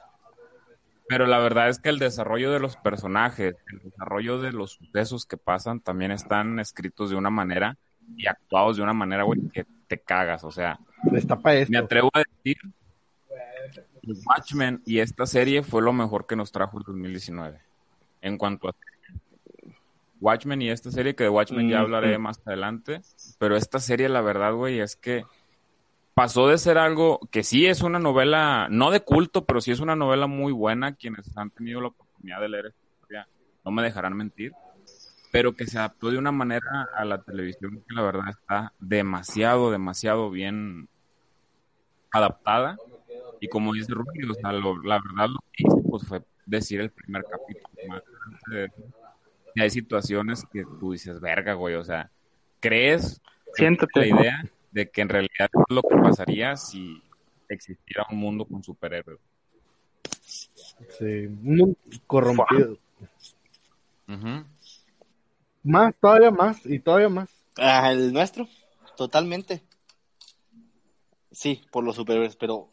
Pero 1.07 1.27
la 1.27 1.37
verdad 1.37 1.69
es 1.69 1.79
que 1.79 1.89
el 1.89 1.99
desarrollo 1.99 2.51
de 2.51 2.59
los 2.59 2.77
personajes, 2.77 3.55
el 3.71 3.79
desarrollo 3.79 4.41
de 4.41 4.51
los 4.51 4.71
sucesos 4.71 5.27
que 5.27 5.37
pasan 5.37 5.79
también 5.79 6.11
están 6.11 6.59
escritos 6.59 7.11
de 7.11 7.15
una 7.15 7.29
manera 7.29 7.77
y 8.17 8.25
actuados 8.25 8.77
de 8.77 8.83
una 8.83 8.93
manera, 8.93 9.23
güey, 9.23 9.47
que 9.49 9.65
te 9.87 9.99
cagas. 9.99 10.43
O 10.43 10.51
sea, 10.51 10.79
Destapa 11.03 11.53
esto. 11.53 11.71
Me 11.71 11.77
atrevo 11.77 12.09
a 12.13 12.23
decir 12.23 12.57
Watchmen 14.25 14.81
y 14.85 14.99
esta 14.99 15.25
serie 15.25 15.63
fue 15.63 15.81
lo 15.81 15.93
mejor 15.93 16.25
que 16.25 16.35
nos 16.35 16.51
trajo 16.51 16.77
el 16.77 16.83
2019. 16.83 17.59
En 18.21 18.37
cuanto 18.37 18.69
a 18.69 18.75
Watchmen 20.25 20.59
y 20.63 20.71
esta 20.71 20.89
serie, 20.89 21.15
que 21.15 21.25
de 21.25 21.29
Watchmen 21.29 21.69
ya 21.69 21.81
hablaré 21.81 22.17
más 22.17 22.41
adelante, 22.47 23.01
pero 23.37 23.55
esta 23.55 23.79
serie, 23.79 24.09
la 24.09 24.21
verdad, 24.21 24.53
güey, 24.53 24.79
es 24.79 24.95
que 24.95 25.23
pasó 26.15 26.47
de 26.47 26.57
ser 26.57 26.79
algo 26.79 27.19
que 27.31 27.43
sí 27.43 27.67
es 27.67 27.83
una 27.83 27.99
novela, 27.99 28.67
no 28.71 28.89
de 28.89 29.01
culto, 29.01 29.45
pero 29.45 29.61
sí 29.61 29.69
es 29.69 29.81
una 29.81 29.95
novela 29.95 30.25
muy 30.25 30.51
buena. 30.51 30.95
Quienes 30.95 31.37
han 31.37 31.51
tenido 31.51 31.79
la 31.79 31.89
oportunidad 31.89 32.41
de 32.41 32.49
leer 32.49 32.65
esta 32.65 32.85
historia 32.91 33.27
no 33.63 33.69
me 33.69 33.83
dejarán 33.83 34.17
mentir, 34.17 34.51
pero 35.31 35.55
que 35.55 35.67
se 35.67 35.77
adaptó 35.77 36.09
de 36.09 36.17
una 36.17 36.31
manera 36.31 36.89
a 36.95 37.05
la 37.05 37.21
televisión 37.21 37.83
que 37.87 37.93
la 37.93 38.01
verdad 38.01 38.29
está 38.29 38.73
demasiado, 38.79 39.69
demasiado 39.69 40.31
bien 40.31 40.89
adaptada. 42.11 42.77
Y 43.39 43.47
como 43.47 43.73
dice 43.73 43.93
Rubio, 43.93 44.31
o 44.31 44.33
sea, 44.33 44.51
la 44.51 44.99
verdad 44.99 45.29
lo 45.29 45.39
que 45.53 45.65
hice 45.67 45.87
pues, 45.87 46.07
fue 46.07 46.23
decir 46.47 46.81
el 46.81 46.89
primer 46.89 47.23
capítulo. 47.29 48.01
Y 49.55 49.61
hay 49.61 49.69
situaciones 49.69 50.43
que 50.51 50.65
tú 50.79 50.91
dices, 50.91 51.21
verga, 51.21 51.53
güey, 51.53 51.75
o 51.75 51.83
sea, 51.83 52.11
¿crees 52.59 53.21
Siéntate. 53.53 54.01
la 54.01 54.07
idea 54.07 54.43
de 54.71 54.89
que 54.89 55.01
en 55.01 55.07
realidad 55.07 55.49
es 55.53 55.73
lo 55.73 55.81
que 55.81 55.95
pasaría 55.95 56.57
si 56.57 57.01
existiera 57.47 58.05
un 58.11 58.17
mundo 58.17 58.45
con 58.45 58.61
superhéroes? 58.61 59.19
Sí, 60.21 61.27
un 61.27 61.55
mundo 61.57 61.77
corrompido. 62.05 62.77
Más, 65.63 65.95
todavía 66.01 66.31
más, 66.31 66.65
y 66.65 66.79
todavía 66.79 67.09
más. 67.09 67.29
Ah, 67.57 67.93
el 67.93 68.11
nuestro, 68.11 68.49
totalmente. 68.97 69.63
Sí, 71.31 71.61
por 71.71 71.85
los 71.85 71.95
superhéroes, 71.95 72.35
pero... 72.35 72.69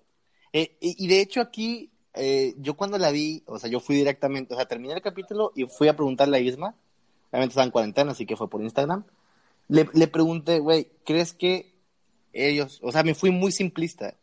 Eh, 0.52 0.76
y 0.80 1.06
de 1.06 1.20
hecho 1.20 1.40
aquí, 1.40 1.91
eh, 2.14 2.54
yo 2.58 2.74
cuando 2.74 2.98
la 2.98 3.10
vi, 3.10 3.42
o 3.46 3.58
sea, 3.58 3.70
yo 3.70 3.80
fui 3.80 3.96
directamente, 3.96 4.54
o 4.54 4.56
sea, 4.56 4.66
terminé 4.66 4.94
el 4.94 5.00
capítulo 5.02 5.52
y 5.54 5.64
fui 5.66 5.88
a 5.88 5.96
preguntarle 5.96 6.36
a 6.36 6.40
Isma, 6.40 6.74
obviamente 7.30 7.52
estaba 7.52 7.64
en 7.64 7.70
cuarentena, 7.70 8.12
así 8.12 8.26
que 8.26 8.36
fue 8.36 8.48
por 8.50 8.62
Instagram, 8.62 9.04
le, 9.68 9.88
le 9.94 10.08
pregunté, 10.08 10.58
güey, 10.58 10.88
¿crees 11.04 11.32
que 11.32 11.72
ellos, 12.32 12.80
o 12.82 12.92
sea, 12.92 13.02
me 13.02 13.14
fui 13.14 13.30
muy 13.30 13.52
simplista, 13.52 14.14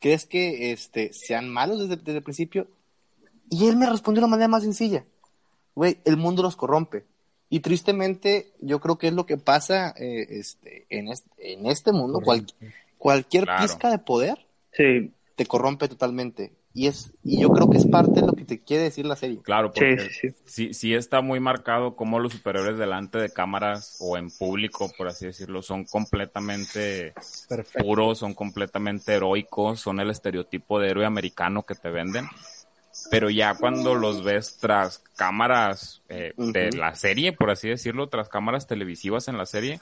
¿crees 0.00 0.26
que 0.26 0.72
este, 0.72 1.12
sean 1.12 1.48
malos 1.48 1.78
desde, 1.80 1.96
desde 1.96 2.18
el 2.18 2.22
principio? 2.24 2.68
Y 3.48 3.66
él 3.68 3.76
me 3.76 3.88
respondió 3.88 4.20
de 4.20 4.26
una 4.26 4.30
manera 4.32 4.48
más 4.48 4.62
sencilla, 4.62 5.04
güey, 5.74 5.98
el 6.04 6.16
mundo 6.16 6.42
los 6.42 6.56
corrompe. 6.56 7.04
Y 7.52 7.60
tristemente, 7.60 8.52
yo 8.60 8.80
creo 8.80 8.96
que 8.96 9.08
es 9.08 9.12
lo 9.12 9.26
que 9.26 9.36
pasa 9.36 9.92
eh, 9.98 10.24
este, 10.30 10.86
en, 10.88 11.08
este, 11.08 11.52
en 11.52 11.66
este 11.66 11.90
mundo. 11.90 12.20
Cual, 12.20 12.46
cualquier 12.96 13.42
Claro. 13.44 13.62
pizca 13.62 13.90
de 13.90 13.98
poder 13.98 14.46
Sí, 14.72 15.12
te 15.34 15.46
corrompe 15.46 15.88
totalmente. 15.88 16.52
Y 16.72 16.86
es 16.86 17.12
y 17.24 17.40
yo 17.40 17.50
creo 17.50 17.68
que 17.68 17.78
es 17.78 17.86
parte 17.86 18.20
de 18.20 18.26
lo 18.26 18.32
que 18.34 18.44
te 18.44 18.60
quiere 18.60 18.84
decir 18.84 19.04
la 19.04 19.16
serie. 19.16 19.40
Claro, 19.42 19.72
sí, 19.74 19.80
porque 19.80 19.98
sí, 19.98 20.08
sí. 20.20 20.34
sí, 20.44 20.74
sí 20.74 20.94
está 20.94 21.20
muy 21.20 21.40
marcado 21.40 21.96
como 21.96 22.20
los 22.20 22.32
superhéroes 22.32 22.78
delante 22.78 23.18
de 23.18 23.30
cámaras 23.30 23.98
o 24.00 24.16
en 24.16 24.30
público, 24.30 24.90
por 24.96 25.08
así 25.08 25.26
decirlo, 25.26 25.62
son 25.62 25.84
completamente 25.84 27.12
Perfecto. 27.48 27.84
puros, 27.84 28.18
son 28.18 28.34
completamente 28.34 29.14
heroicos, 29.14 29.80
son 29.80 29.98
el 29.98 30.10
estereotipo 30.10 30.78
de 30.78 30.90
héroe 30.90 31.06
americano 31.06 31.64
que 31.64 31.74
te 31.74 31.90
venden. 31.90 32.26
Pero 33.10 33.30
ya 33.30 33.54
cuando 33.54 33.94
los 33.94 34.22
ves 34.22 34.58
tras 34.58 34.98
cámaras 35.16 36.02
eh, 36.08 36.34
de 36.36 36.72
la 36.72 36.94
serie, 36.94 37.32
por 37.32 37.50
así 37.50 37.68
decirlo, 37.68 38.08
tras 38.08 38.28
cámaras 38.28 38.66
televisivas 38.66 39.28
en 39.28 39.38
la 39.38 39.46
serie, 39.46 39.80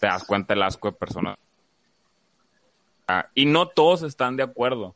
te 0.00 0.06
das 0.06 0.24
cuenta 0.24 0.54
el 0.54 0.62
asco 0.62 0.90
de 0.90 0.96
personas. 0.96 1.38
Ah, 3.08 3.28
y 3.34 3.46
no 3.46 3.68
todos 3.68 4.02
están 4.02 4.36
de 4.36 4.42
acuerdo. 4.42 4.94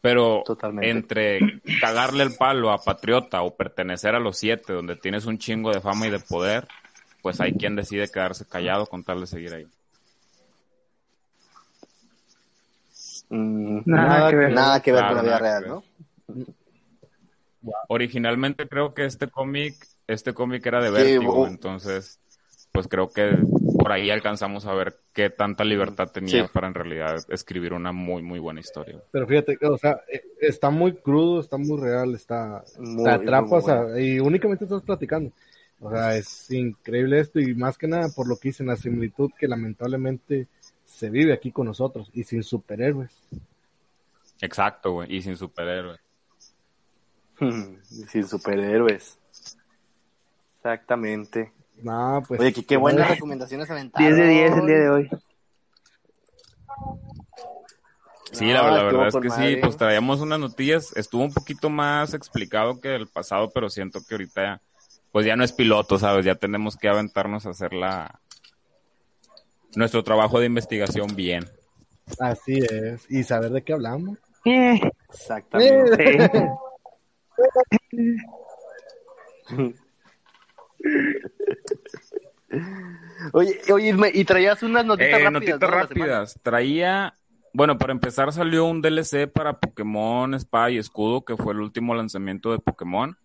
Pero 0.00 0.42
Totalmente. 0.46 0.90
entre 0.90 1.60
cagarle 1.80 2.22
el 2.22 2.34
palo 2.34 2.70
a 2.70 2.78
Patriota 2.78 3.42
o 3.42 3.54
pertenecer 3.54 4.14
a 4.14 4.20
los 4.20 4.38
siete, 4.38 4.72
donde 4.72 4.96
tienes 4.96 5.26
un 5.26 5.38
chingo 5.38 5.70
de 5.72 5.80
fama 5.80 6.06
y 6.06 6.10
de 6.10 6.20
poder, 6.20 6.66
pues 7.22 7.40
hay 7.40 7.52
quien 7.52 7.76
decide 7.76 8.08
quedarse 8.10 8.46
callado 8.46 8.86
con 8.86 9.04
tal 9.04 9.20
de 9.20 9.26
seguir 9.26 9.52
ahí. 9.52 9.66
Mm, 13.28 13.80
Nada, 13.84 14.30
que 14.30 14.36
ver. 14.36 14.52
nada 14.52 14.80
que 14.82 14.92
ver 14.92 15.06
con 15.06 15.16
la 15.16 15.22
vida 15.22 15.38
real. 15.38 15.64
¿no? 15.68 15.84
Originalmente 17.88 18.68
creo 18.68 18.94
que 18.94 19.04
este 19.04 19.28
cómic, 19.28 19.74
este 20.06 20.32
cómic 20.32 20.64
era 20.66 20.80
de 20.82 21.18
Sí, 21.18 21.26
entonces, 21.46 22.18
pues 22.72 22.88
creo 22.88 23.10
que 23.10 23.36
por 23.80 23.92
ahí 23.92 24.10
alcanzamos 24.10 24.66
a 24.66 24.74
ver 24.74 24.98
qué 25.12 25.30
tanta 25.30 25.64
libertad 25.64 26.08
tenía 26.12 26.44
Sí. 26.44 26.50
para 26.52 26.68
en 26.68 26.74
realidad 26.74 27.16
escribir 27.28 27.72
una 27.72 27.92
muy, 27.92 28.22
muy 28.22 28.38
buena 28.38 28.60
historia. 28.60 29.00
Pero 29.10 29.26
fíjate, 29.26 29.58
o 29.66 29.78
sea, 29.78 30.02
eh, 30.12 30.22
está 30.40 30.70
muy 30.70 30.94
crudo, 30.96 31.40
está 31.40 31.56
muy 31.56 31.80
real, 31.80 32.14
está... 32.14 32.62
Muy, 32.78 33.04
te 33.04 33.10
atrapa, 33.10 33.46
muy 33.46 33.58
o 33.58 33.60
sea, 33.62 33.82
bueno. 33.82 33.98
y 33.98 34.20
únicamente 34.20 34.64
estás 34.64 34.82
platicando. 34.82 35.32
O 35.80 35.90
sea, 35.90 36.14
es 36.16 36.50
increíble 36.50 37.20
esto 37.20 37.40
y 37.40 37.54
más 37.54 37.78
que 37.78 37.88
nada 37.88 38.08
por 38.14 38.28
lo 38.28 38.36
que 38.36 38.50
dicen, 38.50 38.66
la 38.66 38.76
similitud 38.76 39.30
que 39.38 39.48
lamentablemente 39.48 40.46
se 40.84 41.08
vive 41.08 41.32
aquí 41.32 41.50
con 41.52 41.66
nosotros 41.66 42.10
y 42.12 42.24
sin 42.24 42.42
superhéroes. 42.42 43.16
Exacto, 44.42 44.92
güey, 44.92 45.16
y 45.16 45.22
sin 45.22 45.36
superhéroes. 45.36 46.00
Sin 47.82 48.28
superhéroes. 48.28 49.18
Exactamente. 50.58 51.50
No, 51.82 52.22
pues... 52.26 52.40
Oye, 52.40 52.52
qué, 52.52 52.64
qué 52.64 52.76
buenas 52.76 53.08
recomendaciones 53.08 53.70
aventaron. 53.70 54.08
10 54.08 54.16
de 54.18 54.28
10 54.28 54.52
el 54.56 54.66
día 54.66 54.78
de 54.78 54.90
hoy. 54.90 55.10
Sí, 58.32 58.46
No, 58.46 58.52
la, 58.52 58.70
la 58.70 58.82
verdad 58.84 59.08
es 59.08 59.16
que 59.16 59.30
sí, 59.30 59.56
pues 59.60 59.76
traíamos 59.76 60.20
unas 60.20 60.38
noticias, 60.38 60.96
estuvo 60.96 61.22
un 61.22 61.32
poquito 61.32 61.68
más 61.68 62.14
explicado 62.14 62.80
que 62.80 62.94
el 62.94 63.08
pasado, 63.08 63.50
pero 63.52 63.68
siento 63.68 64.00
que 64.06 64.14
ahorita 64.14 64.42
ya, 64.42 64.60
pues 65.10 65.26
ya 65.26 65.34
no 65.36 65.42
es 65.42 65.52
piloto, 65.52 65.98
¿sabes? 65.98 66.24
Ya 66.24 66.36
tenemos 66.36 66.76
que 66.76 66.88
aventarnos 66.88 67.46
a 67.46 67.50
hacer 67.50 67.72
la 67.72 68.20
nuestro 69.74 70.02
trabajo 70.04 70.38
de 70.38 70.46
investigación 70.46 71.14
bien. 71.16 71.44
Así 72.18 72.58
es. 72.58 73.10
Y 73.10 73.22
saber 73.24 73.50
de 73.50 73.62
qué 73.62 73.72
hablamos. 73.72 74.18
Eh, 74.44 74.80
Exactamente. 75.08 76.50
sí. 79.50 79.74
Oye, 83.32 83.60
oye, 83.72 83.94
y 84.14 84.24
traías 84.24 84.62
unas 84.62 84.84
notitas 84.84 85.20
Eh, 85.20 85.24
rápidas. 85.24 85.32
notitas 85.32 85.70
rápidas. 85.70 86.40
Traía, 86.42 87.14
bueno, 87.52 87.78
para 87.78 87.92
empezar 87.92 88.32
salió 88.32 88.64
un 88.64 88.80
DLC 88.82 89.28
para 89.28 89.58
Pokémon 89.58 90.34
Espada 90.34 90.70
y 90.70 90.78
Escudo, 90.78 91.24
que 91.24 91.36
fue 91.36 91.52
el 91.52 91.60
último 91.60 91.94
lanzamiento 91.94 92.52
de 92.52 92.58
Pokémon. 92.58 93.16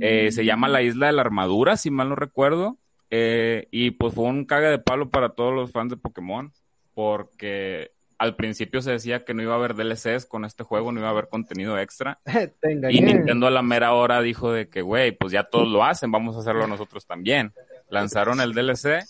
Eh, 0.00 0.30
se 0.32 0.44
llama 0.44 0.68
La 0.68 0.82
Isla 0.82 1.06
de 1.06 1.12
la 1.14 1.22
Armadura, 1.22 1.76
si 1.76 1.90
mal 1.90 2.10
no 2.10 2.16
recuerdo. 2.16 2.76
Eh, 3.10 3.68
y 3.70 3.92
pues 3.92 4.14
fue 4.14 4.24
un 4.24 4.44
caga 4.44 4.68
de 4.68 4.78
palo 4.78 5.08
para 5.08 5.30
todos 5.30 5.54
los 5.54 5.72
fans 5.72 5.90
de 5.90 5.96
Pokémon, 5.96 6.52
porque 6.92 7.92
al 8.18 8.36
principio 8.36 8.82
se 8.82 8.90
decía 8.90 9.24
que 9.24 9.32
no 9.32 9.42
iba 9.42 9.54
a 9.54 9.56
haber 9.56 9.74
DLCs 9.74 10.26
con 10.26 10.44
este 10.44 10.64
juego, 10.64 10.92
no 10.92 10.98
iba 10.98 11.08
a 11.08 11.12
haber 11.12 11.28
contenido 11.28 11.78
extra. 11.78 12.20
Y 12.90 13.00
Nintendo 13.00 13.46
a 13.46 13.50
la 13.50 13.62
mera 13.62 13.94
hora 13.94 14.20
dijo 14.20 14.52
de 14.52 14.68
que, 14.68 14.82
güey, 14.82 15.12
pues 15.12 15.32
ya 15.32 15.44
todos 15.44 15.68
lo 15.68 15.84
hacen, 15.84 16.10
vamos 16.12 16.36
a 16.36 16.40
hacerlo 16.40 16.66
nosotros 16.66 17.06
también. 17.06 17.54
Lanzaron 17.90 18.40
el 18.40 18.52
DLC, 18.52 19.06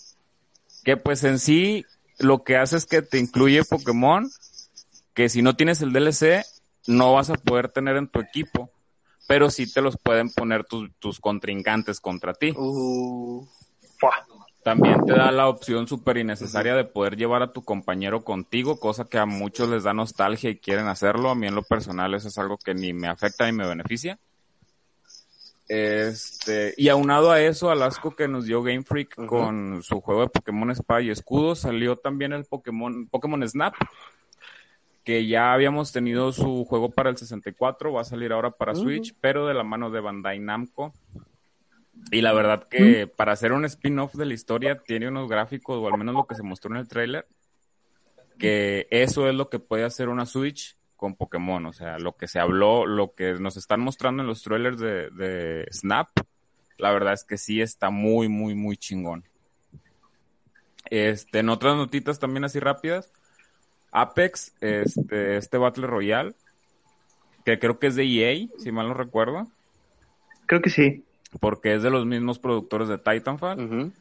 que 0.83 0.97
pues 0.97 1.23
en 1.23 1.39
sí 1.39 1.85
lo 2.17 2.43
que 2.43 2.57
hace 2.57 2.77
es 2.77 2.85
que 2.85 3.01
te 3.01 3.17
incluye 3.17 3.63
Pokémon, 3.63 4.29
que 5.13 5.29
si 5.29 5.41
no 5.41 5.55
tienes 5.55 5.81
el 5.81 5.93
DLC, 5.93 6.45
no 6.87 7.13
vas 7.13 7.29
a 7.29 7.35
poder 7.35 7.69
tener 7.69 7.97
en 7.97 8.07
tu 8.07 8.19
equipo, 8.19 8.71
pero 9.27 9.49
sí 9.49 9.71
te 9.71 9.81
los 9.81 9.97
pueden 9.97 10.29
poner 10.29 10.63
tus, 10.65 10.89
tus 10.99 11.19
contrincantes 11.19 11.99
contra 11.99 12.33
ti. 12.33 12.51
Uh, 12.55 13.45
También 14.63 15.05
te 15.05 15.13
da 15.13 15.31
la 15.31 15.47
opción 15.47 15.87
súper 15.87 16.17
innecesaria 16.17 16.75
de 16.75 16.83
poder 16.83 17.15
llevar 17.15 17.41
a 17.43 17.53
tu 17.53 17.63
compañero 17.63 18.23
contigo, 18.23 18.79
cosa 18.79 19.05
que 19.05 19.17
a 19.17 19.25
muchos 19.25 19.69
les 19.69 19.83
da 19.83 19.93
nostalgia 19.93 20.49
y 20.49 20.59
quieren 20.59 20.87
hacerlo. 20.87 21.29
A 21.29 21.35
mí 21.35 21.47
en 21.47 21.55
lo 21.55 21.63
personal 21.63 22.13
eso 22.13 22.27
es 22.27 22.37
algo 22.37 22.57
que 22.57 22.73
ni 22.73 22.93
me 22.93 23.07
afecta 23.07 23.45
ni 23.45 23.53
me 23.53 23.67
beneficia. 23.67 24.19
Este, 25.69 26.73
y 26.77 26.89
aunado 26.89 27.29
a 27.29 27.41
eso, 27.41 27.69
al 27.69 27.83
asco 27.83 28.15
que 28.15 28.27
nos 28.27 28.45
dio 28.45 28.63
Game 28.63 28.81
Freak 28.81 29.27
con 29.27 29.83
su 29.83 30.01
juego 30.01 30.21
de 30.21 30.29
Pokémon 30.29 30.71
Espada 30.71 31.01
y 31.01 31.11
Escudo, 31.11 31.53
salió 31.53 31.95
también 31.95 32.33
el 32.33 32.45
Pokémon, 32.45 33.07
Pokémon 33.07 33.47
Snap, 33.47 33.75
que 35.03 35.27
ya 35.27 35.53
habíamos 35.53 35.91
tenido 35.91 36.31
su 36.31 36.65
juego 36.65 36.89
para 36.89 37.11
el 37.11 37.17
64, 37.17 37.93
va 37.93 38.01
a 38.01 38.03
salir 38.03 38.33
ahora 38.33 38.49
para. 38.49 38.73
Switch, 38.73 39.15
pero 39.21 39.45
de 39.45 39.53
la 39.53 39.63
mano 39.63 39.91
de 39.91 39.99
Bandai 39.99 40.39
Namco. 40.39 40.91
Y 42.09 42.21
la 42.21 42.33
verdad 42.33 42.67
que 42.67 43.05
para 43.05 43.33
hacer 43.33 43.51
un 43.51 43.63
spin-off 43.65 44.15
de 44.15 44.25
la 44.25 44.33
historia 44.33 44.79
tiene 44.79 45.07
unos 45.07 45.29
gráficos, 45.29 45.77
o 45.77 45.87
al 45.87 45.99
menos 45.99 46.15
lo 46.15 46.25
que 46.25 46.33
se 46.33 46.41
mostró 46.41 46.71
en 46.71 46.77
el 46.77 46.87
trailer, 46.87 47.27
que 48.39 48.87
eso 48.89 49.29
es 49.29 49.35
lo 49.35 49.49
que 49.49 49.59
puede 49.59 49.83
hacer 49.83 50.09
una 50.09 50.25
Switch 50.25 50.78
con 50.99 51.15
Pokémon. 51.15 51.65
O 51.65 51.73
sea, 51.73 51.97
lo 51.97 52.15
que 52.17 52.27
se 52.27 52.39
habló, 52.39 52.85
lo 52.85 53.13
que 53.15 53.33
nos 53.35 53.55
están 53.55 53.79
mostrando 53.79 54.21
en 54.21 54.27
los 54.27 54.43
trailers 54.43 54.77
de, 54.77 55.09
de 55.11 55.65
Snap, 55.71 56.09
la 56.77 56.91
verdad 56.91 57.13
es 57.13 57.23
que 57.23 57.37
sí 57.37 57.61
está 57.61 57.89
muy, 57.89 58.27
muy, 58.27 58.53
muy 58.53 58.75
chingón. 58.77 59.23
Este, 60.89 61.39
en 61.39 61.49
otras 61.49 61.75
notitas 61.75 62.19
también 62.19 62.43
así 62.43 62.59
rápidas, 62.59 63.11
Apex, 63.91 64.53
este, 64.59 65.37
este 65.37 65.57
Battle 65.57 65.87
Royale, 65.87 66.33
que 67.45 67.59
creo 67.59 67.79
que 67.79 67.87
es 67.87 67.95
de 67.95 68.03
EA, 68.03 68.47
si 68.57 68.71
mal 68.71 68.87
no 68.89 68.93
recuerdo, 68.93 69.47
Creo 70.47 70.61
que 70.61 70.69
sí. 70.69 71.03
porque 71.39 71.75
es 71.75 71.83
de 71.83 71.91
los 71.91 72.05
mismos 72.05 72.39
productores 72.39 72.87
de 72.89 72.97
Titanfall. 72.97 73.93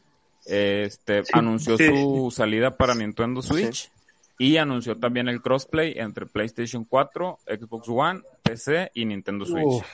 Este 0.47 1.25
Sí, 1.25 1.31
anunció 1.35 1.77
sí, 1.77 1.87
su 1.87 2.33
salida 2.35 2.77
para 2.77 2.95
Nintendo 2.95 3.43
Switch 3.43 3.91
y 4.39 4.57
anunció 4.57 4.97
también 4.97 5.29
el 5.29 5.43
crossplay 5.43 5.95
entre 5.97 6.27
PlayStation 6.27 6.85
4, 6.85 7.39
Xbox 7.47 7.89
One, 7.89 8.23
PC 8.43 8.91
y 8.95 9.05
Nintendo 9.05 9.45
Switch. 9.45 9.67
Uf, 9.67 9.87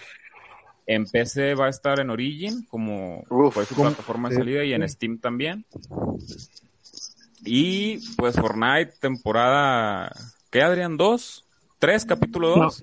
En 0.87 1.07
PC 1.07 1.55
va 1.55 1.67
a 1.67 1.71
estar 1.71 1.99
en 1.99 2.11
Origin, 2.11 2.65
como 2.67 3.25
Uf, 3.31 3.55
fue 3.55 3.65
su 3.65 3.75
¿cómo? 3.75 3.89
plataforma 3.89 4.29
de 4.29 4.37
salida, 4.37 4.65
y 4.65 4.75
en 4.75 4.87
Steam 4.89 5.19
también. 5.19 5.65
Y 7.47 7.99
pues 8.17 8.37
Fortnite, 8.37 8.93
temporada, 9.01 10.11
¿qué 10.51 10.63
Adrián? 10.63 10.97
¿Dos? 10.97 11.45
¿Tres? 11.79 12.05
¿Capítulo 12.05 12.57
No. 12.57 12.63
dos? 12.65 12.83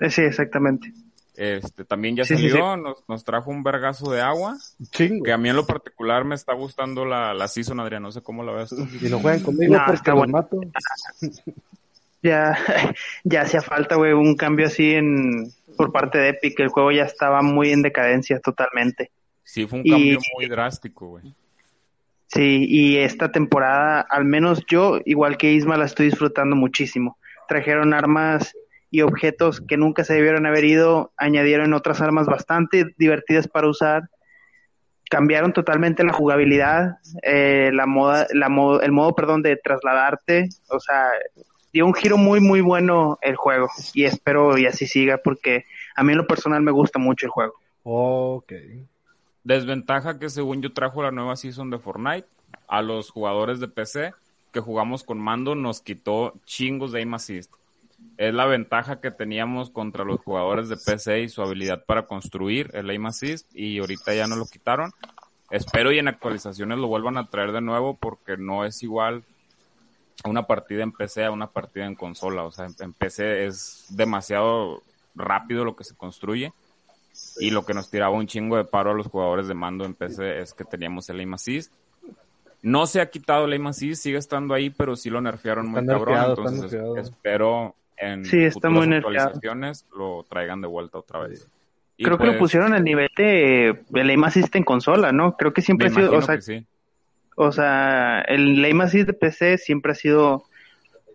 Eh, 0.00 0.10
Sí, 0.10 0.22
exactamente. 0.22 0.92
Este, 1.36 1.84
también 1.84 2.16
ya 2.16 2.24
Sí, 2.24 2.36
sí, 2.36 2.48
salió, 2.48 2.76
Nos, 2.76 3.04
nos 3.08 3.24
trajo 3.24 3.50
un 3.50 3.62
vergazo 3.62 4.10
de 4.10 4.20
agua, 4.22 4.56
chingo. 4.90 5.22
que 5.24 5.32
a 5.32 5.36
mí 5.38 5.48
en 5.50 5.56
lo 5.56 5.66
particular 5.66 6.24
me 6.24 6.34
está 6.34 6.54
gustando 6.54 7.04
la, 7.04 7.34
la 7.34 7.46
season, 7.48 7.78
Adrián, 7.80 8.02
no 8.02 8.10
sé 8.12 8.22
cómo 8.22 8.42
la 8.42 8.52
ves 8.52 8.70
tú. 8.70 8.86
Y 9.02 9.08
no 9.10 9.18
juegan 9.20 9.42
conmigo 9.42 9.74
No, 9.76 9.82
porque 9.86 10.10
los 10.10 10.18
bueno. 10.18 10.32
mato. 10.32 10.60
Ya, 12.22 12.56
ya 13.24 13.42
hacía 13.42 13.60
falta, 13.62 13.96
güey, 13.96 14.12
un 14.12 14.34
cambio 14.36 14.66
así 14.66 14.94
en 14.94 15.52
por 15.76 15.92
parte 15.92 16.18
de 16.18 16.30
Epic. 16.30 16.58
El 16.60 16.68
juego 16.68 16.90
ya 16.90 17.04
estaba 17.04 17.42
muy 17.42 17.70
en 17.70 17.82
decadencia 17.82 18.40
totalmente. 18.40 19.10
Sí, 19.44 19.66
fue 19.66 19.80
un 19.80 19.86
Y- 19.86 19.90
cambio 19.90 20.18
muy 20.36 20.46
drástico, 20.46 21.08
güey. 21.08 21.34
Sí, 22.28 22.66
y 22.68 22.96
esta 22.96 23.30
temporada, 23.30 24.00
al 24.00 24.24
menos 24.24 24.64
yo, 24.66 24.98
igual 25.04 25.36
que 25.36 25.52
Isma, 25.52 25.76
la 25.76 25.84
estoy 25.84 26.06
disfrutando 26.06 26.56
muchísimo. 26.56 27.18
Trajeron 27.48 27.94
armas 27.94 28.52
y 28.90 29.02
objetos 29.02 29.60
que 29.60 29.76
nunca 29.76 30.04
se 30.04 30.14
debieron 30.14 30.46
haber 30.46 30.64
ido, 30.64 31.12
añadieron 31.16 31.74
otras 31.74 32.00
armas 32.00 32.26
bastante 32.26 32.94
divertidas 32.98 33.48
para 33.48 33.68
usar, 33.68 34.08
cambiaron 35.10 35.52
totalmente 35.52 36.04
la 36.04 36.12
jugabilidad, 36.12 36.98
eh, 37.22 37.70
la 37.72 37.86
moda, 37.86 38.26
la 38.32 38.48
mo- 38.48 38.80
el 38.80 38.92
modo, 38.92 39.14
perdón, 39.14 39.42
de 39.42 39.56
trasladarte, 39.56 40.48
o 40.68 40.80
sea, 40.80 41.10
dio 41.72 41.86
un 41.86 41.94
giro 41.94 42.16
muy, 42.16 42.40
muy 42.40 42.60
bueno 42.60 43.18
el 43.22 43.36
juego 43.36 43.68
y 43.94 44.04
espero 44.04 44.56
y 44.58 44.66
así 44.66 44.86
siga 44.86 45.18
porque 45.18 45.64
a 45.94 46.02
mí 46.02 46.12
en 46.12 46.18
lo 46.18 46.26
personal 46.26 46.62
me 46.62 46.72
gusta 46.72 46.98
mucho 46.98 47.26
el 47.26 47.30
juego. 47.30 47.54
Ok. 47.84 48.52
Desventaja 49.44 50.18
que 50.18 50.28
según 50.28 50.60
yo 50.60 50.72
trajo 50.72 51.02
la 51.02 51.12
nueva 51.12 51.36
season 51.36 51.70
de 51.70 51.78
Fortnite 51.78 52.26
a 52.66 52.82
los 52.82 53.10
jugadores 53.10 53.60
de 53.60 53.68
PC 53.68 54.12
que 54.52 54.60
jugamos 54.60 55.04
con 55.04 55.18
mando 55.20 55.54
nos 55.54 55.80
quitó 55.82 56.34
chingos 56.44 56.92
de 56.92 57.00
aim 57.00 57.14
assist. 57.14 57.52
Es 58.16 58.32
la 58.32 58.46
ventaja 58.46 59.00
que 59.00 59.10
teníamos 59.10 59.70
contra 59.70 60.04
los 60.04 60.20
jugadores 60.20 60.68
de 60.68 60.76
PC 60.76 61.22
y 61.22 61.28
su 61.28 61.42
habilidad 61.42 61.84
para 61.84 62.06
construir 62.06 62.70
el 62.72 62.88
aim 62.88 63.06
assist 63.06 63.46
y 63.54 63.78
ahorita 63.78 64.14
ya 64.14 64.26
nos 64.26 64.38
lo 64.38 64.46
quitaron. 64.46 64.92
Espero 65.50 65.92
y 65.92 65.98
en 65.98 66.08
actualizaciones 66.08 66.78
lo 66.78 66.88
vuelvan 66.88 67.18
a 67.18 67.28
traer 67.28 67.52
de 67.52 67.60
nuevo 67.60 67.96
porque 67.96 68.36
no 68.36 68.64
es 68.64 68.82
igual 68.82 69.22
una 70.24 70.46
partida 70.46 70.82
en 70.82 70.92
PC 70.92 71.24
a 71.24 71.30
una 71.30 71.48
partida 71.48 71.86
en 71.86 71.94
consola. 71.94 72.44
O 72.44 72.50
sea, 72.50 72.66
en, 72.80 72.92
PC 72.92 73.46
es 73.46 73.86
demasiado 73.90 74.82
rápido 75.14 75.64
lo 75.64 75.76
que 75.76 75.84
se 75.84 75.94
construye. 75.94 76.52
Y 77.38 77.50
lo 77.50 77.64
que 77.64 77.74
nos 77.74 77.90
tiraba 77.90 78.14
un 78.14 78.26
chingo 78.26 78.56
de 78.56 78.64
paro 78.64 78.90
a 78.90 78.94
los 78.94 79.06
jugadores 79.06 79.48
de 79.48 79.54
mando 79.54 79.84
en 79.84 79.94
PC 79.94 80.40
es 80.40 80.52
que 80.52 80.64
teníamos 80.64 81.08
el 81.08 81.20
aim 81.20 81.34
assist. 81.34 81.72
No 82.62 82.86
se 82.86 83.00
ha 83.00 83.10
quitado 83.10 83.44
el 83.44 83.52
aim 83.52 83.66
assist, 83.68 84.02
sigue 84.02 84.18
estando 84.18 84.52
ahí, 84.52 84.70
pero 84.70 84.96
sí 84.96 85.08
lo 85.08 85.20
nerfearon 85.20 85.68
muy 85.68 85.86
cabrón. 85.86 86.16
Entonces 86.30 86.74
espero 86.96 87.74
en 87.96 88.24
Sí, 88.24 88.44
está 88.44 88.68
futuras 88.68 88.88
muy 88.88 88.96
actualizaciones 88.96 89.86
lo 89.96 90.24
traigan 90.28 90.60
de 90.60 90.68
vuelta 90.68 90.98
otra 90.98 91.20
vez. 91.20 91.48
Y 91.96 92.04
Creo 92.04 92.18
que 92.18 92.24
lo 92.24 92.32
pues, 92.32 92.40
pusieron 92.40 92.74
al 92.74 92.84
nivel 92.84 93.08
de 93.16 93.82
el 93.94 94.10
aim 94.10 94.24
assist 94.24 94.54
en 94.54 94.64
consola, 94.64 95.12
¿no? 95.12 95.36
Creo 95.36 95.52
que 95.52 95.62
siempre 95.62 95.88
ha 95.88 95.90
sido, 95.90 96.12
o 96.12 96.22
sea, 96.22 96.36
que 96.36 96.42
sí. 96.42 96.66
O 97.36 97.52
sea, 97.52 98.20
el 98.22 98.62
aim 98.64 98.80
assist 98.80 99.06
de 99.06 99.12
PC 99.12 99.58
siempre 99.58 99.92
ha 99.92 99.94
sido 99.94 100.44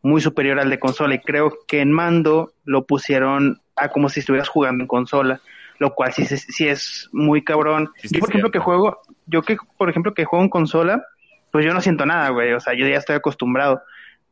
muy 0.03 0.21
superior 0.21 0.59
al 0.59 0.69
de 0.69 0.79
consola 0.79 1.15
y 1.15 1.19
creo 1.19 1.51
que 1.67 1.81
en 1.81 1.91
mando 1.91 2.53
lo 2.63 2.85
pusieron 2.85 3.61
a 3.75 3.89
como 3.89 4.09
si 4.09 4.21
estuvieras 4.21 4.49
jugando 4.49 4.83
en 4.83 4.87
consola, 4.87 5.41
lo 5.79 5.93
cual 5.93 6.13
sí, 6.13 6.25
sí 6.25 6.67
es 6.67 7.09
muy 7.11 7.43
cabrón. 7.43 7.91
Sí, 7.97 8.09
yo 8.11 8.19
por 8.19 8.29
ejemplo 8.29 8.51
que 8.51 8.59
juego, 8.59 9.01
yo 9.27 9.41
que 9.43 9.57
por 9.77 9.89
ejemplo 9.89 10.13
que 10.13 10.25
juego 10.25 10.43
en 10.43 10.49
consola, 10.49 11.05
pues 11.51 11.65
yo 11.65 11.73
no 11.73 11.81
siento 11.81 12.05
nada, 12.05 12.29
güey, 12.29 12.53
o 12.53 12.59
sea, 12.59 12.73
yo 12.73 12.87
ya 12.87 12.97
estoy 12.97 13.15
acostumbrado. 13.15 13.81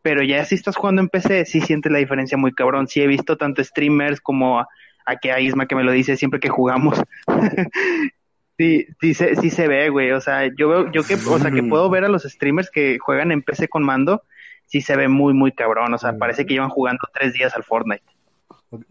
Pero 0.02 0.24
ya 0.24 0.44
si 0.46 0.56
estás 0.56 0.76
jugando 0.76 1.02
en 1.02 1.10
PC, 1.10 1.46
sí 1.46 1.62
sientes 1.62 1.92
la 1.92 2.00
diferencia 2.00 2.38
muy 2.38 2.54
cabrón. 2.54 2.88
Sí 2.88 3.02
he 3.02 3.08
visto 3.08 3.36
tanto 3.38 3.64
streamers 3.64 4.22
como 4.22 4.60
a, 4.60 4.68
a 5.06 5.16
que 5.18 5.32
a 5.32 5.40
Isma 5.40 5.68
que 5.68 5.76
me 5.76 5.84
lo 5.84 5.92
dice 5.92 6.16
siempre 6.18 6.40
que 6.40 6.50
jugamos. 6.50 7.02
Sí, 8.58 8.88
sí 9.00 9.14
se, 9.14 9.38
sí 9.38 9.50
se 9.52 9.70
ve, 9.70 9.88
güey. 9.90 10.12
O 10.12 10.20
sea, 10.20 10.50
yo 10.58 10.68
veo, 10.68 10.92
yo 10.92 11.04
que, 11.06 11.14
o 11.14 11.40
sea, 11.40 11.50
que 11.50 11.64
puedo 11.64 11.90
ver 11.90 12.04
a 12.04 12.10
los 12.10 12.24
streamers 12.24 12.70
que 12.70 13.00
juegan 13.00 13.32
en 13.32 13.42
PC 13.42 13.70
con 13.70 13.84
mando, 13.84 14.24
sí 14.66 14.82
se 14.82 14.98
ve 14.98 15.08
muy, 15.08 15.34
muy 15.34 15.54
cabrón. 15.54 15.94
O 15.94 15.98
sea, 15.98 16.12
Mm. 16.12 16.18
parece 16.20 16.46
que 16.46 16.56
llevan 16.56 16.70
jugando 16.70 17.00
tres 17.14 17.32
días 17.32 17.56
al 17.56 17.64
Fortnite. 17.64 18.04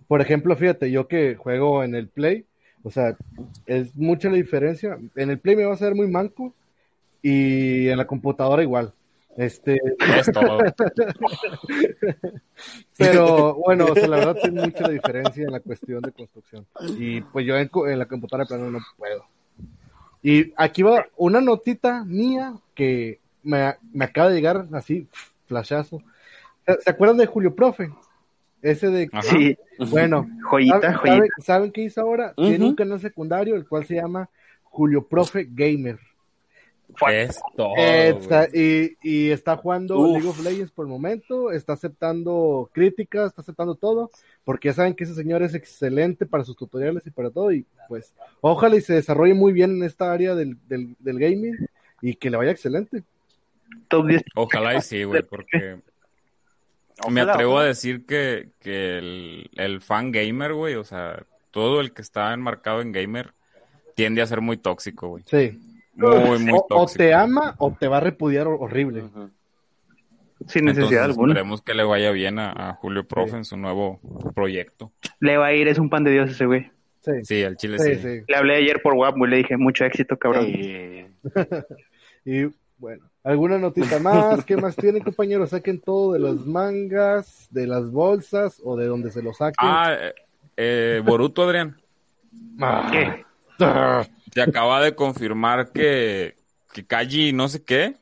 Por 0.07 0.23
ejemplo, 0.23 0.57
fíjate, 0.57 0.91
yo 0.91 1.07
que 1.07 1.35
juego 1.35 1.85
en 1.85 1.95
el 1.95 2.09
Play, 2.09 2.47
o 2.83 2.91
sea, 2.91 3.15
es 3.67 3.95
mucha 3.95 4.31
la 4.31 4.37
diferencia. 4.37 4.97
En 5.17 5.29
el 5.29 5.39
Play 5.39 5.55
me 5.57 5.65
va 5.67 5.75
a 5.75 5.77
ser 5.77 5.95
muy 5.95 6.09
manco 6.09 6.55
y 7.21 7.89
en 7.89 7.99
la 7.99 8.07
computadora 8.07 8.63
igual. 8.63 8.95
Este, 9.39 9.81
Es 10.19 10.33
todo. 10.33 10.59
pero 12.97 13.55
bueno, 13.55 13.87
o 13.87 13.95
sea, 13.95 14.09
la 14.09 14.17
verdad 14.17 14.37
es 14.43 14.53
mucha 14.53 14.89
diferencia 14.89 15.45
en 15.45 15.53
la 15.53 15.61
cuestión 15.61 16.03
de 16.03 16.13
construcción. 16.13 16.67
Y 16.99 17.21
pues 17.21 17.47
yo 17.47 17.57
en, 17.57 17.71
la 17.99 18.07
computadora 18.07 18.45
de 18.45 18.49
plano 18.49 18.71
no 18.71 18.79
puedo. 18.97 19.25
Y 20.23 20.53
aquí 20.57 20.83
va 20.83 21.07
una 21.17 21.41
notita 21.41 22.05
mía 22.05 22.55
que 22.75 23.21
me, 23.45 23.77
me 23.93 24.05
acaba 24.07 24.29
de 24.29 24.35
llegar 24.35 24.67
así, 24.73 25.07
flashazo. 25.47 26.03
¿Se- 26.67 26.81
¿Se 26.81 26.91
acuerdan 26.91 27.17
de 27.19 27.27
Julio 27.27 27.55
Profe? 27.55 27.91
Ese 28.61 28.89
de 28.91 29.09
Ajá. 29.13 29.23
Sí, 29.23 29.57
bueno, 29.91 30.29
joyita, 30.51 30.81
¿Saben, 30.81 30.97
joyita. 30.99 31.35
saben- 31.41 31.71
qué 31.73 31.83
hizo 31.83 32.01
ahora? 32.01 32.35
Tiene 32.35 32.65
un 32.65 32.75
canal 32.75 32.99
secundario, 32.99 33.55
el 33.55 33.69
cual 33.69 33.87
se 33.87 33.95
llama 33.95 34.29
Julio 34.65 35.07
Profe 35.07 35.47
Gamer. 35.49 36.01
Es 37.11 37.39
todo. 37.57 37.75
Está- 37.77 38.49
y, 38.53 38.97
y 39.03 39.31
está 39.31 39.57
jugando 39.57 39.99
Uf. 39.99 40.13
League 40.15 40.29
of 40.29 40.43
Legends 40.43 40.73
por 40.73 40.87
el 40.87 40.91
momento, 40.91 41.53
está 41.53 41.75
aceptando 41.75 42.69
críticas, 42.73 43.29
está 43.29 43.43
aceptando 43.43 43.75
todo, 43.75 44.11
porque 44.45 44.69
ya 44.69 44.75
saben 44.75 44.95
que 44.95 45.05
ese 45.05 45.15
señor 45.15 45.43
es 45.43 45.55
excelente 45.55 46.27
para 46.27 46.45
sus 46.45 46.57
tutoriales 46.57 47.07
y 47.07 47.11
para 47.11 47.31
todo, 47.31 47.53
y 47.53 47.65
pues 47.89 48.15
ojalá 48.41 48.77
y 48.77 48.81
se 48.81 48.95
desarrolle 48.95 49.35
muy 49.35 49.53
bien 49.53 49.73
en 49.77 49.85
esta 49.85 50.13
área 50.13 50.35
del, 50.35 50.57
del, 50.67 50.97
del 50.99 51.19
gaming 51.19 51.57
y 52.03 52.15
que 52.15 52.31
le 52.31 52.37
vaya 52.37 52.51
excelente. 52.51 53.03
Top 53.89 54.07
10. 54.07 54.23
Ojalá 54.35 54.77
y 54.77 54.81
sí, 54.81 55.05
güey, 55.05 55.23
porque 55.23 55.77
me 57.11 57.21
Ojalá, 57.21 57.33
atrevo 57.35 57.59
a 57.59 57.65
decir 57.65 58.07
que, 58.07 58.49
que 58.61 58.99
el, 58.99 59.51
el 59.57 59.81
fan 59.83 60.11
gamer, 60.11 60.55
güey, 60.55 60.75
o 60.75 60.85
sea, 60.85 61.23
todo 61.51 61.81
el 61.81 61.93
que 61.93 62.03
está 62.03 62.33
enmarcado 62.33 62.81
en 62.81 62.93
gamer 62.93 63.33
tiende 63.95 64.23
a 64.23 64.27
ser 64.27 64.41
muy 64.41 64.57
tóxico, 64.57 65.09
güey. 65.09 65.23
Sí. 65.27 65.61
Muy, 65.99 66.39
muy 66.39 66.53
O, 66.53 66.67
o 66.71 66.87
te 66.87 67.13
ama 67.13 67.55
o 67.59 67.73
te 67.79 67.89
va 67.89 67.97
a 67.99 68.01
repudiar 68.01 68.47
hor- 68.47 68.59
horrible. 68.61 69.05
Sin 70.47 70.65
necesidad 70.67 70.91
Entonces, 70.91 70.99
alguna. 71.01 71.33
esperemos 71.33 71.63
que 71.63 71.75
le 71.75 71.83
vaya 71.85 72.11
bien 72.13 72.39
a, 72.39 72.53
a 72.53 72.75
Julio 72.75 73.07
Profe 73.07 73.31
Sí. 73.33 73.37
en 73.39 73.45
su 73.45 73.57
nuevo 73.57 74.01
proyecto. 74.35 74.93
Le 75.21 75.37
va 75.37 75.47
a 75.47 75.53
ir, 75.53 75.67
es 75.69 75.79
un 75.79 75.91
pan 75.91 76.05
de 76.05 76.13
Dios 76.13 76.31
ese 76.31 76.47
güey. 76.47 76.71
Sí, 77.01 77.13
Sí, 77.25 77.43
al 77.43 77.57
Chile 77.57 77.79
sí, 77.81 77.95
sí. 77.97 78.01
sí. 78.21 78.25
Le 78.29 78.37
hablé 78.37 78.55
ayer 78.57 78.81
por 78.81 78.95
WhatsApp, 78.95 79.19
güey, 79.19 79.31
le 79.33 79.37
dije, 79.39 79.57
mucho 79.57 79.85
éxito, 79.85 80.17
cabrón. 80.17 80.47
Y 82.25 82.45
bueno, 82.79 83.05
alguna 83.25 83.59
notita 83.59 83.99
más, 83.99 84.45
¿qué 84.45 84.57
más 84.57 84.77
tienen 84.77 85.03
compañeros? 85.03 85.51
Saquen 85.51 85.81
todo 85.81 86.13
de 86.13 86.19
las 86.21 86.35
mangas, 86.47 87.49
de 87.51 87.67
las 87.67 87.91
bolsas 87.91 88.61
o 88.65 88.77
de 88.77 88.87
donde 88.87 89.11
se 89.11 89.23
lo 89.23 89.33
saquen. 89.33 89.55
Ah, 89.59 89.95
eh, 89.99 90.15
eh, 90.57 91.03
Boruto, 91.05 91.43
Adrián, 91.45 91.77
Ah. 92.61 92.89
¿Qué? 92.93 93.25
te 94.33 94.43
acaba 94.43 94.81
de 94.83 94.95
confirmar 94.95 95.71
que, 95.73 96.37
que 96.73 96.87
Kaji 96.87 97.33
no 97.33 97.49
sé 97.49 97.65
qué 97.65 97.97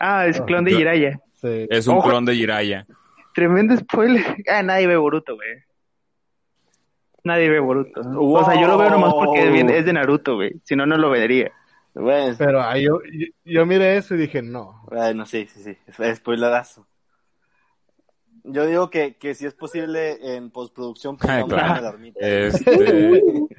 Ah, 0.00 0.26
es 0.26 0.40
clon 0.40 0.64
de 0.64 0.72
Jiraya. 0.74 1.20
Sí. 1.36 1.66
es 1.68 1.86
un 1.86 1.96
Ojo. 1.98 2.08
clon 2.08 2.24
de 2.24 2.34
Jiraiya. 2.34 2.86
Tremendo 3.34 3.76
spoiler. 3.76 4.24
Ah, 4.48 4.62
nadie 4.62 4.86
ve 4.86 4.96
Boruto, 4.96 5.34
güey. 5.36 5.62
Nadie 7.22 7.50
ve 7.50 7.60
Boruto. 7.60 8.00
O 8.18 8.44
sea, 8.44 8.58
yo 8.60 8.66
lo 8.66 8.78
veo 8.78 8.90
nomás 8.90 9.12
porque 9.14 9.76
es 9.76 9.84
de 9.84 9.92
Naruto, 9.92 10.36
güey. 10.36 10.54
Si 10.64 10.74
no, 10.74 10.86
no 10.86 10.96
lo 10.96 11.10
vería. 11.10 11.52
bueno, 11.94 12.34
Pero 12.38 12.62
ahí 12.62 12.84
yo, 12.84 13.00
yo, 13.12 13.26
yo 13.44 13.66
miré 13.66 13.98
eso 13.98 14.14
y 14.14 14.18
dije, 14.18 14.40
no. 14.40 14.82
bueno, 14.90 15.26
sí, 15.26 15.46
sí, 15.46 15.62
sí. 15.62 15.76
Es 15.98 16.16
spoilerazo. 16.16 16.86
Yo 18.44 18.64
digo 18.66 18.88
que, 18.88 19.16
que 19.18 19.34
si 19.34 19.44
es 19.44 19.52
posible 19.52 20.36
en 20.36 20.50
postproducción 20.50 21.18
Ay, 21.20 21.42
pongamos 21.42 21.64
claro. 21.64 21.74
alarmita. 21.88 22.20
Este... 22.20 23.22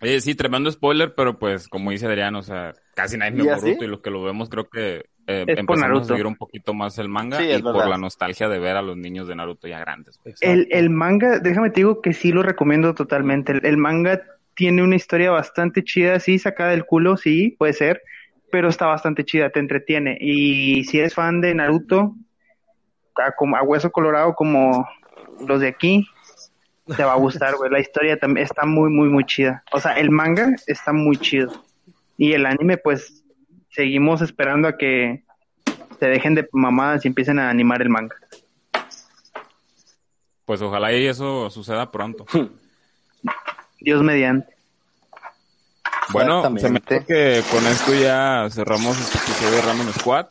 Eh, 0.00 0.20
sí, 0.20 0.34
tremendo 0.34 0.70
spoiler, 0.70 1.14
pero 1.14 1.38
pues 1.38 1.68
como 1.68 1.90
dice 1.90 2.06
Adrián, 2.06 2.34
o 2.36 2.42
sea, 2.42 2.72
casi 2.94 3.16
nadie 3.18 3.42
¿Y 3.42 3.46
ve 3.46 3.50
así? 3.52 3.64
Boruto 3.66 3.84
y 3.84 3.88
los 3.88 4.00
que 4.00 4.10
lo 4.10 4.22
vemos 4.22 4.48
creo 4.48 4.68
que 4.68 5.06
eh, 5.26 5.44
empezamos 5.46 6.02
a 6.02 6.04
seguir 6.04 6.26
un 6.26 6.36
poquito 6.36 6.72
más 6.72 6.98
el 6.98 7.08
manga 7.08 7.38
Sí, 7.38 7.44
y 7.50 7.62
por 7.62 7.86
la 7.88 7.98
nostalgia 7.98 8.48
de 8.48 8.58
ver 8.58 8.76
a 8.76 8.82
los 8.82 8.96
niños 8.96 9.26
de 9.28 9.34
Naruto 9.34 9.66
ya 9.68 9.78
grandes. 9.80 10.18
güey. 10.22 10.34
El, 10.40 10.68
el 10.70 10.88
manga, 10.90 11.38
déjame 11.40 11.70
te 11.70 11.80
digo 11.80 12.00
que 12.00 12.12
sí 12.12 12.32
lo 12.32 12.42
recomiendo 12.42 12.94
totalmente. 12.94 13.52
El, 13.52 13.66
el 13.66 13.76
manga 13.76 14.22
tiene 14.54 14.82
una 14.82 14.96
historia 14.96 15.30
bastante 15.30 15.82
chida, 15.84 16.18
sí, 16.20 16.38
sacada 16.38 16.70
del 16.70 16.84
culo, 16.84 17.16
sí, 17.16 17.54
puede 17.58 17.72
ser, 17.72 18.02
pero 18.50 18.68
está 18.68 18.86
bastante 18.86 19.24
chida, 19.24 19.50
te 19.50 19.60
entretiene. 19.60 20.16
Y 20.20 20.84
si 20.84 20.98
eres 20.98 21.14
fan 21.14 21.40
de 21.40 21.54
Naruto, 21.54 22.14
a, 23.16 23.32
como- 23.32 23.56
a 23.56 23.62
hueso 23.62 23.90
colorado 23.90 24.34
como 24.34 24.88
los 25.46 25.60
de 25.60 25.68
aquí, 25.68 26.06
te 26.96 27.04
va 27.04 27.12
a 27.12 27.16
gustar, 27.16 27.56
güey. 27.56 27.70
La 27.70 27.80
historia 27.80 28.18
también 28.18 28.44
está 28.44 28.64
muy, 28.64 28.90
muy, 28.90 29.08
muy 29.08 29.24
chida. 29.24 29.62
O 29.72 29.80
sea, 29.80 29.92
el 29.92 30.10
manga 30.10 30.54
está 30.66 30.92
muy 30.92 31.16
chido. 31.16 31.64
Y 32.16 32.32
el 32.32 32.46
anime, 32.46 32.76
pues, 32.78 33.22
seguimos 33.70 34.22
esperando 34.22 34.68
a 34.68 34.76
que 34.76 35.22
se 35.98 36.06
dejen 36.06 36.34
de 36.34 36.48
mamadas 36.52 37.04
y 37.04 37.08
empiecen 37.08 37.38
a 37.38 37.50
animar 37.50 37.82
el 37.82 37.90
manga. 37.90 38.16
Pues 40.44 40.62
ojalá 40.62 40.92
y 40.92 41.06
eso 41.06 41.50
suceda 41.50 41.90
pronto. 41.90 42.24
Dios 43.80 44.02
mediante. 44.02 44.56
Bueno, 46.10 46.42
se 46.58 46.70
me 46.70 46.80
que 46.80 47.42
con 47.50 47.66
esto 47.66 47.94
ya 47.94 48.48
cerramos 48.50 48.98
este 48.98 49.18
episodio 49.18 49.56
de 49.56 49.60
Random 49.62 49.92
Squad. 49.92 50.26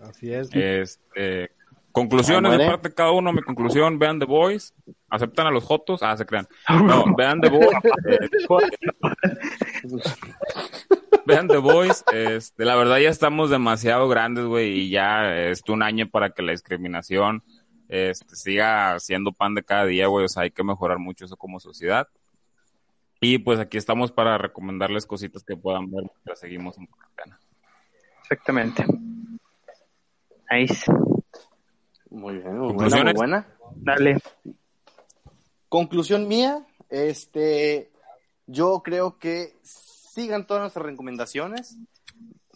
Así 0.00 0.32
es. 0.32 0.48
Este, 0.52 1.52
conclusiones 1.94 2.58
de 2.58 2.66
parte 2.66 2.88
de 2.88 2.94
cada 2.94 3.12
uno. 3.12 3.32
Mi 3.32 3.40
conclusión, 3.40 3.98
vean 3.98 4.18
The 4.18 4.26
Boys. 4.26 4.74
¿Aceptan 5.08 5.46
a 5.46 5.50
los 5.50 5.64
Jotos? 5.64 6.02
Ah, 6.02 6.16
se 6.16 6.26
crean. 6.26 6.46
No, 6.84 7.04
vean 7.16 7.40
The 7.40 7.48
Boys. 7.48 7.68
eh, 8.10 8.18
vean 11.26 11.48
The 11.48 11.58
Boys. 11.58 12.04
Este, 12.12 12.64
la 12.64 12.74
verdad 12.74 12.98
ya 12.98 13.08
estamos 13.08 13.48
demasiado 13.48 14.08
grandes, 14.08 14.44
güey, 14.44 14.80
y 14.80 14.90
ya 14.90 15.46
es 15.46 15.62
un 15.68 15.82
año 15.82 16.08
para 16.10 16.30
que 16.30 16.42
la 16.42 16.52
discriminación 16.52 17.42
este, 17.88 18.34
siga 18.34 18.98
siendo 18.98 19.32
pan 19.32 19.54
de 19.54 19.62
cada 19.62 19.86
día, 19.86 20.08
güey. 20.08 20.24
O 20.24 20.28
sea, 20.28 20.42
hay 20.42 20.50
que 20.50 20.64
mejorar 20.64 20.98
mucho 20.98 21.24
eso 21.24 21.36
como 21.36 21.60
sociedad. 21.60 22.08
Y 23.20 23.38
pues 23.38 23.60
aquí 23.60 23.78
estamos 23.78 24.10
para 24.10 24.36
recomendarles 24.36 25.06
cositas 25.06 25.44
que 25.44 25.56
puedan 25.56 25.90
ver 25.90 26.04
mientras 26.12 26.40
seguimos 26.40 26.76
en 26.76 26.86
cuarentena. 26.86 27.38
Exactamente. 28.22 28.84
Nice. 30.50 30.84
Muy 32.14 32.34
bien, 32.38 32.56
muy 32.58 32.72
buena, 32.72 33.02
muy 33.04 33.12
buena. 33.12 33.46
Dale. 33.74 34.18
Conclusión 35.68 36.28
mía, 36.28 36.64
este, 36.88 37.90
yo 38.46 38.82
creo 38.84 39.18
que 39.18 39.56
sigan 39.62 40.46
todas 40.46 40.60
nuestras 40.62 40.86
recomendaciones. 40.86 41.76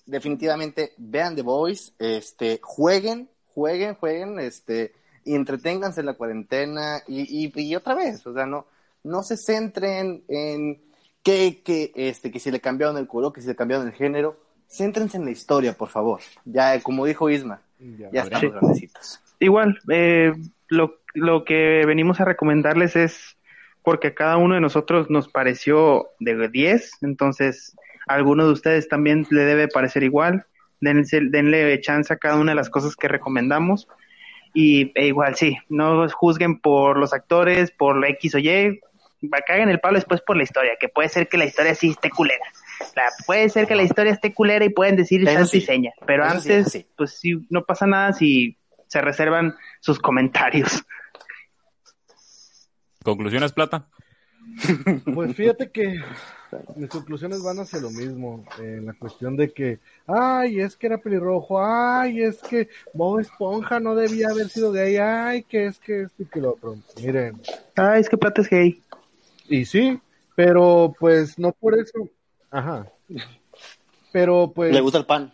Definitivamente 0.06 0.92
vean 0.96 1.34
The 1.34 1.42
Voice, 1.42 1.92
este, 1.98 2.60
jueguen, 2.62 3.28
jueguen, 3.52 3.94
jueguen, 3.96 4.38
este, 4.38 4.92
y 5.24 5.34
entreténganse 5.34 6.00
en 6.00 6.06
la 6.06 6.14
cuarentena 6.14 7.02
y, 7.08 7.46
y, 7.46 7.52
y 7.60 7.74
otra 7.74 7.94
vez, 7.96 8.24
o 8.26 8.32
sea, 8.32 8.46
no, 8.46 8.66
no 9.02 9.24
se 9.24 9.36
centren 9.36 10.22
en 10.28 10.80
que, 11.24 11.62
que, 11.64 11.92
este, 11.96 12.30
que 12.30 12.38
si 12.38 12.52
le 12.52 12.60
cambiaron 12.60 12.96
el 12.96 13.08
color, 13.08 13.32
que 13.32 13.40
si 13.42 13.48
le 13.48 13.56
cambiaron 13.56 13.88
el 13.88 13.92
género, 13.92 14.38
céntrense 14.70 15.16
en 15.16 15.24
la 15.24 15.32
historia, 15.32 15.76
por 15.76 15.88
favor. 15.88 16.20
Ya, 16.44 16.80
como 16.80 17.04
dijo 17.04 17.28
Isma, 17.28 17.60
Ya. 17.80 18.08
ya 18.12 18.22
estamos 18.22 18.52
grandecitos. 18.52 19.20
Igual, 19.40 19.78
eh, 19.90 20.32
lo, 20.68 21.00
lo 21.14 21.44
que 21.44 21.84
venimos 21.86 22.20
a 22.20 22.24
recomendarles 22.24 22.96
es 22.96 23.36
porque 23.82 24.08
a 24.08 24.14
cada 24.14 24.36
uno 24.36 24.54
de 24.54 24.60
nosotros 24.60 25.08
nos 25.10 25.28
pareció 25.28 26.08
de 26.18 26.48
10, 26.48 26.98
entonces 27.02 27.76
a 28.06 28.14
alguno 28.14 28.46
de 28.46 28.52
ustedes 28.52 28.88
también 28.88 29.26
le 29.30 29.42
debe 29.44 29.68
parecer 29.68 30.02
igual. 30.02 30.46
Denle, 30.80 31.04
denle 31.30 31.80
chance 31.80 32.12
a 32.12 32.16
cada 32.16 32.36
una 32.36 32.52
de 32.52 32.56
las 32.56 32.70
cosas 32.70 32.96
que 32.96 33.08
recomendamos. 33.08 33.88
Y 34.54 34.92
e 34.94 35.06
igual, 35.06 35.34
sí, 35.36 35.56
no 35.68 36.08
juzguen 36.08 36.60
por 36.60 36.98
los 36.98 37.12
actores, 37.12 37.70
por 37.70 37.98
la 37.98 38.08
X 38.08 38.34
o 38.34 38.38
Y, 38.38 38.80
caguen 39.46 39.68
el 39.68 39.80
palo 39.80 39.96
después 39.96 40.20
por 40.20 40.36
la 40.36 40.42
historia, 40.42 40.72
que 40.78 40.88
puede 40.88 41.08
ser 41.08 41.28
que 41.28 41.36
la 41.38 41.44
historia 41.44 41.74
sí 41.74 41.90
esté 41.90 42.10
culera. 42.10 42.44
La- 42.94 43.10
puede 43.26 43.48
ser 43.48 43.66
que 43.66 43.74
la 43.74 43.82
historia 43.82 44.12
esté 44.12 44.32
culera 44.32 44.64
y 44.64 44.70
pueden 44.70 44.96
decir 44.96 45.20
y 45.22 45.26
sí. 45.60 45.66
pero 46.06 46.24
Eso 46.24 46.34
antes, 46.34 46.72
sí. 46.72 46.86
pues 46.96 47.18
sí, 47.18 47.46
no 47.50 47.64
pasa 47.64 47.86
nada 47.86 48.12
si 48.12 48.56
se 48.88 49.00
reservan 49.00 49.54
sus 49.80 49.98
comentarios. 50.00 50.82
¿Conclusiones, 53.04 53.52
Plata? 53.52 53.86
Pues 55.14 55.36
fíjate 55.36 55.70
que 55.70 56.00
mis 56.74 56.88
conclusiones 56.88 57.42
van 57.42 57.60
hacia 57.60 57.80
lo 57.80 57.90
mismo, 57.90 58.44
en 58.58 58.86
la 58.86 58.94
cuestión 58.94 59.36
de 59.36 59.52
que, 59.52 59.78
ay, 60.06 60.60
es 60.60 60.76
que 60.76 60.86
era 60.86 60.98
pelirrojo, 60.98 61.62
ay, 61.62 62.22
es 62.22 62.38
que 62.38 62.68
Bob 62.94 63.20
Esponja 63.20 63.78
no 63.78 63.94
debía 63.94 64.28
haber 64.30 64.48
sido 64.48 64.72
gay, 64.72 64.96
ay, 64.96 65.42
que 65.44 65.66
es 65.66 65.78
que 65.78 66.02
esto 66.02 66.22
y 66.22 66.26
que 66.26 66.40
lo 66.40 66.52
otro. 66.54 66.76
Miren, 67.00 67.40
Ay, 67.76 68.00
es 68.00 68.08
que 68.08 68.16
Plata 68.16 68.40
es 68.40 68.48
gay. 68.50 68.82
y 69.48 69.64
sí, 69.64 70.00
pero 70.34 70.94
pues 70.98 71.38
no 71.38 71.52
por 71.52 71.78
eso, 71.78 72.08
ajá. 72.50 72.86
Pero 74.12 74.50
pues 74.54 74.72
Le 74.72 74.80
gusta 74.80 74.98
el 74.98 75.06
pan. 75.06 75.30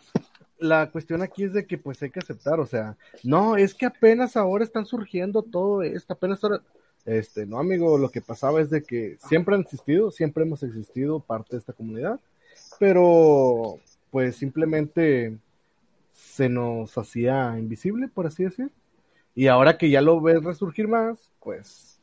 La 0.64 0.90
cuestión 0.90 1.22
aquí 1.22 1.44
es 1.44 1.52
de 1.52 1.66
que 1.66 1.78
pues 1.78 2.02
hay 2.02 2.10
que 2.10 2.20
aceptar, 2.20 2.60
o 2.60 2.66
sea, 2.66 2.96
no, 3.22 3.56
es 3.56 3.74
que 3.74 3.86
apenas 3.86 4.36
ahora 4.36 4.64
están 4.64 4.86
surgiendo 4.86 5.42
todo 5.42 5.82
esto, 5.82 6.12
apenas 6.14 6.42
ahora, 6.44 6.62
este, 7.04 7.46
no 7.46 7.58
amigo, 7.58 7.98
lo 7.98 8.10
que 8.10 8.20
pasaba 8.22 8.60
es 8.60 8.70
de 8.70 8.82
que 8.82 9.16
siempre 9.20 9.54
han 9.54 9.62
existido, 9.62 10.10
siempre 10.10 10.44
hemos 10.44 10.62
existido 10.62 11.20
parte 11.20 11.56
de 11.56 11.60
esta 11.60 11.72
comunidad, 11.74 12.20
pero 12.78 13.78
pues 14.10 14.36
simplemente 14.36 15.38
se 16.12 16.48
nos 16.48 16.96
hacía 16.98 17.58
invisible, 17.58 18.08
por 18.08 18.26
así 18.26 18.44
decir, 18.44 18.70
y 19.34 19.48
ahora 19.48 19.78
que 19.78 19.90
ya 19.90 20.00
lo 20.02 20.20
ves 20.20 20.42
resurgir 20.44 20.88
más, 20.88 21.32
pues 21.40 21.98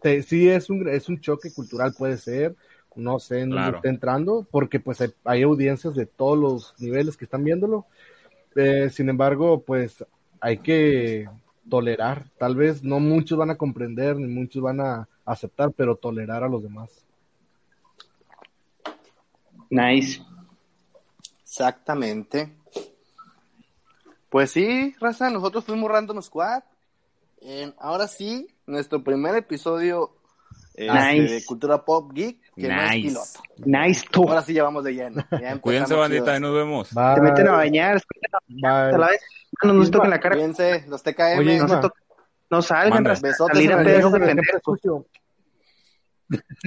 te- 0.00 0.22
sí 0.22 0.48
es 0.48 0.70
un, 0.70 0.88
es 0.88 1.08
un 1.08 1.20
choque 1.20 1.52
cultural, 1.52 1.94
puede 1.96 2.16
ser, 2.18 2.56
no 2.98 3.18
sé 3.18 3.40
en 3.40 3.50
dónde 3.50 3.62
Claro. 3.64 3.76
está 3.78 3.88
entrando, 3.88 4.46
porque 4.50 4.80
pues 4.80 5.00
hay, 5.00 5.12
hay 5.24 5.42
audiencias 5.42 5.94
de 5.94 6.06
todos 6.06 6.38
los 6.38 6.74
niveles 6.80 7.16
que 7.16 7.24
están 7.24 7.44
viéndolo. 7.44 7.86
Eh, 8.56 8.90
sin 8.90 9.08
embargo, 9.08 9.62
pues 9.62 10.04
hay 10.40 10.58
que 10.58 11.28
tolerar. 11.68 12.26
Tal 12.38 12.56
vez 12.56 12.82
no 12.82 13.00
muchos 13.00 13.38
van 13.38 13.50
a 13.50 13.56
comprender, 13.56 14.16
ni 14.16 14.26
muchos 14.26 14.62
van 14.62 14.80
a 14.80 15.08
aceptar, 15.24 15.70
pero 15.72 15.96
tolerar 15.96 16.42
a 16.44 16.48
los 16.48 16.62
demás. 16.62 16.90
Nice. 19.70 20.22
Exactamente. 21.42 22.52
Pues 24.30 24.50
sí, 24.50 24.94
Raza, 25.00 25.30
nosotros 25.30 25.64
fuimos 25.64 25.90
Random 25.90 26.20
Squad. 26.22 26.62
Eh, 27.40 27.72
ahora 27.78 28.06
sí, 28.08 28.48
nuestro 28.66 29.02
primer 29.02 29.34
episodio 29.36 30.12
este, 30.86 31.20
Nice. 31.20 31.34
de 31.34 31.44
Cultura 31.44 31.84
Pop 31.84 32.12
Geek, 32.12 32.38
que 32.54 32.68
no 32.68 32.80
es 32.82 32.90
Nice. 32.92 33.08
piloto. 33.08 33.26
Nice 33.66 34.06
tú. 34.10 34.28
Ahora 34.28 34.42
sí 34.42 34.52
ya 34.54 34.62
vamos 34.64 34.84
de 34.84 34.94
lleno. 34.94 35.24
Ya 35.40 35.58
Cuídense, 35.60 35.94
bandita, 35.94 36.36
y 36.36 36.40
nos 36.40 36.54
vemos. 36.54 36.94
Bye. 36.94 37.14
Se 37.16 37.20
meten 37.20 37.48
a 37.48 37.52
bañar, 37.52 38.00
a 38.64 38.90
la 38.92 39.06
vez. 39.08 39.20
No 39.64 39.72
nos 39.72 39.90
toquen 39.90 40.10
la 40.10 40.20
cara. 40.20 40.36
Cuídense, 40.36 40.84
los 40.88 41.02
TKM. 41.02 41.38
Oye, 41.40 41.58
No, 41.58 41.68
se 41.68 41.76
to- 41.78 41.92
no 42.50 42.62
salgan, 42.62 43.04
salir 43.04 43.72
a 43.72 43.78
el 43.78 43.84
pedazos 43.86 44.12
de 44.12 44.18
Un 44.18 44.24
beso 44.24 44.30
en 44.30 44.38
el 44.38 44.44
siempre 44.44 44.44
pendejos. 44.44 44.62
sucio. 44.64 45.06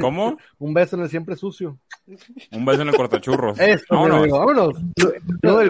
¿Cómo? 0.01 0.37
Un 0.59 0.73
beso 0.73 0.95
en 0.95 1.03
el 1.03 1.09
siempre 1.09 1.35
sucio. 1.35 1.77
Un 2.51 2.65
beso 2.65 2.81
en 2.81 2.89
el 2.89 2.95
cortachurros. 2.95 3.59
Eso, 3.59 3.85
Vámonos. 3.89 4.17
amigo, 4.21 4.39
vámonos. 4.39 4.73
Todo 5.41 5.61
el. 5.61 5.69